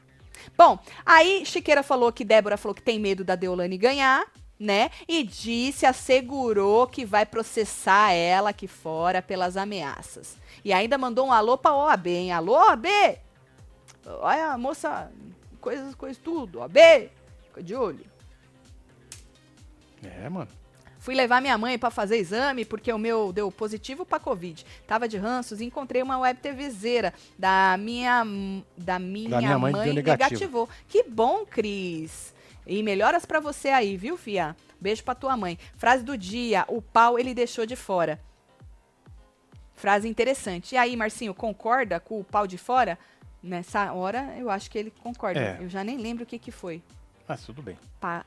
Bom, 0.56 0.78
aí 1.04 1.44
Chiqueira 1.44 1.82
falou 1.82 2.10
que 2.12 2.24
Débora 2.24 2.56
falou 2.56 2.74
que 2.74 2.82
tem 2.82 2.98
medo 2.98 3.22
da 3.22 3.34
Deolane 3.36 3.76
ganhar, 3.76 4.24
né? 4.60 4.90
E 5.08 5.22
disse, 5.24 5.86
assegurou 5.86 6.86
que 6.86 7.06
vai 7.06 7.24
processar 7.24 8.12
ela 8.12 8.50
aqui 8.50 8.68
fora 8.68 9.22
pelas 9.22 9.56
ameaças. 9.56 10.36
E 10.62 10.70
ainda 10.70 10.98
mandou 10.98 11.26
um 11.26 11.32
alô 11.32 11.56
pra 11.56 11.74
OAB, 11.74 12.06
hein? 12.08 12.32
Alô, 12.32 12.52
OAB! 12.52 12.86
Olha, 14.20 14.58
moça, 14.58 15.10
coisas, 15.62 15.94
coisas 15.94 16.18
tudo, 16.22 16.58
OAB! 16.58 16.76
Fica 17.46 17.62
de 17.62 17.74
olho. 17.74 18.04
É, 20.02 20.28
mano. 20.28 20.48
Fui 20.98 21.14
levar 21.14 21.40
minha 21.40 21.56
mãe 21.56 21.78
pra 21.78 21.90
fazer 21.90 22.18
exame 22.18 22.66
porque 22.66 22.92
o 22.92 22.98
meu 22.98 23.32
deu 23.32 23.50
positivo 23.50 24.04
pra 24.04 24.20
Covid. 24.20 24.66
Tava 24.86 25.08
de 25.08 25.16
ranços 25.16 25.62
e 25.62 25.64
encontrei 25.64 26.02
uma 26.02 26.18
web 26.18 26.38
TVzeira 26.38 27.14
da 27.38 27.74
minha, 27.78 28.22
da 28.76 28.98
minha, 28.98 29.38
minha 29.38 29.58
mãe 29.58 29.72
mãe, 29.72 29.94
negativou. 29.94 30.68
Que 30.86 31.02
bom, 31.04 31.46
Cris. 31.46 32.34
E 32.66 32.82
melhoras 32.82 33.24
pra 33.24 33.40
você 33.40 33.68
aí, 33.68 33.96
viu, 33.96 34.16
fia? 34.16 34.56
Beijo 34.80 35.02
pra 35.04 35.14
tua 35.14 35.36
mãe. 35.36 35.58
Frase 35.76 36.02
do 36.04 36.16
dia: 36.16 36.64
o 36.68 36.80
pau 36.80 37.18
ele 37.18 37.34
deixou 37.34 37.66
de 37.66 37.76
fora. 37.76 38.20
Frase 39.74 40.08
interessante. 40.08 40.74
E 40.74 40.78
aí, 40.78 40.94
Marcinho, 40.96 41.34
concorda 41.34 41.98
com 41.98 42.20
o 42.20 42.24
pau 42.24 42.46
de 42.46 42.58
fora? 42.58 42.98
Nessa 43.42 43.92
hora, 43.94 44.34
eu 44.38 44.50
acho 44.50 44.70
que 44.70 44.78
ele 44.78 44.90
concorda. 45.02 45.40
É. 45.40 45.56
Eu 45.60 45.68
já 45.68 45.82
nem 45.82 45.96
lembro 45.96 46.24
o 46.24 46.26
que 46.26 46.38
que 46.38 46.50
foi. 46.50 46.82
Mas 47.26 47.42
tudo 47.44 47.62
bem. 47.62 47.78
Pa- 47.98 48.24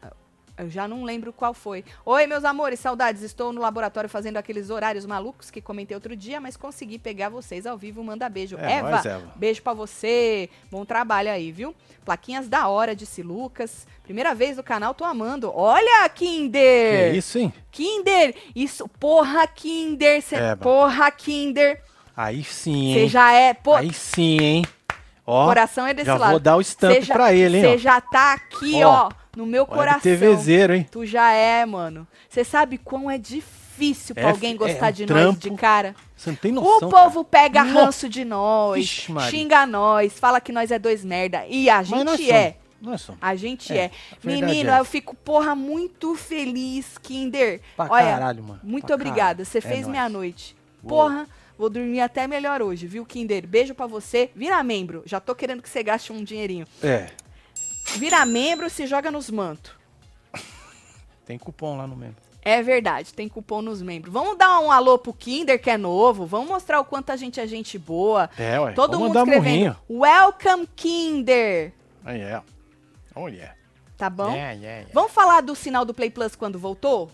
Eu 0.56 0.70
já 0.70 0.88
não 0.88 1.04
lembro 1.04 1.34
qual 1.34 1.52
foi. 1.52 1.84
Oi, 2.06 2.28
meus 2.28 2.46
amores, 2.46 2.80
saudades. 2.80 3.24
Estou 3.24 3.52
no 3.52 3.60
laboratório 3.60 4.08
fazendo 4.08 4.38
aqueles 4.38 4.70
horários 4.70 5.04
malucos 5.04 5.50
que 5.50 5.60
comentei 5.60 5.96
outro 5.96 6.16
dia, 6.16 6.40
mas 6.40 6.56
consegui 6.56 7.00
pegar 7.00 7.30
vocês 7.30 7.66
ao 7.66 7.76
vivo. 7.76 8.04
Manda 8.04 8.30
beijo. 8.30 8.56
É 8.60 8.74
Eva, 8.74 8.90
nóis, 8.92 9.06
Eva. 9.06 9.32
beijo 9.36 9.64
pra 9.64 9.74
você. 9.74 10.48
Bom 10.70 10.86
trabalho 10.86 11.32
aí, 11.32 11.52
viu? 11.52 11.74
Plaquinhas 12.06 12.48
da 12.48 12.68
hora, 12.68 12.96
disse 12.96 13.24
Lucas. 13.24 13.88
Primeira 14.04 14.36
vez 14.36 14.56
no 14.58 14.62
canal, 14.64 14.94
tô 14.94 15.04
amando. 15.04 15.52
Olha, 15.56 16.08
Kinder! 16.10 17.12
Que 17.14 17.18
isso, 17.18 17.40
hein? 17.40 17.52
Kinder! 17.72 18.36
Isso, 18.56 18.88
porra, 19.00 19.48
Kinder! 19.48 20.22
Cê, 20.22 20.36
Eba. 20.36 20.58
porra, 20.58 21.10
Kinder! 21.10 21.82
Aí 22.16 22.44
sim, 22.44 22.94
Você 22.94 23.00
hein? 23.00 23.10
já 23.10 23.34
é. 23.34 23.56
Pô, 23.56 23.74
Aí 23.76 23.92
sim, 23.92 24.38
hein? 24.40 24.66
Ó, 25.26 25.46
coração 25.48 25.88
é 25.88 25.94
desse 25.96 26.06
já 26.06 26.16
lado. 26.18 26.32
vou 26.32 26.40
dar 26.40 26.58
o 26.58 26.62
stamp 26.62 27.02
já- 27.02 27.14
pra 27.16 27.34
ele, 27.34 27.58
hein? 27.58 27.64
Você 27.64 27.78
já 27.80 28.00
tá 28.02 28.34
aqui, 28.34 28.84
Ó, 28.84 29.08
ó, 29.08 29.12
no 29.36 29.46
meu 29.46 29.64
Web 29.64 29.74
coração. 29.74 30.02
TVzeiro, 30.02 30.74
hein? 30.76 30.88
Tu 30.92 31.06
já 31.06 31.32
é, 31.32 31.66
mano. 31.66 32.08
Você 32.30 32.44
sabe 32.44 32.78
quão 32.78 33.10
é 33.10 33.18
difícil 33.18 34.14
pra 34.16 34.26
É, 34.26 34.32
alguém 34.32 34.54
é 34.54 34.58
gostar 34.58 34.90
um 34.90 34.92
de 34.92 35.06
nós 35.06 35.10
trampo. 35.22 35.40
de 35.40 35.52
cara? 35.56 35.96
Você 36.16 36.30
não 36.30 36.38
tem 36.38 36.52
O 36.52 36.56
noção. 36.56 36.90
povo 36.90 37.24
pega 37.24 37.64
Nossa. 37.64 37.86
ranço 37.86 38.10
de 38.10 38.24
nós, 38.24 39.06
Maria. 39.10 39.30
xinga 39.32 39.66
nós, 39.66 40.14
fala 40.20 40.40
que 40.40 40.52
nós 40.52 40.72
é 40.72 40.78
dois 40.80 41.04
merda. 41.04 41.46
E 41.48 41.70
a 41.70 41.78
nós 41.84 41.88
gente 42.18 42.32
é. 42.32 42.58
Nós 42.82 43.02
somos. 43.02 43.20
A 43.22 43.34
gente 43.36 43.72
É, 43.74 43.86
é. 43.86 43.92
a 44.12 44.28
Menino, 44.28 44.70
é 44.70 44.80
eu 44.80 44.84
fico, 44.86 45.16
porra, 45.16 45.56
muito 45.56 46.16
feliz, 46.16 46.98
Kinder. 46.98 47.62
Pra 47.78 47.88
Olha, 47.90 48.06
caralho, 48.06 48.44
mano. 48.44 48.60
muito 48.64 48.86
Pra 48.88 48.96
obrigada. 48.96 49.46
Você. 49.46 49.60
É 49.60 49.62
fez 49.62 49.88
minha 49.88 50.10
noite. 50.10 50.54
Uou. 50.84 50.90
Porra, 50.90 51.26
vou 51.58 51.70
dormir 51.70 52.02
até 52.02 52.28
melhor 52.28 52.62
hoje, 52.62 52.86
viu, 52.86 53.06
Kinder? 53.06 53.48
Beijo 53.48 53.74
pra 53.74 53.88
você. 53.88 54.30
Vira 54.36 54.62
membro. 54.64 55.02
Já 55.06 55.22
tô 55.22 55.34
querendo 55.34 55.62
que 55.62 55.70
você 55.70 55.82
gaste 55.82 56.12
um 56.12 56.26
dinheirinho. 56.26 56.68
É, 56.84 57.08
Vira 57.98 58.26
membro, 58.26 58.70
se 58.70 58.88
joga 58.88 59.12
nos 59.12 59.30
mantos. 59.30 59.72
tem 61.26 61.38
cupom 61.38 61.78
lá 61.78 61.88
no 61.88 61.96
membro. 61.96 62.22
É 62.46 62.62
verdade, 62.62 63.14
tem 63.14 63.30
cupom 63.30 63.62
nos 63.62 63.82
membros. 63.82 64.12
Vamos 64.14 64.38
dar 64.38 64.60
um 64.60 64.70
alô 64.70 64.98
pro 64.98 65.14
Kinder, 65.14 65.62
que 65.62 65.70
é 65.70 65.78
novo. 65.78 66.26
Vamos 66.26 66.50
mostrar 66.50 66.80
o 66.82 66.86
quanto 66.86 67.12
a 67.12 67.16
gente 67.16 67.40
é 67.40 67.48
gente 67.48 67.78
boa. 67.80 68.30
É, 68.38 68.60
ué. 68.60 68.74
Todo 68.74 68.94
Vamos 68.94 69.08
mundo 69.08 69.20
escrevendo. 69.20 69.44
murrinho. 69.44 69.78
Welcome, 69.90 70.68
Kinder. 70.76 71.72
Aí 72.04 72.20
é. 72.20 72.42
Oh, 73.16 73.28
yeah. 73.30 73.56
Tá 73.98 74.10
bom? 74.10 74.32
Yeah, 74.32 74.52
yeah, 74.52 74.78
yeah. 74.80 74.90
Vamos 74.94 75.14
falar 75.14 75.42
do 75.42 75.56
sinal 75.56 75.86
do 75.86 75.94
Play 75.94 76.10
Plus 76.10 76.36
quando 76.36 76.60
voltou? 76.60 77.10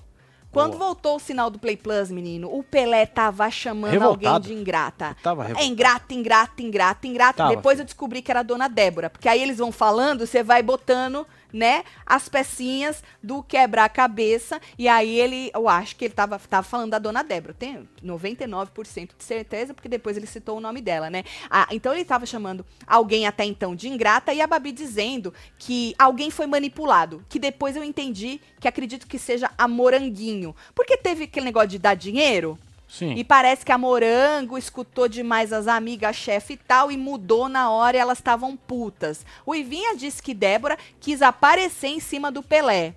Quando 0.51 0.71
Boa. 0.77 0.85
voltou 0.85 1.15
o 1.17 1.19
sinal 1.19 1.49
do 1.49 1.59
Play 1.59 1.77
Plus, 1.77 2.09
menino, 2.09 2.49
o 2.51 2.63
Pelé 2.63 3.05
tava 3.05 3.49
chamando 3.51 3.91
Revoltado. 3.91 4.27
alguém 4.35 4.41
de 4.55 4.59
ingrata. 4.59 5.15
Tava 5.21 5.43
É 5.43 5.47
revoltado. 5.47 5.71
ingrata, 5.71 6.13
ingrata, 6.13 6.61
ingrata, 6.63 7.07
ingrata. 7.07 7.37
Tava, 7.37 7.55
Depois 7.55 7.77
eu 7.77 7.85
descobri 7.85 8.21
que 8.23 8.31
era 8.31 8.39
a 8.39 8.43
dona 8.43 8.67
Débora. 8.67 9.09
Porque 9.11 9.29
aí 9.29 9.41
eles 9.41 9.59
vão 9.59 9.71
falando, 9.71 10.25
você 10.25 10.41
vai 10.41 10.63
botando 10.63 11.25
né, 11.51 11.83
as 12.05 12.29
pecinhas 12.29 13.03
do 13.21 13.43
quebra-cabeça. 13.43 14.61
E 14.77 14.87
aí 14.87 15.19
ele, 15.19 15.51
eu 15.53 15.67
acho 15.67 15.95
que 15.95 16.05
ele 16.05 16.13
tava, 16.13 16.39
tava 16.39 16.67
falando 16.67 16.91
da 16.91 16.99
dona 16.99 17.23
Débora. 17.23 17.53
Tenho 17.53 17.87
99% 18.03 19.09
de 19.17 19.23
certeza, 19.23 19.73
porque 19.73 19.89
depois 19.89 20.17
ele 20.17 20.27
citou 20.27 20.57
o 20.57 20.61
nome 20.61 20.81
dela, 20.81 21.09
né? 21.09 21.23
Ah, 21.49 21.67
então 21.71 21.93
ele 21.93 22.05
tava 22.05 22.25
chamando 22.25 22.65
alguém 22.85 23.27
até 23.27 23.45
então 23.45 23.75
de 23.75 23.87
ingrata 23.87 24.33
e 24.33 24.41
a 24.41 24.47
Babi 24.47 24.71
dizendo 24.71 25.33
que 25.57 25.93
alguém 25.97 26.29
foi 26.29 26.45
manipulado. 26.45 27.23
Que 27.29 27.39
depois 27.39 27.75
eu 27.75 27.83
entendi 27.83 28.39
que 28.59 28.67
acredito 28.67 29.07
que 29.07 29.19
seja 29.19 29.51
a 29.57 29.67
Moranguinho. 29.67 30.55
Porque 30.75 30.97
teve 30.97 31.25
aquele 31.25 31.45
negócio 31.45 31.69
de 31.69 31.79
dar 31.79 31.95
dinheiro. 31.95 32.57
Sim. 32.89 33.13
E 33.13 33.23
parece 33.23 33.63
que 33.63 33.71
a 33.71 33.77
Morango 33.77 34.57
escutou 34.57 35.07
demais 35.07 35.53
as 35.53 35.67
amigas, 35.67 36.09
a 36.09 36.13
chefe 36.13 36.53
e 36.53 36.57
tal, 36.57 36.91
e 36.91 36.97
mudou 36.97 37.47
na 37.47 37.69
hora 37.69 37.95
e 37.95 37.99
elas 37.99 38.17
estavam 38.17 38.57
putas. 38.57 39.23
O 39.45 39.53
Ivinha 39.53 39.95
disse 39.95 40.23
que 40.23 40.33
Débora 40.33 40.75
quis 40.99 41.21
aparecer 41.21 41.87
em 41.89 41.99
cima 41.99 42.31
do 42.31 42.41
Pelé. 42.41 42.95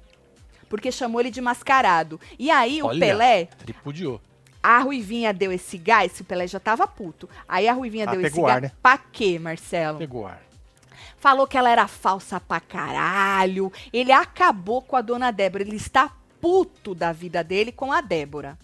Porque 0.69 0.91
chamou 0.91 1.21
ele 1.21 1.31
de 1.31 1.43
mascarado. 1.43 2.19
E 2.39 2.51
aí 2.51 2.83
o 2.83 2.87
Olha, 2.87 2.99
Pelé, 2.99 3.45
Tripudiou. 3.45 4.19
a 4.63 4.79
Ruivinha 4.79 5.31
deu 5.31 5.53
esse 5.53 5.77
gás, 5.77 6.19
o 6.19 6.25
Pelé 6.25 6.47
já 6.47 6.59
tava 6.59 6.87
puto. 6.89 7.29
Aí 7.47 7.69
a 7.69 7.75
Ruivinha 7.75 8.07
Ah, 8.09 8.13
deu 8.13 8.23
esse 8.23 8.31
pegou 8.31 8.47
gás. 8.47 8.57
ar, 8.57 8.63
né? 8.63 8.73
Pra 8.83 8.97
quê, 8.97 9.39
Marcelo? 9.39 9.99
Pegou 9.99 10.27
ar. 10.27 10.41
Falou 11.19 11.47
que 11.47 11.59
ela 11.59 11.71
era 11.71 11.87
falsa 11.87 12.41
pra 12.41 12.59
caralho. 12.59 13.71
Ele 13.93 14.11
acabou 14.11 14.81
com 14.81 14.97
a 14.97 15.03
dona 15.03 15.31
Débora. 15.31 15.63
Ele 15.63 15.77
está 15.77 16.11
puto 16.41 16.95
da 16.95 17.13
vida 17.13 17.45
dele 17.45 17.71
com 17.71 17.93
a 17.93 18.01
Débora. 18.01 18.59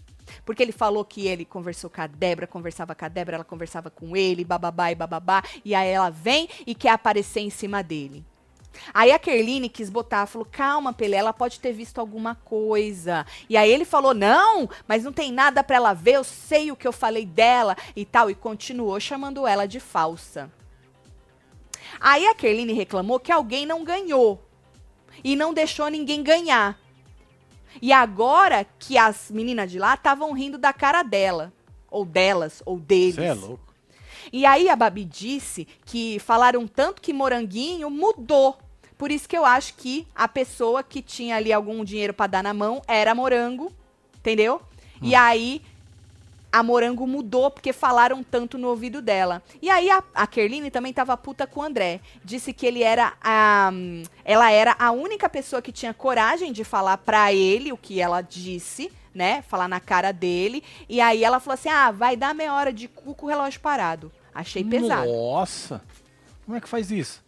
Porque 0.49 0.63
ele 0.63 0.73
falou 0.73 1.05
que 1.05 1.27
ele 1.27 1.45
conversou 1.45 1.91
com 1.91 2.01
a 2.01 2.07
Débora, 2.07 2.47
conversava 2.47 2.95
com 2.95 3.05
a 3.05 3.09
Débora, 3.09 3.35
ela 3.37 3.45
conversava 3.45 3.91
com 3.91 4.17
ele, 4.17 4.47
bababá 4.47 4.91
e 4.91 4.95
bababá. 4.95 5.43
E 5.63 5.75
aí 5.75 5.91
ela 5.91 6.09
vem 6.09 6.49
e 6.67 6.75
quer 6.75 6.89
aparecer 6.89 7.41
em 7.41 7.51
cima 7.51 7.83
dele. 7.83 8.25
Aí 8.95 9.13
a 9.13 9.19
Kerline 9.19 9.69
quis 9.69 9.91
botar, 9.91 10.25
falou: 10.25 10.49
calma, 10.51 10.91
Pelé, 10.91 11.19
ela 11.19 11.35
pode 11.35 11.61
ter 11.61 11.75
visto 11.75 11.99
alguma 11.99 12.35
coisa. 12.35 13.27
E 13.47 13.59
aí 13.59 13.71
ele 13.71 13.85
falou: 13.85 14.15
não, 14.15 14.71
mas 14.87 15.05
não 15.05 15.13
tem 15.13 15.31
nada 15.31 15.63
pra 15.63 15.77
ela 15.77 15.93
ver, 15.93 16.15
eu 16.15 16.25
sei 16.25 16.73
o 16.73 16.77
que 16.77 16.89
eu 16.89 16.93
falei 16.95 17.27
dela 17.27 17.77
e 17.95 18.07
tal. 18.07 18.31
E 18.31 18.35
continuou 18.35 18.99
chamando 18.99 19.47
ela 19.47 19.67
de 19.67 19.79
falsa. 19.79 20.51
Aí 22.01 22.27
a 22.27 22.35
Kerline 22.35 22.73
reclamou 22.73 23.21
que 23.21 23.31
alguém 23.31 23.67
não 23.67 23.85
ganhou. 23.85 24.43
E 25.23 25.37
não 25.37 25.53
deixou 25.53 25.89
ninguém 25.89 26.23
ganhar. 26.23 26.81
E 27.81 27.93
agora 27.93 28.67
que 28.79 28.99
as 28.99 29.31
meninas 29.31 29.71
de 29.71 29.79
lá 29.79 29.95
estavam 29.95 30.33
rindo 30.33 30.59
da 30.59 30.73
cara 30.73 31.03
dela. 31.03 31.53
Ou 31.91 32.05
delas, 32.05 32.63
ou 32.67 32.79
deles. 32.79 33.15
Você 33.15 33.23
é 33.23 33.35
louco. 33.35 33.75
E 34.33 34.45
aí 34.45 34.69
a 34.69 34.77
Babi 34.77 35.05
disse 35.05 35.67
que 35.85 36.19
falaram 36.19 36.67
tanto 36.67 37.01
que 37.01 37.13
Moranguinho 37.13 37.89
mudou. 37.91 38.59
Por 38.97 39.11
isso 39.11 39.29
que 39.29 39.37
eu 39.39 39.45
acho 39.45 39.75
que 39.75 40.07
a 40.15 40.27
pessoa 40.27 40.83
que 40.83 41.01
tinha 41.01 41.37
ali 41.37 41.53
algum 41.53 41.85
dinheiro 41.85 42.13
pra 42.13 42.27
dar 42.27 42.43
na 42.43 42.53
mão 42.53 42.83
era 42.87 43.15
Morango, 43.15 43.73
entendeu? 44.17 44.61
E 45.01 45.15
aí 45.15 45.63
a 46.51 46.63
Morango 46.63 47.07
mudou 47.07 47.51
porque 47.51 47.73
falaram 47.73 48.23
tanto 48.23 48.57
no 48.57 48.69
ouvido 48.69 49.03
dela. 49.03 49.43
E 49.61 49.69
aí 49.69 49.91
a, 49.91 50.03
a 50.15 50.27
Kerline 50.27 50.71
também 50.71 50.93
tava 50.93 51.17
puta 51.17 51.47
com 51.47 51.61
o 51.61 51.63
André. 51.63 52.01
Disse 52.25 52.53
que 52.53 52.67
ele 52.67 52.83
era 52.83 53.13
a 53.23 53.71
ela 54.25 54.51
era 54.51 54.75
a 54.79 54.91
única 54.91 55.29
pessoa 55.29 55.61
que 55.63 55.73
tinha 55.73 55.93
coragem 55.93 56.53
de 56.53 56.65
falar 56.65 56.99
pra 56.99 57.33
ele 57.33 57.73
o 57.73 57.77
que 57.77 58.01
ela 58.01 58.21
disse, 58.23 58.91
né? 59.15 59.43
Falar 59.43 59.69
na 59.69 59.81
cara 59.81 60.13
dele. 60.13 60.63
E 60.89 61.01
aí 61.01 61.23
ela 61.23 61.39
falou 61.41 61.55
assim: 61.55 61.69
"Ah, 61.69 61.91
vai 61.91 62.17
dar 62.17 62.35
meia 62.35 62.55
hora 62.55 62.73
de 62.73 62.89
cu 62.89 63.15
com 63.15 63.27
o 63.27 63.29
relógio 63.29 63.61
parado". 63.61 64.11
Achei 64.35 64.63
pesado. 64.65 65.07
Nossa. 65.11 65.83
Como 66.45 66.57
é 66.57 66.61
que 66.61 66.69
faz 66.69 66.91
isso? 66.91 67.23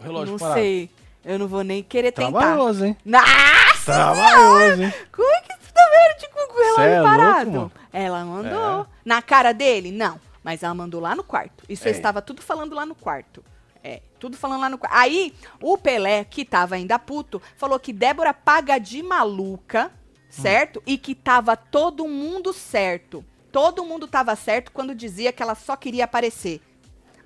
O 0.00 0.02
relógio 0.02 0.32
não 0.32 0.38
parado. 0.38 0.60
sei. 0.60 0.90
Eu 1.24 1.38
não 1.38 1.46
vou 1.46 1.62
nem 1.62 1.82
querer 1.82 2.10
tentar. 2.10 2.30
Trabalhoso, 2.32 2.84
hein? 2.86 2.96
Nossa! 3.04 3.84
Trabalhoso, 3.84 4.82
hein? 4.82 4.92
Como 5.12 5.28
é 5.28 5.40
que 5.42 5.52
você 5.52 5.72
tá 5.72 5.82
vendo 5.92 6.18
de 6.18 6.28
cu 6.28 6.48
com 6.48 6.54
o 6.54 6.62
relógio 6.64 6.82
é 6.84 7.00
louco, 7.00 7.16
parado? 7.16 7.50
mano. 7.52 7.72
Ela 7.92 8.24
mandou. 8.24 8.82
É. 8.82 8.86
Na 9.04 9.20
cara 9.22 9.52
dele? 9.52 9.90
Não. 9.92 10.20
Mas 10.42 10.62
ela 10.62 10.74
mandou 10.74 11.00
lá 11.00 11.14
no 11.14 11.22
quarto. 11.22 11.64
Isso 11.68 11.86
É. 11.86 11.90
estava 11.90 12.20
tudo 12.20 12.42
falando 12.42 12.74
lá 12.74 12.84
no 12.84 12.94
quarto. 12.94 13.44
É, 13.84 14.00
tudo 14.18 14.36
falando 14.36 14.60
lá 14.60 14.68
no 14.68 14.78
quarto. 14.78 14.94
Aí, 14.96 15.34
o 15.60 15.76
Pelé, 15.76 16.24
que 16.24 16.44
tava 16.44 16.76
ainda 16.76 16.98
puto, 16.98 17.42
falou 17.56 17.78
que 17.80 17.92
Débora 17.92 18.32
paga 18.32 18.78
de 18.78 19.02
maluca, 19.02 19.90
certo? 20.30 20.82
E 20.86 20.96
que 20.96 21.14
tava 21.14 21.56
todo 21.56 22.06
mundo 22.08 22.52
certo. 22.52 23.24
Todo 23.50 23.84
mundo 23.84 24.06
tava 24.08 24.34
certo 24.36 24.72
quando 24.72 24.94
dizia 24.94 25.32
que 25.32 25.42
ela 25.42 25.54
só 25.54 25.76
queria 25.76 26.04
aparecer. 26.04 26.60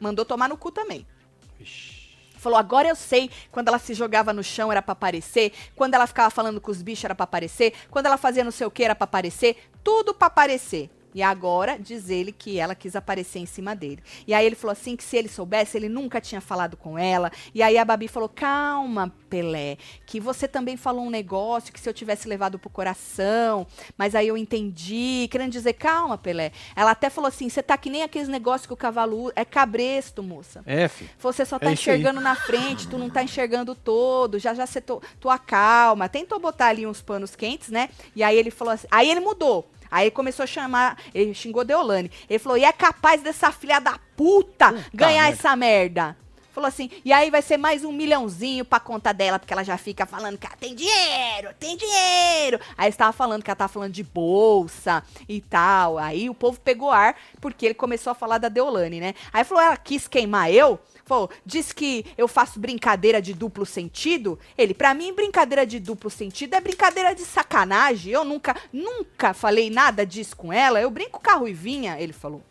Mandou 0.01 0.25
tomar 0.25 0.49
no 0.49 0.57
cu 0.57 0.71
também. 0.73 1.07
Falou, 2.47 2.61
agora 2.61 2.87
eu 2.87 2.95
sei 2.95 3.29
quando 3.51 3.67
ela 3.67 3.79
se 3.81 3.93
jogava 3.93 4.33
no 4.33 4.41
chão 4.41 4.71
era 4.71 4.81
pra 4.81 4.93
aparecer, 4.93 5.53
quando 5.75 5.95
ela 5.95 6.07
ficava 6.07 6.31
falando 6.31 6.61
com 6.61 6.71
os 6.71 6.81
bichos 6.81 7.05
era 7.05 7.13
pra 7.13 7.25
aparecer, 7.25 7.73
quando 7.91 8.07
ela 8.07 8.17
fazia 8.17 8.45
não 8.45 8.53
sei 8.53 8.65
o 8.65 8.71
que 8.71 8.85
era 8.85 8.95
pra 8.95 9.03
aparecer, 9.03 9.57
tudo 9.83 10.15
pra 10.15 10.29
aparecer. 10.29 10.89
E 11.17 11.23
agora 11.23 11.79
diz 11.79 12.11
ele 12.11 12.31
que 12.31 12.59
ela 12.59 12.75
quis 12.75 12.95
aparecer 12.95 13.39
em 13.39 13.47
cima 13.47 13.75
dele. 13.75 14.03
E 14.27 14.35
aí 14.35 14.45
ele 14.45 14.55
falou 14.55 14.73
assim 14.73 14.95
que 14.95 15.03
se 15.03 15.17
ele 15.17 15.31
soubesse, 15.31 15.75
ele 15.75 15.89
nunca 15.89 16.21
tinha 16.21 16.43
falado 16.43 16.77
com 16.77 16.99
ela. 16.99 17.33
E 17.55 17.63
aí 17.63 17.79
a 17.79 17.85
Babi 17.87 18.07
falou: 18.07 18.29
"Calma, 18.29 19.11
Pelé, 19.31 19.79
que 20.05 20.21
você 20.21 20.47
também 20.47 20.77
falou 20.77 21.03
um 21.07 21.09
negócio 21.09 21.73
que 21.73 21.81
se 21.81 21.89
eu 21.89 21.95
tivesse 21.95 22.29
levado 22.29 22.59
pro 22.59 22.69
coração, 22.69 23.67
mas 23.97 24.15
aí 24.15 24.29
eu 24.29 24.37
entendi, 24.37 25.27
querendo 25.31 25.53
dizer, 25.53 25.73
calma, 25.73 26.19
Pelé. 26.19 26.53
Ela 26.77 26.91
até 26.91 27.09
falou 27.09 27.29
assim: 27.29 27.49
"Você 27.49 27.63
tá 27.63 27.79
que 27.79 27.89
nem 27.89 28.03
aqueles 28.03 28.29
negócios 28.29 28.67
que 28.67 28.75
o 28.75 28.77
cavalo 28.77 29.33
é 29.35 29.43
cabresto, 29.43 30.23
moça. 30.23 30.63
É, 30.67 30.87
fi. 30.87 31.09
Você 31.19 31.47
só 31.47 31.59
tá 31.59 31.71
É 31.71 31.73
isso 31.73 31.89
aí. 31.89 31.97
enxergando 31.97 32.21
na 32.21 32.35
frente, 32.35 32.87
tu 32.89 32.99
não 32.99 33.09
tá 33.09 33.23
enxergando 33.23 33.75
todo. 33.75 34.39
Já 34.39 34.53
já 34.53 34.67
você 34.67 34.83
tua 34.83 35.39
calma. 35.39 36.11
Tentou 36.11 36.39
botar 36.39 36.67
ali 36.67 36.87
uns 36.87 37.01
panos 37.01 37.35
quentes, 37.35 37.71
né? 37.71 37.89
E 38.15 38.23
aí 38.23 38.37
ele 38.37 38.51
falou 38.51 38.75
assim. 38.75 38.87
Aí 38.91 39.11
ele 39.11 39.21
mudou. 39.21 39.67
Aí 39.91 40.11
começou 40.11 40.45
a 40.45 40.47
chamar, 40.47 40.99
ele 41.15 41.35
xingou 41.35 41.65
Deolane. 41.65 42.11
Ele 42.29 42.39
falou: 42.39 42.59
"E 42.59 42.65
é 42.65 42.73
capaz 42.73 43.23
dessa 43.23 43.53
filha 43.53 43.79
da 43.79 43.99
puta, 44.17 44.75
ganhar 44.93 45.31
essa 45.31 45.55
merda?" 45.57 46.17
Falou 46.57 46.69
assim, 46.69 46.91
e 47.05 47.13
aí 47.13 47.31
vai 47.31 47.43
ser 47.43 47.59
mais 47.59 47.85
um 47.85 47.93
milhãozinho 47.93 48.65
pra 48.65 48.81
conta 48.81 49.13
dela, 49.13 49.39
porque 49.39 49.53
ela 49.53 49.63
já 49.63 49.77
fica 49.77 50.07
falando 50.07 50.39
que 50.39 50.47
ela 50.47 50.57
tem 50.57 50.75
dinheiro, 50.75 51.51
tem 51.61 51.77
dinheiro. 51.77 52.59
Aí 52.79 52.89
estava 52.89 53.13
falando 53.13 53.43
que 53.43 53.51
ela 53.51 53.57
tava 53.57 53.71
falando 53.71 53.93
de 53.93 54.03
bolsa 54.03 55.05
e 55.29 55.39
tal. 55.43 55.99
Aí 55.99 56.31
o 56.31 56.35
povo 56.35 56.59
pegou 56.59 56.91
ar, 56.91 57.15
porque 57.43 57.67
ele 57.67 57.75
começou 57.75 58.11
a 58.11 58.15
falar 58.15 58.39
da 58.39 58.49
Deolane, 58.49 59.01
né? 59.01 59.15
Aí 59.35 59.45
falou, 59.45 59.63
ela 59.63 59.77
quis 59.77 60.09
queimar 60.09 60.51
eu? 60.51 60.81
Falou, 61.07 61.31
disse 61.47 61.73
que 61.73 62.05
eu 62.19 62.27
faço 62.27 62.59
brincadeira 62.59 63.23
de 63.23 63.33
duplo 63.33 63.65
sentido. 63.65 64.37
Ele, 64.59 64.75
pra 64.75 64.93
mim, 64.93 65.15
brincadeira 65.15 65.65
de 65.65 65.79
duplo 65.79 66.11
sentido 66.11 66.55
é 66.55 66.61
brincadeira 66.61 67.15
de 67.15 67.23
sacanagem. 67.23 68.13
Eu 68.13 68.25
nunca, 68.25 68.57
nunca 68.73 69.33
falei 69.33 69.71
nada 69.71 70.05
disso 70.05 70.37
com 70.37 70.53
ela. 70.53 70.81
Eu 70.81 70.91
brinco 70.91 71.23
com 71.23 71.31
a 71.31 71.35
Ruivinha, 71.35 71.97
ele 72.01 72.13
falou. 72.13 72.43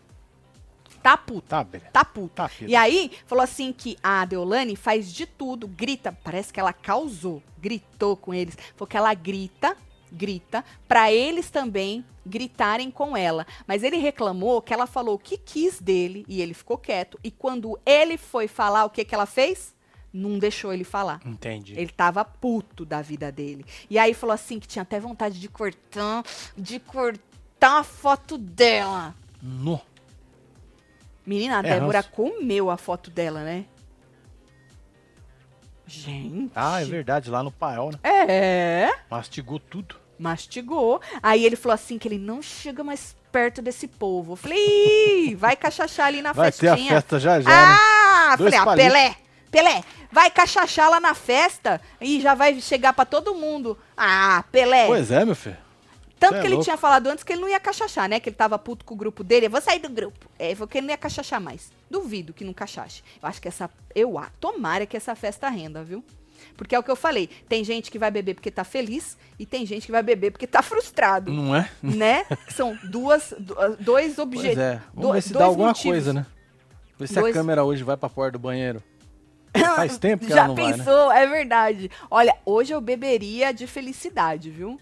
Tá 1.04 1.18
puta. 1.18 1.66
Tá. 1.66 1.80
Tá 1.92 2.06
puta. 2.06 2.48
Tá. 2.48 2.52
E 2.62 2.78
aí, 2.78 3.12
falou 3.28 3.44
assim 3.44 3.74
que 3.74 3.98
a 4.02 4.24
Deolane 4.24 4.78
faz 4.78 5.14
de 5.14 5.26
tudo, 5.26 5.68
grita, 5.68 6.18
parece 6.24 6.52
que 6.52 6.60
ela 6.60 6.74
causou, 6.74 7.44
gritou 7.60 8.16
com 8.16 8.34
eles. 8.34 8.58
Falou 8.76 8.88
que 8.88 8.98
ela 8.98 9.14
grita, 9.14 9.76
grita, 10.16 10.64
pra 10.88 11.12
eles 11.12 11.50
também 11.50 12.04
gritarem 12.26 12.90
com 12.90 13.16
ela. 13.16 13.46
Mas 13.68 13.84
ele 13.84 13.98
reclamou 13.98 14.62
que 14.62 14.74
ela 14.74 14.88
falou 14.88 15.16
o 15.16 15.20
que 15.20 15.38
quis 15.38 15.80
dele 15.80 16.26
e 16.28 16.42
ele 16.42 16.54
ficou 16.54 16.78
quieto. 16.78 17.20
E 17.24 17.30
quando 17.30 17.80
ele 17.86 18.18
foi 18.18 18.48
falar, 18.48 18.86
o 18.86 18.90
que 18.90 19.04
que 19.06 19.14
ela 19.14 19.26
fez? 19.26 19.76
Não 20.14 20.40
deixou 20.40 20.72
ele 20.74 20.86
falar. 20.86 21.20
Entendi. 21.26 21.74
Ele 21.78 21.92
tava 21.92 22.24
puto 22.24 22.86
da 22.86 23.02
vida 23.02 23.32
dele. 23.32 23.66
E 23.90 24.00
aí 24.00 24.14
falou 24.14 24.34
assim 24.34 24.60
que 24.60 24.68
tinha 24.68 24.84
até 24.84 25.00
vontade 25.00 25.40
de 25.40 25.50
cortar, 25.50 26.24
de 26.58 26.80
cortar 26.80 27.80
a 27.80 27.84
foto 27.84 28.38
dela. 28.38 29.14
No. 29.42 29.80
Menina, 31.26 31.58
a 31.58 31.60
É 31.60 31.80
Débora 31.80 31.98
ranço. 32.00 32.12
comeu 32.12 32.70
a 32.72 32.78
foto 32.78 33.12
dela, 33.12 33.44
né? 33.44 33.66
Gente. 35.88 36.52
Ah, 36.56 36.82
é 36.82 36.86
verdade, 36.86 37.30
lá 37.30 37.44
no 37.44 37.52
paiol, 37.52 37.92
né? 37.92 38.00
É, 38.04 38.90
Mastigou 39.10 39.60
tudo. 39.60 39.96
Mastigou. 40.18 41.02
Aí 41.22 41.46
ele 41.46 41.56
falou 41.56 41.74
assim 41.74 41.98
que 41.98 42.08
ele 42.08 42.18
não 42.18 42.42
chega 42.42 42.84
mais 42.84 43.16
perto 43.32 43.62
desse 43.62 43.88
povo. 43.88 44.34
Eu 44.34 44.38
falei, 44.38 45.36
vai 45.36 45.56
cachachar 45.56 46.08
ali 46.08 46.22
na 46.22 46.32
Vai 46.32 46.52
ter 46.52 46.70
festinha. 46.70 46.92
a 46.92 46.96
festa 46.96 47.20
já 47.20 47.42
já, 47.42 47.50
né? 47.50 47.56
Ah, 47.56 48.36
Dois 48.38 48.54
falei, 48.54 48.60
ah, 48.60 48.66
palitos. 48.66 48.92
Pelé, 48.94 49.16
Pelé, 49.52 49.84
vai 50.12 50.30
cachachar 50.32 50.90
lá 50.90 51.00
na 51.00 51.14
festa 51.14 51.82
e 52.00 52.22
já 52.22 52.34
vai 52.34 52.60
chegar 52.62 52.94
pra 52.94 53.06
todo 53.06 53.36
mundo. 53.36 53.78
Ah, 53.96 54.44
Pelé. 54.52 54.88
Pois 54.88 55.12
é, 55.12 55.26
meu 55.26 55.36
filho. 55.36 55.58
Tanto 56.18 56.36
é 56.36 56.40
que 56.40 56.48
ele 56.48 56.54
louco. 56.56 56.64
tinha 56.64 56.78
falado 56.78 57.08
antes 57.08 57.24
que 57.24 57.34
ele 57.34 57.42
não 57.42 57.50
ia 57.50 57.60
cachachar, 57.60 58.08
né? 58.08 58.20
Que 58.20 58.30
ele 58.30 58.36
tava 58.36 58.58
puto 58.58 58.86
com 58.86 58.94
o 58.94 58.98
grupo 58.98 59.24
dele. 59.24 59.48
Eu 59.48 59.50
vou 59.50 59.62
sair 59.62 59.80
do 59.80 59.90
grupo. 59.90 60.30
É, 60.40 60.48
ele 60.48 60.56
falou 60.56 60.68
que 60.68 60.78
ele 60.78 60.88
não 60.88 60.94
ia 60.94 60.98
cachachar 60.98 61.42
mais. 61.42 61.72
Duvido 61.90 62.34
que 62.34 62.46
não 62.46 62.54
cachache. 62.54 63.04
Eu 63.22 63.28
acho 63.28 63.42
que 63.42 63.48
essa. 63.48 63.70
Eu 63.94 64.18
a 64.18 64.30
tomara 64.40 64.86
que 64.86 64.96
essa 64.96 65.14
festa 65.14 65.50
renda, 65.50 65.84
viu? 65.84 66.04
Porque 66.58 66.76
é 66.76 66.80
o 66.80 66.84
que 66.84 66.92
eu 66.92 66.96
falei. 66.96 67.30
Tem 67.50 67.64
gente 67.64 67.90
que 67.92 68.00
vai 68.00 68.10
beber 68.12 68.34
porque 68.36 68.52
tá 68.52 68.64
feliz 68.64 69.18
e 69.40 69.46
tem 69.46 69.66
gente 69.66 69.86
que 69.86 69.92
vai 69.92 70.04
beber 70.04 70.32
porque 70.32 70.48
tá 70.48 70.62
frustrado. 70.62 71.32
Não 71.32 71.56
é? 71.56 71.70
Né? 71.82 72.26
São 72.50 72.78
duas, 72.84 73.34
du- 73.38 73.56
dois 73.80 74.18
objetos. 74.20 74.58
é. 74.58 74.82
Vamos 74.94 75.14
ver 75.14 75.22
se 75.22 75.34
dá 75.34 75.46
alguma 75.46 75.74
coisa, 75.74 76.14
né? 76.14 76.26
Vê 76.98 77.08
se 77.08 77.14
Dois- 77.16 77.36
a 77.36 77.40
câmera 77.40 77.64
hoje 77.64 77.84
vai 77.84 77.98
pra 77.98 78.08
porta 78.10 78.34
do 78.34 78.40
banheiro. 78.40 78.82
Faz 79.76 79.98
tempo 80.00 80.26
que 80.26 80.32
Já 80.32 80.40
ela 80.40 80.48
não 80.50 80.56
vai, 80.56 80.72
né? 80.72 80.78
pensou? 80.78 81.12
É 81.12 81.28
verdade. 81.28 81.92
Olha, 82.10 82.36
hoje 82.46 82.74
eu 82.74 82.80
beberia 82.82 83.54
de 83.54 83.68
felicidade, 83.68 84.50
viu? 84.50 84.80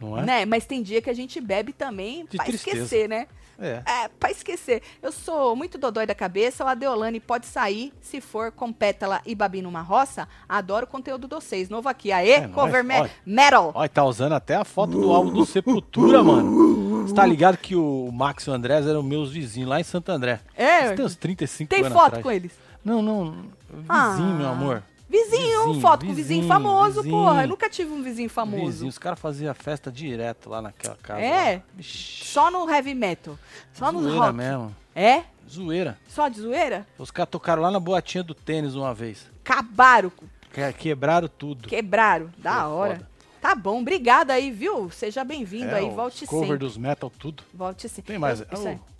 Não 0.00 0.18
é? 0.18 0.22
Né? 0.22 0.44
Mas 0.46 0.66
tem 0.66 0.82
dia 0.82 1.00
que 1.00 1.08
a 1.10 1.14
gente 1.14 1.40
bebe 1.40 1.72
também 1.72 2.26
De 2.28 2.36
pra 2.36 2.46
tristeza. 2.46 2.76
esquecer, 2.84 3.08
né? 3.08 3.26
É. 3.58 3.82
É, 3.86 4.08
pra 4.08 4.30
esquecer. 4.30 4.82
Eu 5.02 5.12
sou 5.12 5.54
muito 5.54 5.78
dodói 5.78 6.06
da 6.06 6.14
cabeça, 6.14 6.64
o 6.64 6.68
Adeolane 6.68 7.20
pode 7.20 7.46
sair 7.46 7.92
se 8.00 8.20
for 8.20 8.50
com 8.52 8.72
Pétala 8.72 9.20
e 9.24 9.34
Babi 9.34 9.62
numa 9.62 9.80
roça. 9.80 10.28
Adoro 10.48 10.84
o 10.84 10.88
conteúdo 10.88 11.28
de 11.28 11.34
vocês. 11.34 11.68
Novo 11.68 11.88
aqui, 11.88 12.10
aê, 12.12 12.30
É 12.32 12.48
cover 12.48 12.82
me- 12.84 13.08
metal. 13.24 13.72
Olha, 13.74 13.88
tá 13.88 14.04
usando 14.04 14.32
até 14.32 14.56
a 14.56 14.64
foto 14.64 14.92
do 14.92 15.12
álbum 15.12 15.32
do 15.32 15.44
Sepultura, 15.46 16.22
mano. 16.22 17.06
Você 17.06 17.14
tá 17.14 17.24
ligado 17.26 17.56
que 17.58 17.76
o 17.76 18.10
Max 18.12 18.44
e 18.46 18.50
o 18.50 18.52
Andrés 18.52 18.86
eram 18.86 19.02
meus 19.02 19.30
vizinhos 19.30 19.68
lá 19.68 19.78
em 19.80 19.84
Santo 19.84 20.10
André. 20.10 20.40
É, 20.56 20.88
Você 20.88 20.94
tem 20.96 21.04
uns 21.04 21.16
35 21.16 21.68
tem 21.70 21.80
anos 21.80 21.92
foto 21.92 22.06
atrás. 22.06 22.22
com 22.22 22.30
eles? 22.30 22.52
Não, 22.84 23.00
não. 23.02 23.30
Vizinho, 23.70 23.86
Ah. 23.88 24.16
meu 24.38 24.48
amor. 24.48 24.82
Vizinho, 25.08 25.66
Vizinho, 25.66 25.80
foto 25.80 26.06
com 26.06 26.12
vizinho 26.14 26.40
vizinho, 26.40 26.48
famoso, 26.48 27.02
vizinho. 27.02 27.14
porra. 27.22 27.42
Eu 27.44 27.48
nunca 27.48 27.68
tive 27.68 27.92
um 27.92 28.02
vizinho 28.02 28.28
famoso. 28.30 28.64
Vizinho. 28.66 28.88
Os 28.88 28.98
caras 28.98 29.18
faziam 29.18 29.54
festa 29.54 29.92
direto 29.92 30.48
lá 30.48 30.62
naquela 30.62 30.96
casa. 30.96 31.20
É? 31.20 31.62
Só 31.80 32.50
no 32.50 32.68
heavy 32.68 32.94
metal. 32.94 33.38
Só 33.72 33.92
no 33.92 34.02
zoeira 34.02 34.18
rock. 34.20 34.32
mesmo. 34.36 34.76
É? 34.94 35.24
Zoeira. 35.48 35.98
Só 36.08 36.28
de 36.28 36.40
zoeira? 36.40 36.86
Os 36.98 37.10
caras 37.10 37.30
tocaram 37.30 37.62
lá 37.62 37.70
na 37.70 37.78
boatinha 37.78 38.24
do 38.24 38.34
tênis 38.34 38.74
uma 38.74 38.94
vez. 38.94 39.30
Acabaram, 39.44 40.10
Que- 40.52 40.72
Quebraram 40.72 41.28
tudo. 41.28 41.68
quebraram. 41.68 42.30
Da 42.38 42.62
Foi 42.62 42.72
hora. 42.72 42.94
foda. 42.96 43.14
Tá 43.42 43.54
bom, 43.54 43.80
obrigada 43.82 44.32
aí, 44.32 44.50
viu? 44.50 44.88
Seja 44.90 45.22
bem-vindo 45.22 45.66
É, 45.72 45.80
aí, 45.80 45.90
volte 45.90 46.24
cover 46.26 46.46
sempre. 46.48 46.58
dos 46.60 46.78
metal, 46.78 47.10
tudo. 47.10 47.42
Volte 47.52 47.88
sempre. 47.90 48.12
Tem 48.12 48.18
mais. 48.18 48.40
Eu- 48.40 48.46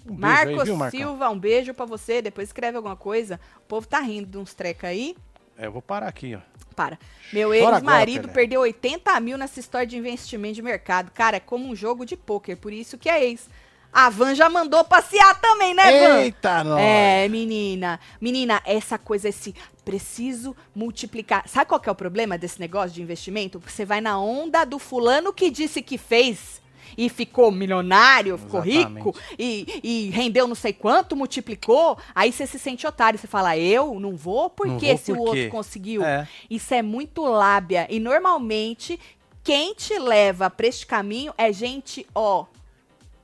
Oh, 0.07 0.13
um 0.13 0.17
Marcos 0.19 0.61
aí, 0.61 0.65
viu? 0.77 0.91
Silva, 0.91 1.31
um 1.31 1.39
beijo 1.39 1.73
pra 1.73 1.87
você. 1.87 2.21
Depois 2.21 2.49
escreve 2.51 2.77
alguma 2.77 2.95
coisa. 2.95 3.41
O 3.57 3.63
povo 3.63 3.87
tá 3.89 4.01
rindo 4.01 4.27
de 4.29 4.37
uns 4.37 4.53
trecos 4.53 4.85
aí. 4.85 5.17
É, 5.57 5.67
eu 5.67 5.73
vou 5.73 5.83
parar 5.83 6.09
aqui, 6.09 6.35
ó. 6.35 6.41
Para. 6.75 6.99
Meu 7.33 7.55
ex-marido 7.55 8.29
perdeu 8.29 8.61
80 8.63 9.21
mil 9.21 9.39
nessa 9.39 9.61
história 9.61 9.87
de 9.87 9.97
investimento 9.97 10.55
de 10.55 10.63
mercado. 10.63 11.11
Cara, 11.13 11.37
é 11.37 11.41
como 11.41 11.69
um 11.69 11.77
jogo 11.77 12.05
de 12.05 12.17
pôquer, 12.17 12.57
por 12.57 12.73
isso 12.73 12.99
que 12.99 13.09
é 13.09 13.25
ex. 13.25 13.49
A 13.93 14.11
Van 14.11 14.35
já 14.35 14.51
mandou 14.51 14.85
passear 14.85 15.41
também, 15.41 15.73
né, 15.73 15.85
Van? 15.85 16.21
Eita, 16.23 16.65
nós! 16.65 16.81
É, 16.81 17.29
menina. 17.29 18.01
Menina, 18.21 18.61
essa 18.65 18.99
coisa, 18.99 19.29
esse 19.29 19.55
preciso 19.85 20.57
multiplicar. 20.75 21.49
Sabe 21.49 21.67
qual 21.67 21.79
que 21.79 21.89
é 21.89 21.93
o 21.93 21.95
problema 21.95 22.37
desse 22.37 22.59
negócio 22.59 22.91
de 22.91 23.01
investimento? 23.01 23.61
Você 23.61 23.85
vai 23.85 24.01
na 24.01 24.19
onda 24.19 24.65
do 24.65 24.81
fulano 24.81 25.33
que 25.33 25.49
disse 25.49 25.81
que 25.81 25.97
fez 25.97 26.61
e 26.97 27.09
ficou 27.09 27.51
milionário, 27.51 28.39
ficou 28.39 28.65
Exatamente. 28.65 28.97
rico 28.97 29.19
e, 29.39 29.81
e 29.83 30.11
rendeu 30.11 30.47
não 30.47 30.55
sei 30.55 30.73
quanto, 30.73 31.17
multiplicou. 31.17 31.99
Aí 32.15 32.33
você 32.33 32.47
se 32.47 32.59
sente 32.59 32.87
otário. 32.87 33.19
Você 33.19 33.27
fala, 33.27 33.57
eu 33.57 33.99
não 33.99 34.17
vou, 34.17 34.51
por 34.51 34.67
Não 34.67 34.79
vou 34.79 34.99
se 34.99 35.13
o 35.13 35.17
por 35.17 35.33
quê? 35.33 35.41
outro 35.41 35.51
conseguiu? 35.51 36.05
É. 36.05 36.27
Isso 36.49 36.73
é 36.75 36.83
muito 36.83 37.23
lábia. 37.23 37.87
E 37.91 37.99
normalmente, 38.01 38.99
quem 39.43 39.75
te 39.75 39.99
leva 39.99 40.49
pra 40.49 40.67
este 40.67 40.87
caminho 40.87 41.33
é 41.37 41.53
gente, 41.53 42.07
ó, 42.15 42.47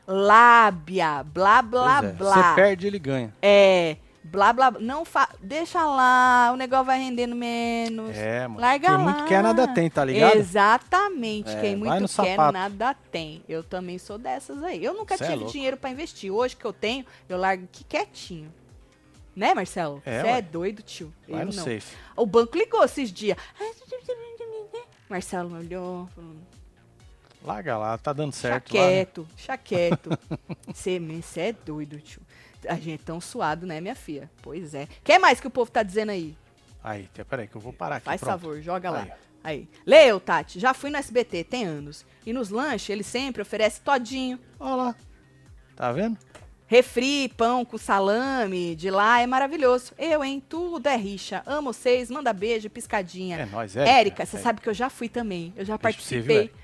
lábia, 0.07 1.23
blá, 1.23 1.63
blá, 1.63 2.01
é. 2.05 2.13
blá. 2.13 2.35
Você 2.35 2.55
perde, 2.55 2.87
ele 2.87 2.99
ganha. 2.99 3.33
É, 3.41 3.97
blá, 4.23 4.53
blá, 4.53 4.71
blá. 4.71 4.81
Não 4.81 5.05
fa... 5.05 5.29
Deixa 5.41 5.85
lá, 5.85 6.51
o 6.53 6.57
negócio 6.57 6.87
vai 6.87 6.99
rendendo 6.99 7.35
menos. 7.35 8.17
É, 8.17 8.47
mano. 8.47 8.61
Larga 8.61 8.89
Quem 8.89 8.97
lá. 8.97 9.03
muito 9.03 9.25
quer, 9.27 9.43
nada 9.43 9.69
tem, 9.69 9.91
tá 9.91 10.05
ligado? 10.05 10.37
Exatamente. 10.37 11.51
É, 11.51 11.61
Quem 11.61 11.77
muito 11.77 12.01
quer, 12.01 12.09
sapato. 12.09 12.53
nada 12.53 12.95
tem. 13.11 13.43
Eu 13.49 13.63
também 13.63 13.99
sou 13.99 14.19
dessas 14.19 14.63
aí. 14.63 14.85
Eu 14.85 14.95
nunca 14.95 15.17
Cê 15.17 15.25
é 15.25 15.27
tive 15.29 15.39
louco. 15.39 15.53
dinheiro 15.53 15.77
pra 15.77 15.91
investir. 15.91 16.31
Hoje 16.33 16.57
que 16.57 16.65
eu 16.65 16.73
tenho, 16.73 17.05
eu 17.29 17.39
largo 17.39 17.65
aqui 17.65 17.85
quietinho. 17.85 18.53
Né, 19.35 19.55
Marcelo? 19.55 20.03
É, 20.05 20.21
Você 20.21 20.27
é, 20.27 20.33
ué. 20.33 20.43
doido, 20.43 20.83
tio. 20.83 21.13
Vai 21.29 21.43
eu 21.43 21.47
no 21.47 21.53
não. 21.53 21.65
safe. 21.65 21.97
O 22.17 22.27
banco 22.27 22.59
ligou 22.59 22.85
esses 22.85 23.13
dias. 23.13 23.39
Marcelo 25.09 25.57
olhou, 25.57 26.09
falou, 26.15 26.37
Larga 27.43 27.79
lá, 27.79 27.97
tá 27.97 28.13
dando 28.13 28.33
certo 28.33 28.71
Deixa 28.71 28.85
lá. 28.85 28.91
né? 28.91 28.97
quieto, 28.97 29.29
deixa 29.35 29.57
quieto. 29.57 30.11
Você 30.69 31.41
é 31.41 31.53
doido, 31.53 31.99
tio. 31.99 32.21
A 32.69 32.75
gente 32.75 33.01
é 33.03 33.05
tão 33.05 33.21
suado, 33.21 33.67
né, 33.67 33.81
minha 33.81 33.95
filha? 33.95 34.31
Pois 34.43 34.75
é. 34.75 34.87
Quer 35.03 35.19
mais 35.19 35.41
que 35.41 35.47
o 35.47 35.51
povo 35.51 35.71
tá 35.71 35.83
dizendo 35.83 36.11
aí? 36.11 36.37
Aí, 36.83 37.09
peraí 37.29 37.47
que 37.47 37.57
eu 37.57 37.61
vou 37.61 37.73
parar 37.73 37.97
aqui. 37.97 38.07
Faz 38.07 38.21
pronto. 38.21 38.33
favor, 38.33 38.61
joga 38.61 38.91
lá. 38.91 39.03
Aí. 39.03 39.13
Aí. 39.43 39.69
Leu, 39.87 40.21
Tati. 40.21 40.59
Já 40.61 40.75
fui 40.75 40.91
no 40.91 40.97
SBT, 40.99 41.45
tem 41.45 41.65
anos. 41.65 42.05
E 42.27 42.33
nos 42.33 42.51
lanches, 42.51 42.91
ele 42.91 43.03
sempre 43.03 43.41
oferece 43.43 43.81
todinho. 43.81 44.39
Olha 44.59 44.75
lá. 44.77 44.95
Tá 45.77 45.93
vendo? 45.93 46.19
Refri, 46.67 47.29
pão 47.37 47.65
com 47.65 47.77
salame, 47.77 48.77
de 48.77 48.91
lá 48.91 49.21
é 49.21 49.27
maravilhoso. 49.27 49.93
Eu, 49.99 50.23
hein? 50.23 50.41
Tudo 50.49 50.87
é 50.87 50.97
rixa. 50.97 51.43
Amo 51.45 51.73
vocês, 51.73 52.11
manda 52.11 52.33
beijo, 52.33 52.71
piscadinha. 52.71 53.39
É 53.39 53.47
nóis, 53.47 53.75
Érica. 53.77 53.91
Érica, 53.99 54.27
você 54.27 54.37
É. 54.37 54.41
sabe 54.41 54.61
que 54.61 54.69
eu 54.69 54.75
já 54.75 54.89
fui 54.89 55.09
também. 55.09 55.53
Eu 55.57 55.65
já 55.65 55.77
pra 55.79 55.91
você, 55.91 56.21
viu, 56.21 56.35
participei. 56.37 56.61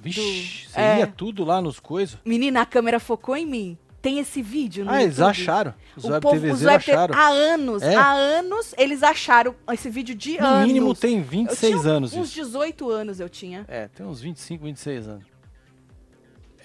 Vixe, 0.00 0.68
você 0.68 0.80
É. 0.80 0.98
ia 0.98 1.06
tudo 1.06 1.44
lá 1.44 1.60
nos 1.60 1.78
coisas. 1.78 2.18
Menina, 2.24 2.62
a 2.62 2.66
câmera 2.66 2.98
focou 2.98 3.36
em 3.36 3.46
mim. 3.46 3.78
Tem 4.00 4.18
esse 4.20 4.40
vídeo 4.40 4.84
no 4.84 4.90
Ah, 4.92 5.02
eles 5.02 5.18
YouTube. 5.18 5.30
acharam. 5.30 5.74
Os 5.96 6.04
O 6.04 6.08
web 6.08 6.22
povo, 6.22 6.46
os 6.52 6.62
web 6.62 6.76
acharam. 6.76 7.14
há 7.16 7.28
anos, 7.28 7.82
É? 7.82 7.96
há 7.96 8.12
anos, 8.12 8.72
eles 8.78 9.02
acharam 9.02 9.54
esse 9.72 9.90
vídeo 9.90 10.14
de 10.14 10.38
No 10.40 10.46
anos. 10.46 10.66
mínimo 10.68 10.94
tem 10.94 11.18
Eu 11.18 11.24
26 11.24 11.80
tinha 11.80 11.92
anos 11.92 12.12
Uns 12.14 12.26
isso. 12.28 12.34
18 12.36 12.88
anos 12.90 13.18
eu 13.18 13.28
tinha. 13.28 13.64
É, 13.66 13.88
tem 13.88 14.06
uns 14.06 14.20
25, 14.20 14.64
26 14.64 15.08
anos. 15.08 15.24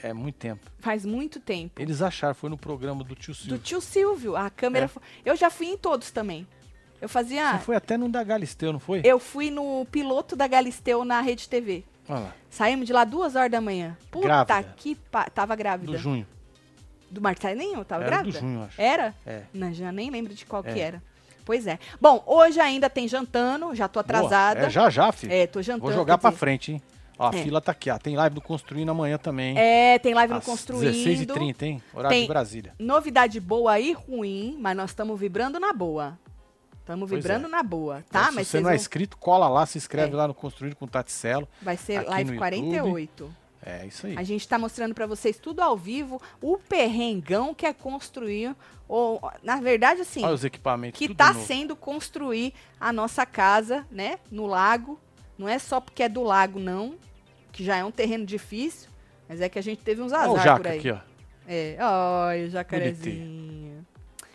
É 0.01 0.13
muito 0.13 0.35
tempo. 0.35 0.61
Faz 0.79 1.05
muito 1.05 1.39
tempo. 1.39 1.81
Eles 1.81 2.01
acharam, 2.01 2.35
foi 2.35 2.49
no 2.49 2.57
programa 2.57 3.03
do 3.03 3.15
tio 3.15 3.33
Silvio. 3.33 3.57
Do 3.57 3.63
tio 3.63 3.79
Silvio, 3.81 4.35
a 4.35 4.49
câmera. 4.49 4.85
É. 4.85 4.87
fo- 4.87 5.01
Eu 5.25 5.35
já 5.35 5.49
fui 5.49 5.67
em 5.67 5.77
todos 5.77 6.11
também. 6.11 6.45
Eu 7.01 7.07
fazia. 7.09 7.53
Você 7.53 7.59
foi 7.59 7.75
até 7.75 7.97
no 7.97 8.09
da 8.09 8.23
Galisteu, 8.23 8.71
não 8.73 8.79
foi? 8.79 9.01
Eu 9.03 9.17
fui 9.17 9.49
no 9.49 9.85
piloto 9.91 10.35
da 10.35 10.45
Galisteu 10.47 11.03
na 11.05 11.19
Rede 11.21 11.47
TV. 11.49 11.83
Olha 12.07 12.19
lá, 12.19 12.35
Saímos 12.49 12.85
de 12.85 12.91
lá 12.93 13.05
duas 13.05 13.35
horas 13.35 13.49
da 13.49 13.61
manhã. 13.61 13.97
Puta 14.11 14.25
Grávida. 14.27 14.73
que 14.75 14.95
pa... 15.09 15.25
Tava 15.29 15.55
grávida. 15.55 15.91
do 15.93 15.97
junho. 15.97 16.27
Do 17.13 17.21
Marcelinho? 17.21 17.85
Tava 17.85 18.03
Era 18.03 18.11
grávida? 18.17 18.39
do 18.39 18.41
junho, 18.41 18.59
eu 18.59 18.63
acho. 18.65 18.81
Era? 18.81 19.13
É. 19.25 19.43
Não, 19.53 19.71
já 19.73 19.91
nem 19.91 20.09
lembro 20.09 20.33
de 20.33 20.45
qual 20.45 20.63
É. 20.65 20.73
que 20.73 20.79
era. 20.79 21.01
Pois 21.45 21.67
é. 21.67 21.77
Bom, 22.01 22.23
hoje 22.25 22.59
ainda 22.59 22.89
tem 22.89 23.07
jantando, 23.07 23.75
já 23.75 23.87
tô 23.87 23.99
atrasada. 23.99 24.61
Boa. 24.61 24.67
É, 24.67 24.69
já, 24.69 24.89
já, 24.89 25.11
filho. 25.11 25.31
É, 25.33 25.45
tô 25.45 25.61
jantando. 25.61 25.83
Vou 25.83 25.93
jogar 25.93 26.17
pra 26.17 26.29
dizer, 26.29 26.39
frente, 26.39 26.71
hein? 26.71 26.81
Ó, 27.19 27.27
a 27.29 27.35
É. 27.35 27.43
fila 27.43 27.61
tá 27.61 27.71
aqui, 27.71 27.89
ó. 27.91 27.97
Tem 27.99 28.15
live 28.15 28.33
do 28.35 28.41
Construindo 28.41 28.89
amanhã 28.89 29.17
também. 29.17 29.55
É, 29.57 29.99
tem 29.99 30.13
live 30.13 30.33
no 30.33 30.39
Às 30.39 30.45
Construindo. 30.45 30.91
16h30, 30.91 31.61
hein? 31.63 31.83
Horário 31.93 32.15
Tem- 32.15 32.21
de 32.23 32.27
Brasília. 32.27 32.73
Novidade 32.79 33.39
boa 33.39 33.79
e 33.79 33.91
ruim, 33.93 34.57
mas 34.59 34.75
nós 34.75 34.89
estamos 34.89 35.19
vibrando 35.19 35.59
na 35.59 35.71
boa. 35.73 36.17
Estamos 36.79 37.09
vibrando 37.09 37.45
é. 37.45 37.49
na 37.49 37.61
boa, 37.63 38.03
tá? 38.09 38.21
Então, 38.23 38.33
mas 38.33 38.47
se 38.47 38.51
você 38.51 38.59
não 38.59 38.69
é 38.69 38.73
vão... 38.73 38.75
inscrito, 38.81 39.17
cola 39.17 39.47
lá, 39.47 39.65
se 39.65 39.77
inscreve 39.77 40.13
É. 40.13 40.15
lá 40.15 40.27
no 40.27 40.33
Construindo 40.33 40.75
com 40.75 40.85
o 40.85 40.87
Taticelo. 40.87 41.47
vai 41.61 41.77
ser 41.77 42.01
live 42.01 42.31
no 42.31 42.37
48. 42.37 43.33
É 43.65 43.85
isso 43.85 44.07
aí. 44.07 44.15
A 44.17 44.23
gente 44.23 44.47
tá 44.47 44.59
mostrando 44.59 44.93
pra 44.93 45.05
vocês 45.05 45.37
tudo 45.37 45.61
ao 45.61 45.77
vivo, 45.77 46.21
o 46.41 46.57
perrengão 46.57 47.53
que 47.53 47.65
é 47.65 47.73
construir, 47.73 48.55
ou 48.87 49.21
na 49.41 49.61
verdade 49.61 50.01
assim, 50.01 50.23
Olha 50.23 50.33
os 50.33 50.43
equipamentos. 50.43 50.97
que 50.97 51.13
tá 51.15 51.33
novo. 51.33 51.45
sendo 51.45 51.75
construir 51.75 52.53
a 52.79 52.91
nossa 52.91 53.25
casa, 53.25 53.87
né, 53.89 54.19
no 54.29 54.45
lago. 54.45 54.99
Não 55.37 55.47
é 55.47 55.57
só 55.57 55.79
porque 55.79 56.03
é 56.03 56.09
do 56.09 56.21
lago 56.23 56.59
não, 56.59 56.95
que 57.51 57.63
já 57.63 57.77
é 57.77 57.83
um 57.85 57.91
terreno 57.91 58.25
difícil, 58.25 58.89
mas 59.27 59.39
é 59.41 59.47
que 59.49 59.57
a 59.57 59.63
gente 59.63 59.81
teve 59.81 60.01
uns 60.01 60.11
Olha 60.11 60.29
o 60.29 60.35
azar 60.35 60.57
por 60.57 60.63
Jaca 60.65 60.69
aí. 60.69 60.79
aqui, 60.79 60.91
ó. 60.91 60.99
É, 61.47 61.77
olha 61.81 62.45
o 62.45 62.49
jacarezinho. 62.49 63.85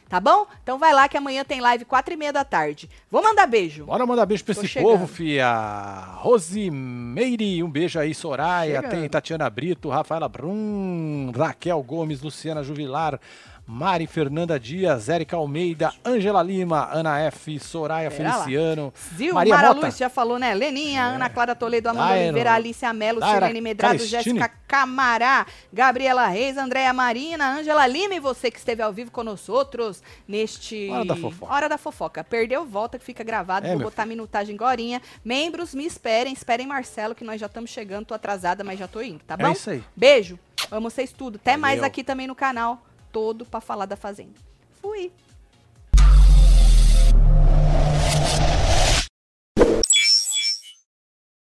Tá 0.09 0.18
bom? 0.18 0.46
Então 0.62 0.78
vai 0.78 0.94
lá 0.94 1.06
que 1.06 1.18
amanhã 1.18 1.44
tem 1.44 1.61
live 1.61 1.84
quatro 1.84 2.14
e 2.14 2.16
meia 2.16 2.32
da 2.32 2.42
tarde. 2.42 2.88
Vou 3.11 3.22
mandar 3.22 3.46
beijo. 3.46 3.84
Bora 3.84 4.06
mandar 4.06 4.24
beijo 4.24 4.42
pra 4.42 4.54
Tô 4.54 4.61
esse 4.62 4.68
chegando. 4.68 4.90
povo, 4.90 5.06
fia. 5.06 6.14
Rosimeire, 6.16 7.62
um 7.62 7.70
beijo 7.70 7.98
aí, 7.98 8.14
Soraya. 8.14 8.76
Chegando. 8.76 8.90
Tem 8.90 9.09
Tatiana 9.09 9.50
Brito, 9.50 9.88
Rafaela 9.90 10.28
Brum, 10.28 11.30
Raquel 11.36 11.82
Gomes, 11.82 12.22
Luciana 12.22 12.62
Juvilar, 12.62 13.20
Mari 13.71 14.07
Fernanda 14.07 14.59
Dias, 14.59 15.11
Érica 15.11 15.37
Almeida, 15.37 15.93
Ângela 16.03 16.43
Lima, 16.43 16.89
Ana 16.91 17.21
F, 17.21 17.61
Soraya 17.61 18.11
Pera. 18.11 18.33
Feliciano, 18.33 18.95
Zil, 19.14 19.35
Maria 19.35 19.55
Mara 19.55 19.69
Mota. 19.75 19.87
Luz 19.87 19.99
já 19.99 20.09
falou, 20.09 20.39
né? 20.39 20.55
Leninha, 20.55 21.05
Ana 21.05 21.29
Clara 21.29 21.55
Toledo, 21.55 21.91
Amanda 21.91 22.09
Dairo, 22.09 22.25
Oliveira, 22.25 22.55
Alicia 22.55 22.91
Melo, 22.95 23.21
Silene 23.23 23.61
Medrado. 23.61 23.99
Jéssica 23.99 24.51
Camará, 24.66 25.47
Gabriela 25.71 26.27
Reis, 26.29 26.57
Andréa 26.57 26.95
Marina, 26.95 27.59
Ângela 27.59 27.87
Lima 27.87 28.14
e 28.14 28.21
você 28.21 28.51
que 28.51 28.59
esteve 28.59 28.81
ao 28.81 28.91
vivo 28.91 29.12
outros 29.49 30.03
neste... 30.27 30.89
Hora 30.89 31.05
da 31.05 31.16
fofoca. 31.16 31.53
Hora 31.53 31.69
da 31.69 31.77
fofoca. 31.79 32.25
Perdeu, 32.25 32.64
volta 32.64 32.99
que 32.99 33.05
fica 33.05 33.23
gravado. 33.23 33.66
É, 33.66 33.75
Vou 33.75 33.83
botar 33.83 34.05
a 34.05 34.07
minutagem 34.07 34.57
gorinha. 34.57 35.03
Membros, 35.23 35.75
me 35.75 35.85
esperem. 35.85 36.33
Esperem 36.33 36.66
Marcelo, 36.66 37.14
que 37.14 37.23
nós 37.23 37.39
já 37.39 37.47
estamos 37.47 37.69
chegando. 37.69 38.07
Tô 38.07 38.14
atrasada, 38.14 38.64
mas 38.64 38.79
já 38.79 38.89
tô 38.89 39.03
indo, 39.03 39.21
tá 39.27 39.37
bom? 39.37 39.49
É 39.49 39.53
isso 39.53 39.69
aí. 39.69 39.85
Beijo. 39.95 40.39
Amo 40.71 40.91
vocês 40.91 41.12
tudo. 41.12 41.37
Até 41.37 41.57
mais 41.57 41.77
Valeu. 41.77 41.87
aqui 41.87 42.03
também 42.03 42.27
no 42.27 42.35
canal 42.35 42.83
todo 43.12 43.44
para 43.44 43.61
falar 43.61 43.86
da 43.86 43.96
Fazenda. 43.96 44.34
Fui! 44.80 45.12